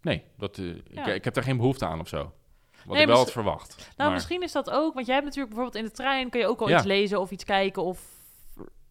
Nee, 0.00 0.24
dat, 0.36 0.58
eh, 0.58 0.64
Ja. 0.90 1.06
ik, 1.06 1.14
ik 1.14 1.24
heb 1.24 1.34
daar 1.34 1.44
geen 1.44 1.56
behoefte 1.56 1.86
aan 1.86 2.00
of 2.00 2.08
zo. 2.08 2.32
Wat 2.84 2.92
Nee, 2.94 3.02
ik 3.02 3.08
wel 3.08 3.16
had 3.16 3.32
verwacht. 3.32 3.76
Nou, 3.76 3.92
maar, 3.96 4.10
misschien 4.12 4.42
is 4.42 4.52
dat 4.52 4.70
ook, 4.70 4.94
want 4.94 5.06
jij 5.06 5.14
hebt 5.14 5.26
natuurlijk 5.26 5.54
bijvoorbeeld 5.54 5.84
in 5.84 5.90
de 5.90 5.96
trein 5.96 6.30
kun 6.30 6.40
je 6.40 6.46
ook 6.46 6.60
al 6.60 6.68
Ja. 6.68 6.76
iets 6.76 6.86
lezen 6.86 7.20
of 7.20 7.30
iets 7.30 7.44
kijken 7.44 7.82
of 7.84 8.12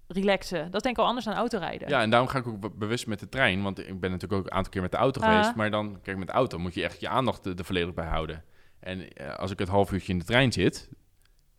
relaxen. 0.08 0.64
Dat 0.66 0.76
is 0.76 0.82
denk 0.82 0.96
ik 0.96 1.02
al 1.02 1.08
anders 1.08 1.26
dan 1.26 1.36
autorijden. 1.36 1.90
Ja, 1.90 2.02
en 2.02 2.10
daarom 2.10 2.28
ga 2.30 2.38
ik 2.38 2.48
ook 2.48 2.60
be- 2.60 2.70
bewust 2.70 3.08
met 3.08 3.20
de 3.20 3.30
trein. 3.30 3.62
Want 3.64 3.80
ik 3.88 4.00
ben 4.00 4.12
natuurlijk 4.12 4.42
ook 4.42 4.46
een 4.48 4.54
aantal 4.58 4.72
keer 4.72 4.82
met 4.82 4.92
de 4.92 4.98
auto 4.98 5.22
geweest. 5.22 5.56
Maar 5.56 5.72
dan, 5.72 6.00
kijk, 6.02 6.18
met 6.18 6.28
de 6.28 6.34
auto 6.34 6.60
moet 6.60 6.74
je 6.74 6.84
echt 6.84 7.00
je 7.00 7.08
aandacht 7.10 7.46
er 7.46 7.58
er 7.58 7.66
volledig 7.66 7.94
bij 7.94 8.06
houden. 8.08 8.44
En 8.80 9.14
eh, 9.14 9.36
als 9.36 9.52
ik 9.52 9.60
het 9.60 9.68
half 9.68 9.92
uurtje 9.92 10.12
in 10.14 10.20
de 10.20 10.26
trein 10.26 10.52
zit, 10.52 10.90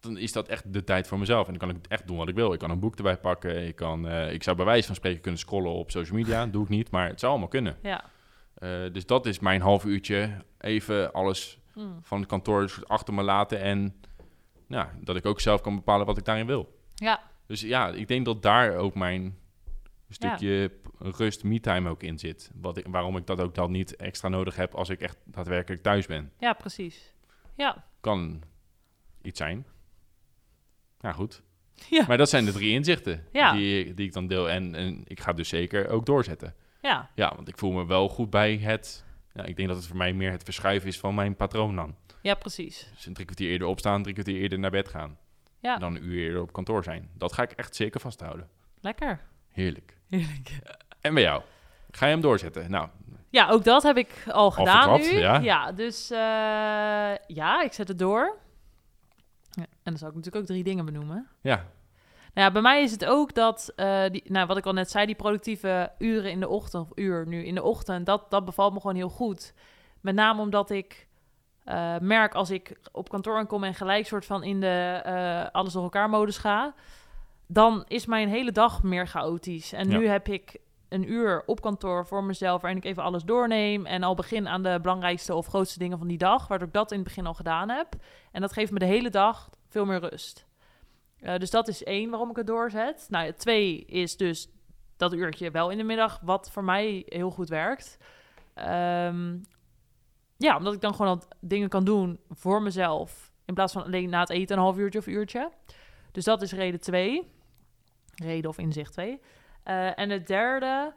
dan 0.04 0.16
is 0.16 0.32
dat 0.32 0.48
echt 0.48 0.72
de 0.72 0.84
tijd 0.84 1.06
voor 1.06 1.18
mezelf. 1.18 1.46
En 1.48 1.54
dan 1.58 1.68
kan 1.68 1.76
ik 1.76 1.86
echt 1.86 2.06
doen 2.06 2.16
wat 2.16 2.28
ik 2.28 2.34
wil. 2.34 2.52
Ik 2.52 2.58
kan 2.58 2.70
een 2.70 2.80
boek 2.80 2.96
erbij 2.96 3.16
pakken. 3.16 3.66
Ik, 3.66 3.76
kan, 3.76 4.08
eh, 4.08 4.32
ik 4.32 4.42
zou 4.42 4.56
bij 4.56 4.64
wijze 4.64 4.86
van 4.86 4.94
spreken 4.94 5.20
kunnen 5.20 5.40
scrollen 5.40 5.72
op 5.72 5.90
social 5.90 6.16
media. 6.18 6.44
Dat 6.44 6.52
doe 6.52 6.62
ik 6.62 6.68
niet, 6.68 6.90
maar 6.90 7.08
het 7.08 7.20
zou 7.20 7.30
allemaal 7.32 7.50
kunnen. 7.50 7.76
Ja. 7.82 8.04
Eh, 8.54 8.92
dus 8.92 9.06
dat 9.06 9.26
is 9.26 9.38
mijn 9.38 9.60
half 9.60 9.84
uurtje. 9.84 10.30
Even 10.58 11.12
alles 11.12 11.58
Mm. 11.74 11.98
van 12.02 12.18
het 12.18 12.28
kantoor 12.28 12.68
soort 12.68 12.88
achter 12.88 13.14
me 13.14 13.22
laten. 13.22 13.60
En 13.60 13.94
ja, 14.68 14.90
dat 15.00 15.16
ik 15.16 15.26
ook 15.26 15.40
zelf 15.40 15.60
kan 15.60 15.74
bepalen 15.74 16.06
wat 16.06 16.18
ik 16.18 16.24
daarin 16.24 16.46
wil. 16.46 16.78
Ja. 16.94 17.20
Dus 17.46 17.60
ja, 17.60 17.88
ik 17.88 18.08
denk 18.08 18.24
dat 18.24 18.42
daar 18.42 18.76
ook 18.76 18.94
mijn 18.94 19.38
stukje 20.08 20.72
rust, 20.98 21.44
me-time 21.44 21.88
ook 21.88 22.02
in 22.02 22.18
zit. 22.18 22.50
Wat 22.54 22.76
ik, 22.76 22.86
waarom 22.88 23.16
ik 23.16 23.26
dat 23.26 23.40
ook 23.40 23.54
dan 23.54 23.70
niet 23.70 23.96
extra 23.96 24.28
nodig 24.28 24.56
heb 24.56 24.74
als 24.74 24.88
ik 24.88 25.00
echt 25.00 25.16
daadwerkelijk 25.24 25.82
thuis 25.82 26.06
ben. 26.06 26.32
ja, 26.38 26.52
precies. 26.52 27.12
Ja. 27.56 27.84
Kan 28.00 28.42
iets 29.22 29.38
zijn. 29.38 29.66
Ja, 31.04 31.12
goed. 31.12 31.42
Ja. 31.90 32.04
Maar 32.08 32.16
dat 32.16 32.28
zijn 32.28 32.44
de 32.44 32.52
drie 32.52 32.70
inzichten 32.72 33.26
Ja. 33.32 33.52
die, 33.52 33.94
die 33.94 34.06
ik 34.06 34.12
dan 34.12 34.26
deel. 34.26 34.50
En, 34.50 34.74
en 34.74 35.02
ik 35.06 35.20
ga 35.20 35.32
dus 35.32 35.48
zeker 35.48 35.88
ook 35.88 36.06
doorzetten. 36.06 36.54
Ja. 36.82 37.10
Ja, 37.14 37.32
want 37.36 37.48
ik 37.48 37.58
voel 37.58 37.72
me 37.72 37.86
wel 37.86 38.08
goed 38.08 38.30
bij 38.30 38.56
het... 38.56 39.04
Ja, 39.34 39.44
ik 39.44 39.56
denk 39.56 39.68
dat 39.68 39.76
het 39.76 39.86
voor 39.86 39.96
mij 39.96 40.12
meer 40.12 40.30
het 40.30 40.42
verschuiven 40.42 40.88
is 40.88 40.98
van 40.98 41.14
mijn 41.14 41.36
patroon 41.36 41.76
dan. 41.76 41.96
Ja, 42.22 42.34
precies. 42.34 42.90
Dus 42.94 43.06
een 43.06 43.12
drie 43.14 43.26
kwartier 43.26 43.50
eerder 43.50 43.66
opstaan, 43.68 44.02
drie 44.02 44.14
kwartier 44.14 44.36
eerder 44.40 44.58
naar 44.58 44.70
bed 44.70 44.88
gaan. 44.88 45.18
Ja. 45.60 45.76
Dan 45.76 45.94
een 45.94 46.04
uur 46.04 46.22
eerder 46.24 46.40
op 46.42 46.52
kantoor 46.52 46.84
zijn. 46.84 47.10
Dat 47.14 47.32
ga 47.32 47.42
ik 47.42 47.50
echt 47.50 47.76
zeker 47.76 48.00
vasthouden. 48.00 48.48
Lekker. 48.80 49.20
Heerlijk. 49.52 49.96
Heerlijk. 50.08 50.58
En 51.00 51.14
bij 51.14 51.22
jou? 51.22 51.42
Ga 51.90 52.06
je 52.06 52.12
hem 52.12 52.20
doorzetten? 52.20 52.70
Nou, 52.70 52.88
Ja, 53.30 53.48
ook 53.48 53.64
dat 53.64 53.82
heb 53.82 53.96
ik 53.96 54.24
al 54.28 54.50
gedaan 54.50 55.00
verklapt, 55.00 55.12
nu. 55.40 55.44
ja. 55.44 55.72
dus 55.72 56.10
eh, 56.10 56.18
ja, 57.36 57.62
ik 57.62 57.72
zet 57.72 57.88
het 57.88 57.98
door. 57.98 58.36
Ja, 59.54 59.62
en 59.62 59.68
dan 59.82 59.96
zou 59.96 60.10
ik 60.10 60.16
natuurlijk 60.16 60.42
ook 60.44 60.50
drie 60.50 60.64
dingen 60.64 60.84
benoemen. 60.84 61.28
ja. 61.40 61.64
Nou 62.34 62.46
ja, 62.46 62.52
bij 62.52 62.62
mij 62.62 62.82
is 62.82 62.90
het 62.90 63.04
ook 63.04 63.34
dat, 63.34 63.72
eh, 63.76 64.02
die, 64.10 64.22
nou, 64.26 64.46
wat 64.46 64.56
ik 64.56 64.66
al 64.66 64.72
net 64.72 64.90
zei, 64.90 65.06
die 65.06 65.14
productieve 65.14 65.92
uren 65.98 66.30
in 66.30 66.40
de 66.40 66.48
ochtend, 66.48 66.82
of 66.90 66.98
uur 66.98 67.26
nu 67.26 67.44
in 67.44 67.54
de 67.54 67.62
ochtend, 67.62 68.06
dat, 68.06 68.30
dat 68.30 68.44
bevalt 68.44 68.72
me 68.72 68.80
gewoon 68.80 68.96
heel 68.96 69.08
goed. 69.08 69.54
Met 70.00 70.14
name 70.14 70.40
omdat 70.40 70.70
ik 70.70 71.06
eh, 71.64 71.98
merk 71.98 72.34
als 72.34 72.50
ik 72.50 72.78
op 72.92 73.08
kantoor 73.08 73.36
aankom 73.36 73.64
en 73.64 73.74
gelijk 73.74 74.06
soort 74.06 74.24
van 74.24 74.42
in 74.42 74.60
de 74.60 75.00
eh, 75.04 75.44
alles 75.52 75.72
door 75.72 75.82
elkaar 75.82 76.10
modus 76.10 76.38
ga, 76.38 76.74
dan 77.46 77.84
is 77.88 78.06
mijn 78.06 78.28
hele 78.28 78.52
dag 78.52 78.82
meer 78.82 79.06
chaotisch. 79.06 79.72
En 79.72 79.90
Ja. 79.90 79.98
nu 79.98 80.06
heb 80.08 80.28
ik 80.28 80.56
een 80.94 81.10
uur 81.12 81.42
op 81.46 81.60
kantoor 81.60 82.06
voor 82.06 82.24
mezelf 82.24 82.60
waarin 82.60 82.78
ik 82.78 82.84
even 82.84 83.02
alles 83.02 83.22
doorneem 83.22 83.86
en 83.86 84.02
al 84.02 84.14
begin 84.14 84.48
aan 84.48 84.62
de 84.62 84.78
belangrijkste 84.82 85.34
of 85.34 85.46
grootste 85.46 85.78
dingen 85.78 85.98
van 85.98 86.06
die 86.06 86.18
dag, 86.18 86.48
waardoor 86.48 86.66
ik 86.66 86.74
dat 86.74 86.90
in 86.90 86.98
het 86.98 87.06
begin 87.06 87.26
al 87.26 87.34
gedaan 87.34 87.68
heb. 87.68 87.88
En 88.32 88.40
dat 88.40 88.52
geeft 88.52 88.72
me 88.72 88.78
de 88.78 88.84
hele 88.84 89.10
dag 89.10 89.50
veel 89.68 89.84
meer 89.84 90.00
rust. 90.00 90.46
Eh, 91.18 91.36
dus 91.36 91.50
dat 91.50 91.68
is 91.68 91.84
één 91.84 92.10
waarom 92.10 92.30
ik 92.30 92.36
het 92.36 92.46
doorzet. 92.46 93.06
Nou, 93.10 93.32
twee 93.32 93.84
is 93.84 94.16
dus 94.16 94.48
dat 94.96 95.12
uurtje 95.12 95.50
wel 95.50 95.70
in 95.70 95.78
de 95.78 95.84
middag, 95.84 96.20
wat 96.22 96.50
voor 96.50 96.64
mij 96.64 97.02
heel 97.06 97.30
goed 97.30 97.48
werkt. 97.48 97.98
Ehm, 98.54 99.38
ja, 100.36 100.56
omdat 100.56 100.74
ik 100.74 100.80
dan 100.80 100.94
gewoon 100.94 101.18
al 101.18 101.22
dingen 101.40 101.68
kan 101.68 101.84
doen 101.84 102.20
voor 102.30 102.62
mezelf. 102.62 103.32
In 103.44 103.54
plaats 103.54 103.72
van 103.72 103.84
alleen 103.84 104.10
na 104.10 104.20
het 104.20 104.30
eten 104.30 104.56
een 104.56 104.62
half 104.62 104.76
uurtje 104.76 104.98
of 104.98 105.06
uurtje. 105.06 105.50
Dus 106.12 106.24
dat 106.24 106.42
is 106.42 106.52
reden 106.52 106.80
twee. 106.80 107.30
Reden 108.14 108.50
of 108.50 108.58
inzicht 108.58 108.92
twee. 108.92 109.20
Eh, 109.64 109.98
en 109.98 110.10
het 110.10 110.26
derde... 110.26 110.92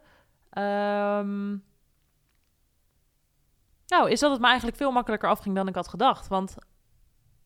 ehm, 0.49 1.49
nou, 3.87 4.09
is 4.09 4.19
dat 4.19 4.31
het 4.31 4.41
me 4.41 4.47
eigenlijk 4.47 4.77
veel 4.77 4.91
makkelijker 4.91 5.29
afging 5.29 5.55
dan 5.55 5.67
ik 5.67 5.75
had 5.75 5.87
gedacht. 5.87 6.27
Want 6.27 6.55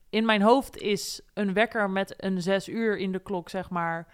in 0.09 0.25
mijn 0.25 0.41
hoofd 0.41 0.77
is 0.77 1.21
een 1.33 1.53
wekker 1.53 1.89
met 1.89 2.23
een 2.23 2.41
zes 2.41 2.67
uur 2.67 2.97
in 2.97 3.11
de 3.11 3.19
klok, 3.19 3.49
zeg 3.49 3.69
maar, 3.69 4.07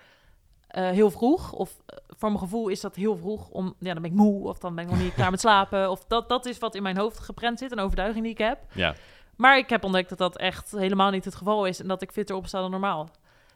eh, 0.68 0.90
heel 0.90 1.12
vroeg. 1.12 1.52
Of 1.52 1.82
eh, 1.86 1.98
voor 2.08 2.30
mijn 2.30 2.42
gevoel 2.42 2.68
is 2.68 2.82
dat 2.82 2.96
heel 2.96 3.18
vroeg. 3.18 3.50
Om, 3.50 3.76
ja, 3.80 3.94
dan 3.94 4.02
ben 4.02 4.12
ik 4.12 4.18
moe 4.18 4.48
of 4.48 4.58
dan 4.58 4.76
ben 4.76 4.84
ik 4.84 4.90
nog 4.90 5.00
niet 5.00 5.14
klaar 5.14 5.32
met 5.32 5.40
slapen. 5.40 5.90
Of 5.92 6.06
dat, 6.06 6.30
dat 6.30 6.46
is 6.46 6.58
wat 6.58 6.76
in 6.76 6.84
mijn 6.84 6.98
hoofd 6.98 7.20
geprent 7.20 7.60
zit, 7.60 7.72
een 7.72 7.80
overtuiging 7.80 8.24
die 8.24 8.34
ik 8.34 8.38
heb. 8.38 8.60
Ja, 8.72 8.96
Maar 9.36 9.58
ik 9.58 9.70
heb 9.70 9.84
ontdekt 9.84 10.10
dat 10.10 10.18
dat 10.18 10.38
echt 10.38 10.72
helemaal 10.72 11.12
niet 11.12 11.26
het 11.26 11.36
geval 11.36 11.66
is. 11.66 11.80
En 11.82 11.88
dat 11.88 12.02
ik 12.02 12.12
fitter 12.12 12.36
opsta 12.36 12.60
dan 12.60 12.72
normaal. 12.72 13.10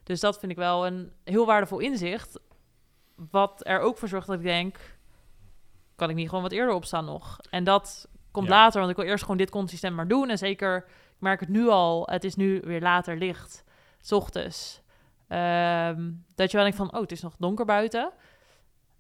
Dus 0.04 0.20
dat 0.20 0.40
vind 0.40 0.52
ik 0.52 0.58
wel 0.58 0.86
een 0.86 1.12
heel 1.24 1.46
waardevol 1.46 1.80
inzicht. 1.80 2.40
Wat 3.32 3.62
er 3.68 3.80
ook 3.80 3.98
voor 3.98 4.08
zorgt 4.08 4.28
dat 4.28 4.36
ik 4.36 4.44
denk... 4.44 4.80
kan 5.96 6.10
ik 6.10 6.16
niet 6.16 6.28
gewoon 6.30 6.44
wat 6.44 6.52
eerder 6.52 6.74
opstaan 6.76 7.06
nog? 7.06 7.40
En 7.50 7.64
dat 7.64 8.08
komt 8.32 8.48
Ja. 8.48 8.54
later, 8.54 8.80
want 8.80 8.92
ik 8.92 8.98
wil 8.98 9.06
eerst 9.06 9.24
gewoon 9.24 9.38
dit 9.38 9.50
consistent 9.50 9.96
maar 9.96 10.08
doen. 10.08 10.30
En 10.30 10.38
zeker, 10.38 10.78
ik 10.88 11.18
merk 11.20 11.40
het 11.40 11.50
nu 11.50 11.68
al, 11.68 12.08
het 12.12 12.24
is 12.24 12.36
nu 12.36 12.62
weer 12.64 12.82
later 12.82 13.18
licht, 13.18 13.64
s 14.02 14.12
ochtends. 14.12 14.82
Ehm, 15.28 16.12
dat 16.36 16.52
je 16.52 16.58
wel 16.58 16.66
denkt 16.66 16.78
van, 16.78 16.94
oh, 16.94 17.02
het 17.02 17.12
is 17.12 17.22
nog 17.22 17.36
donker 17.38 17.66
buiten. 17.66 18.12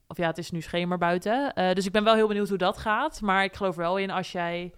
Of 0.07 0.17
ja, 0.17 0.27
het 0.27 0.37
is 0.37 0.51
nu 0.51 0.61
schemer 0.61 0.97
buiten. 0.97 1.53
Eh, 1.53 1.73
dus 1.73 1.85
ik 1.85 1.91
ben 1.91 2.03
wel 2.03 2.15
heel 2.15 2.27
benieuwd 2.27 2.49
hoe 2.49 2.57
dat 2.57 2.77
gaat. 2.77 3.21
Maar 3.21 3.43
ik 3.43 3.55
geloof 3.55 3.75
wel 3.75 3.97
in, 3.97 4.11
als 4.11 4.31
jij 4.31 4.73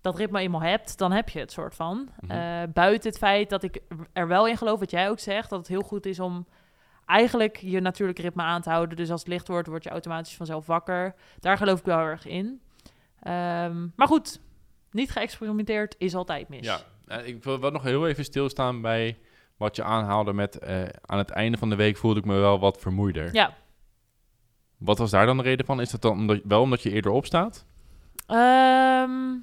dat 0.00 0.16
ritme 0.18 0.40
eenmaal 0.40 0.62
hebt, 0.62 0.98
dan 0.98 1.12
heb 1.12 1.28
je 1.28 1.38
het 1.38 1.52
soort 1.52 1.74
van. 1.74 2.08
Mhm. 2.20 2.32
Eh, 2.32 2.62
buiten 2.72 3.08
het 3.10 3.18
feit 3.18 3.50
dat 3.50 3.62
ik 3.62 3.80
er 4.12 4.28
wel 4.28 4.46
in 4.46 4.56
geloof, 4.56 4.78
wat 4.78 4.90
jij 4.90 5.10
ook 5.10 5.18
zegt, 5.18 5.50
dat 5.50 5.58
het 5.58 5.68
heel 5.68 5.82
goed 5.82 6.06
is 6.06 6.20
om 6.20 6.46
eigenlijk 7.06 7.56
je 7.56 7.80
natuurlijke 7.80 8.22
ritme 8.22 8.42
aan 8.42 8.62
te 8.62 8.70
houden. 8.70 8.96
Dus 8.96 9.10
als 9.10 9.20
het 9.20 9.28
licht 9.28 9.48
wordt, 9.48 9.68
word 9.68 9.84
je 9.84 9.90
automatisch 9.90 10.36
vanzelf 10.36 10.66
wakker. 10.66 11.14
Daar 11.40 11.56
geloof 11.56 11.78
ik 11.78 11.84
wel 11.84 11.98
erg 11.98 12.26
in. 12.26 12.60
Ehm, 13.20 13.86
maar 13.96 14.06
goed, 14.06 14.40
niet 14.90 15.10
geëxperimenteerd 15.10 15.94
is 15.98 16.14
altijd 16.14 16.48
mis. 16.48 16.60
ja. 16.66 16.78
Eh, 17.06 17.26
ik 17.26 17.44
wil 17.44 17.60
wel 17.60 17.70
nog 17.70 17.82
heel 17.82 18.06
even 18.08 18.24
stilstaan 18.24 18.80
bij 18.80 19.18
wat 19.56 19.76
je 19.76 19.82
aanhaalde 19.82 20.32
met... 20.32 20.58
eh, 20.58 20.82
aan 21.02 21.18
het 21.18 21.30
einde 21.30 21.58
van 21.58 21.70
de 21.70 21.76
week 21.76 21.96
voelde 21.96 22.20
ik 22.20 22.26
me 22.26 22.34
wel 22.34 22.58
wat 22.58 22.80
vermoeider. 22.80 23.34
Ja. 23.34 23.54
Wat 24.76 24.98
was 24.98 25.10
daar 25.10 25.26
dan 25.26 25.36
de 25.36 25.42
reden 25.42 25.66
van? 25.66 25.80
Is 25.80 25.90
dat 25.90 26.02
dan 26.02 26.12
omdat, 26.12 26.40
wel 26.44 26.60
omdat 26.62 26.82
je 26.82 26.90
eerder 26.90 27.10
opstaat? 27.10 27.66
Ehm, 28.26 29.36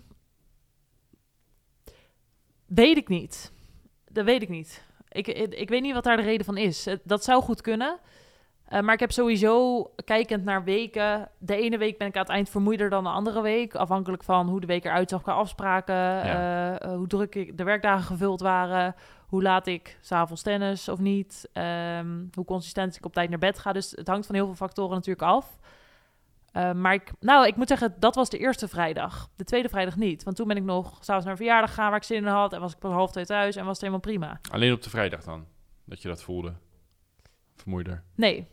weet 2.65 2.97
ik 2.97 3.07
niet. 3.07 3.51
Dat 4.11 4.25
weet 4.25 4.41
ik 4.41 4.49
niet. 4.49 4.83
Ik, 5.11 5.27
ik, 5.27 5.53
ik 5.53 5.69
weet 5.69 5.81
niet 5.81 5.93
wat 5.93 6.03
daar 6.03 6.17
de 6.17 6.23
reden 6.23 6.45
van 6.45 6.57
is. 6.57 6.87
Dat 7.03 7.23
zou 7.23 7.41
goed 7.43 7.61
kunnen. 7.61 7.99
Eh, 8.65 8.81
maar 8.81 8.93
ik 8.93 8.99
heb 8.99 9.11
sowieso, 9.11 9.83
kijkend 10.05 10.43
naar 10.43 10.63
weken... 10.63 11.29
De 11.37 11.55
ene 11.55 11.77
week 11.77 11.97
ben 11.97 12.07
ik 12.07 12.15
aan 12.15 12.21
het 12.21 12.31
eind 12.31 12.49
vermoeider 12.49 12.89
dan 12.89 13.03
de 13.03 13.09
andere 13.09 13.41
week. 13.41 13.75
Afhankelijk 13.75 14.23
van 14.23 14.47
hoe 14.49 14.59
de 14.59 14.67
week 14.67 14.85
eruit 14.85 15.09
zag 15.09 15.21
qua 15.21 15.33
afspraken. 15.33 15.95
Ja. 15.95 16.23
eh, 16.23 16.91
eh, 16.91 16.95
hoe 16.97 17.07
druk 17.07 17.35
ik, 17.35 17.57
de 17.57 17.63
werkdagen 17.63 18.03
gevuld 18.05 18.41
waren. 18.41 18.95
Hoe 19.27 19.41
laat 19.41 19.67
ik 19.67 19.97
s'avonds 20.01 20.41
tennis 20.41 20.89
of 20.89 20.99
niet. 20.99 21.49
ehm, 21.53 22.07
hoe 22.33 22.45
consistent 22.45 22.95
ik 22.95 23.05
op 23.05 23.13
tijd 23.13 23.29
naar 23.29 23.39
bed 23.39 23.59
ga. 23.59 23.73
Dus 23.73 23.91
het 23.91 24.07
hangt 24.07 24.25
van 24.25 24.35
heel 24.35 24.45
veel 24.45 24.55
factoren 24.55 24.95
natuurlijk 24.95 25.27
af. 25.27 25.59
Eh, 26.51 26.71
maar 26.71 26.93
ik, 26.93 27.11
nou, 27.19 27.47
ik 27.47 27.55
moet 27.55 27.67
zeggen, 27.67 27.95
dat 27.99 28.15
was 28.15 28.29
de 28.29 28.37
eerste 28.37 28.67
vrijdag. 28.67 29.29
De 29.35 29.43
tweede 29.43 29.69
vrijdag 29.69 29.95
niet. 29.95 30.23
Want 30.23 30.35
toen 30.35 30.47
ben 30.47 30.57
ik 30.57 30.63
nog 30.63 30.85
s'avonds 30.85 31.23
naar 31.23 31.31
een 31.31 31.37
verjaardag 31.37 31.69
gegaan 31.69 31.89
waar 31.89 31.99
ik 31.99 32.03
zin 32.03 32.17
in 32.17 32.25
had. 32.25 32.53
En 32.53 32.59
was 32.59 32.71
ik 32.71 32.79
pas 32.79 32.91
half 32.91 33.11
twee 33.11 33.25
thuis 33.25 33.55
en 33.55 33.61
was 33.61 33.71
het 33.71 33.79
helemaal 33.79 33.99
prima. 33.99 34.39
Alleen 34.51 34.73
op 34.73 34.81
de 34.81 34.89
vrijdag 34.89 35.23
dan? 35.23 35.45
Dat 35.85 36.01
je 36.01 36.07
dat 36.07 36.23
voelde? 36.23 36.53
Vermoeider? 37.55 38.03
Nee, 38.15 38.47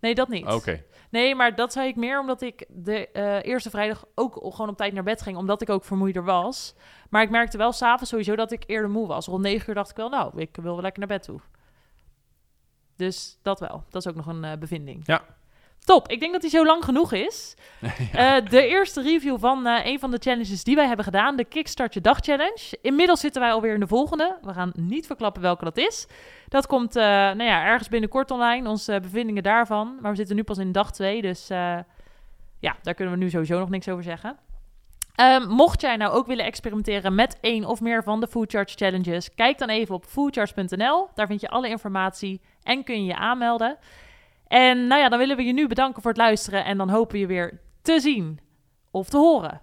nee, 0.00 0.14
dat 0.14 0.28
niet. 0.28 0.46
Oké. 0.46 0.84
Nee, 1.10 1.34
maar 1.34 1.54
dat 1.54 1.72
zei 1.72 1.88
ik 1.88 1.96
meer 1.96 2.20
omdat 2.20 2.42
ik 2.42 2.66
de 2.68 3.08
eh, 3.08 3.42
eerste 3.42 3.70
vrijdag 3.70 4.04
ook 4.14 4.34
gewoon 4.34 4.68
op 4.68 4.76
tijd 4.76 4.92
naar 4.92 5.02
bed 5.02 5.22
ging. 5.22 5.36
Omdat 5.36 5.62
ik 5.62 5.70
ook 5.70 5.84
vermoeider 5.84 6.24
was. 6.24 6.74
Maar 7.10 7.22
ik 7.22 7.30
merkte 7.30 7.58
wel 7.58 7.72
s'avonds 7.72 8.10
sowieso 8.10 8.36
dat 8.36 8.52
ik 8.52 8.64
eerder 8.66 8.90
moe 8.90 9.06
was. 9.06 9.26
Rond 9.26 9.42
negen 9.42 9.68
uur 9.68 9.74
dacht 9.74 9.90
ik 9.90 9.96
wel, 9.96 10.08
nou, 10.08 10.40
ik 10.40 10.56
wil 10.56 10.72
wel 10.72 10.82
lekker 10.82 11.06
naar 11.06 11.18
bed 11.18 11.22
toe. 11.22 11.40
Dus 12.96 13.38
dat 13.42 13.60
wel. 13.60 13.84
Dat 13.88 14.04
is 14.04 14.10
ook 14.10 14.16
nog 14.16 14.26
een 14.26 14.44
eh, 14.44 14.58
bevinding. 14.58 15.02
Ja. 15.06 15.24
Top. 15.84 16.08
Ik 16.08 16.20
denk 16.20 16.32
dat 16.32 16.40
die 16.40 16.50
zo 16.50 16.64
lang 16.64 16.84
genoeg 16.84 17.12
is. 17.12 17.54
Eh, 18.12 18.34
de 18.48 18.66
eerste 18.66 19.02
review 19.02 19.38
van 19.38 19.66
eh, 19.66 19.86
een 19.86 19.98
van 19.98 20.10
de 20.10 20.18
challenges 20.18 20.64
die 20.64 20.74
wij 20.74 20.86
hebben 20.86 21.04
gedaan. 21.04 21.36
De 21.36 21.44
Kickstart 21.44 21.94
Je 21.94 22.00
Dag 22.00 22.18
Challenge. 22.18 22.78
Inmiddels 22.82 23.20
zitten 23.20 23.42
wij 23.42 23.52
alweer 23.52 23.74
in 23.74 23.80
de 23.80 23.86
volgende. 23.86 24.38
We 24.42 24.52
gaan 24.52 24.72
niet 24.74 25.06
verklappen 25.06 25.42
welke 25.42 25.64
dat 25.64 25.76
is. 25.76 26.06
Dat 26.48 26.66
komt 26.66 26.96
eh, 26.96 27.04
nou 27.04 27.42
ja, 27.42 27.64
ergens 27.64 27.88
binnenkort 27.88 28.30
online. 28.30 28.68
Onze 28.68 28.98
bevindingen 29.02 29.42
daarvan. 29.42 29.98
Maar 30.00 30.10
we 30.10 30.16
zitten 30.16 30.36
nu 30.36 30.42
pas 30.42 30.58
in 30.58 30.72
dag 30.72 30.92
2. 30.92 31.22
Dus 31.22 31.46
ja, 32.58 32.76
daar 32.82 32.94
kunnen 32.94 33.14
we 33.14 33.20
nu 33.20 33.30
sowieso 33.30 33.58
nog 33.58 33.70
niks 33.70 33.88
over 33.88 34.02
zeggen. 34.02 34.36
Ehm, 35.14 35.48
mocht 35.48 35.80
jij 35.80 35.96
nou 35.96 36.12
ook 36.12 36.26
willen 36.26 36.44
experimenteren 36.44 37.14
met 37.14 37.38
één 37.40 37.64
of 37.64 37.80
meer 37.80 38.02
van 38.02 38.20
de 38.20 38.26
Food 38.28 38.50
Charge 38.50 38.76
Challenges, 38.76 39.34
kijk 39.34 39.58
dan 39.58 39.68
even 39.68 39.94
op 39.94 40.04
foodcharge.nl. 40.04 41.08
Daar 41.14 41.26
vind 41.26 41.40
je 41.40 41.48
alle 41.48 41.68
informatie 41.68 42.40
en 42.62 42.84
kun 42.84 43.00
je 43.00 43.06
je 43.06 43.16
aanmelden. 43.16 43.78
En 44.52 44.86
nou 44.86 45.00
ja, 45.00 45.08
dan 45.08 45.18
willen 45.18 45.36
we 45.36 45.44
je 45.44 45.52
nu 45.52 45.66
bedanken 45.66 46.02
voor 46.02 46.10
het 46.10 46.20
luisteren 46.20 46.64
en 46.64 46.76
dan 46.78 46.88
hopen 46.88 47.12
we 47.12 47.18
je 47.18 47.26
weer 47.26 47.60
te 47.82 48.00
zien 48.00 48.40
of 48.90 49.08
te 49.08 49.16
horen. 49.16 49.60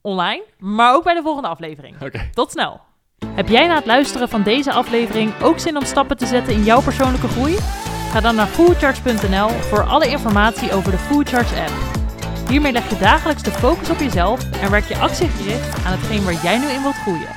Online, 0.00 0.44
maar 0.58 0.94
ook 0.94 1.04
bij 1.04 1.14
de 1.14 1.22
volgende 1.22 1.48
aflevering. 1.48 1.96
Tot 2.32 2.50
snel. 2.50 2.80
Heb 3.26 3.48
jij 3.48 3.66
na 3.66 3.74
het 3.74 3.86
luisteren 3.86 4.28
van 4.28 4.42
deze 4.42 4.72
aflevering 4.72 5.42
ook 5.42 5.58
zin 5.58 5.76
om 5.76 5.84
stappen 5.84 6.16
te 6.16 6.26
zetten 6.26 6.54
in 6.54 6.62
jouw 6.62 6.82
persoonlijke 6.82 7.28
groei? 7.28 7.56
Ga 8.10 8.20
dan 8.20 8.34
naar 8.34 8.46
foodcharge.nl 8.46 9.48
voor 9.48 9.82
alle 9.82 10.08
informatie 10.08 10.72
over 10.72 10.90
de 10.90 10.98
Foodcharge 10.98 11.60
app. 11.60 11.72
Hiermee 12.48 12.72
leg 12.72 12.90
je 12.90 12.98
dagelijks 12.98 13.42
de 13.42 13.50
focus 13.50 13.90
op 13.90 13.98
jezelf 13.98 14.60
en 14.62 14.70
werk 14.70 14.84
je 14.84 14.96
actiegericht 14.96 15.84
aan 15.84 15.92
hetgeen 15.92 16.24
waar 16.24 16.42
jij 16.42 16.58
nu 16.58 16.66
in 16.66 16.82
wilt 16.82 16.94
groeien. 16.94 17.35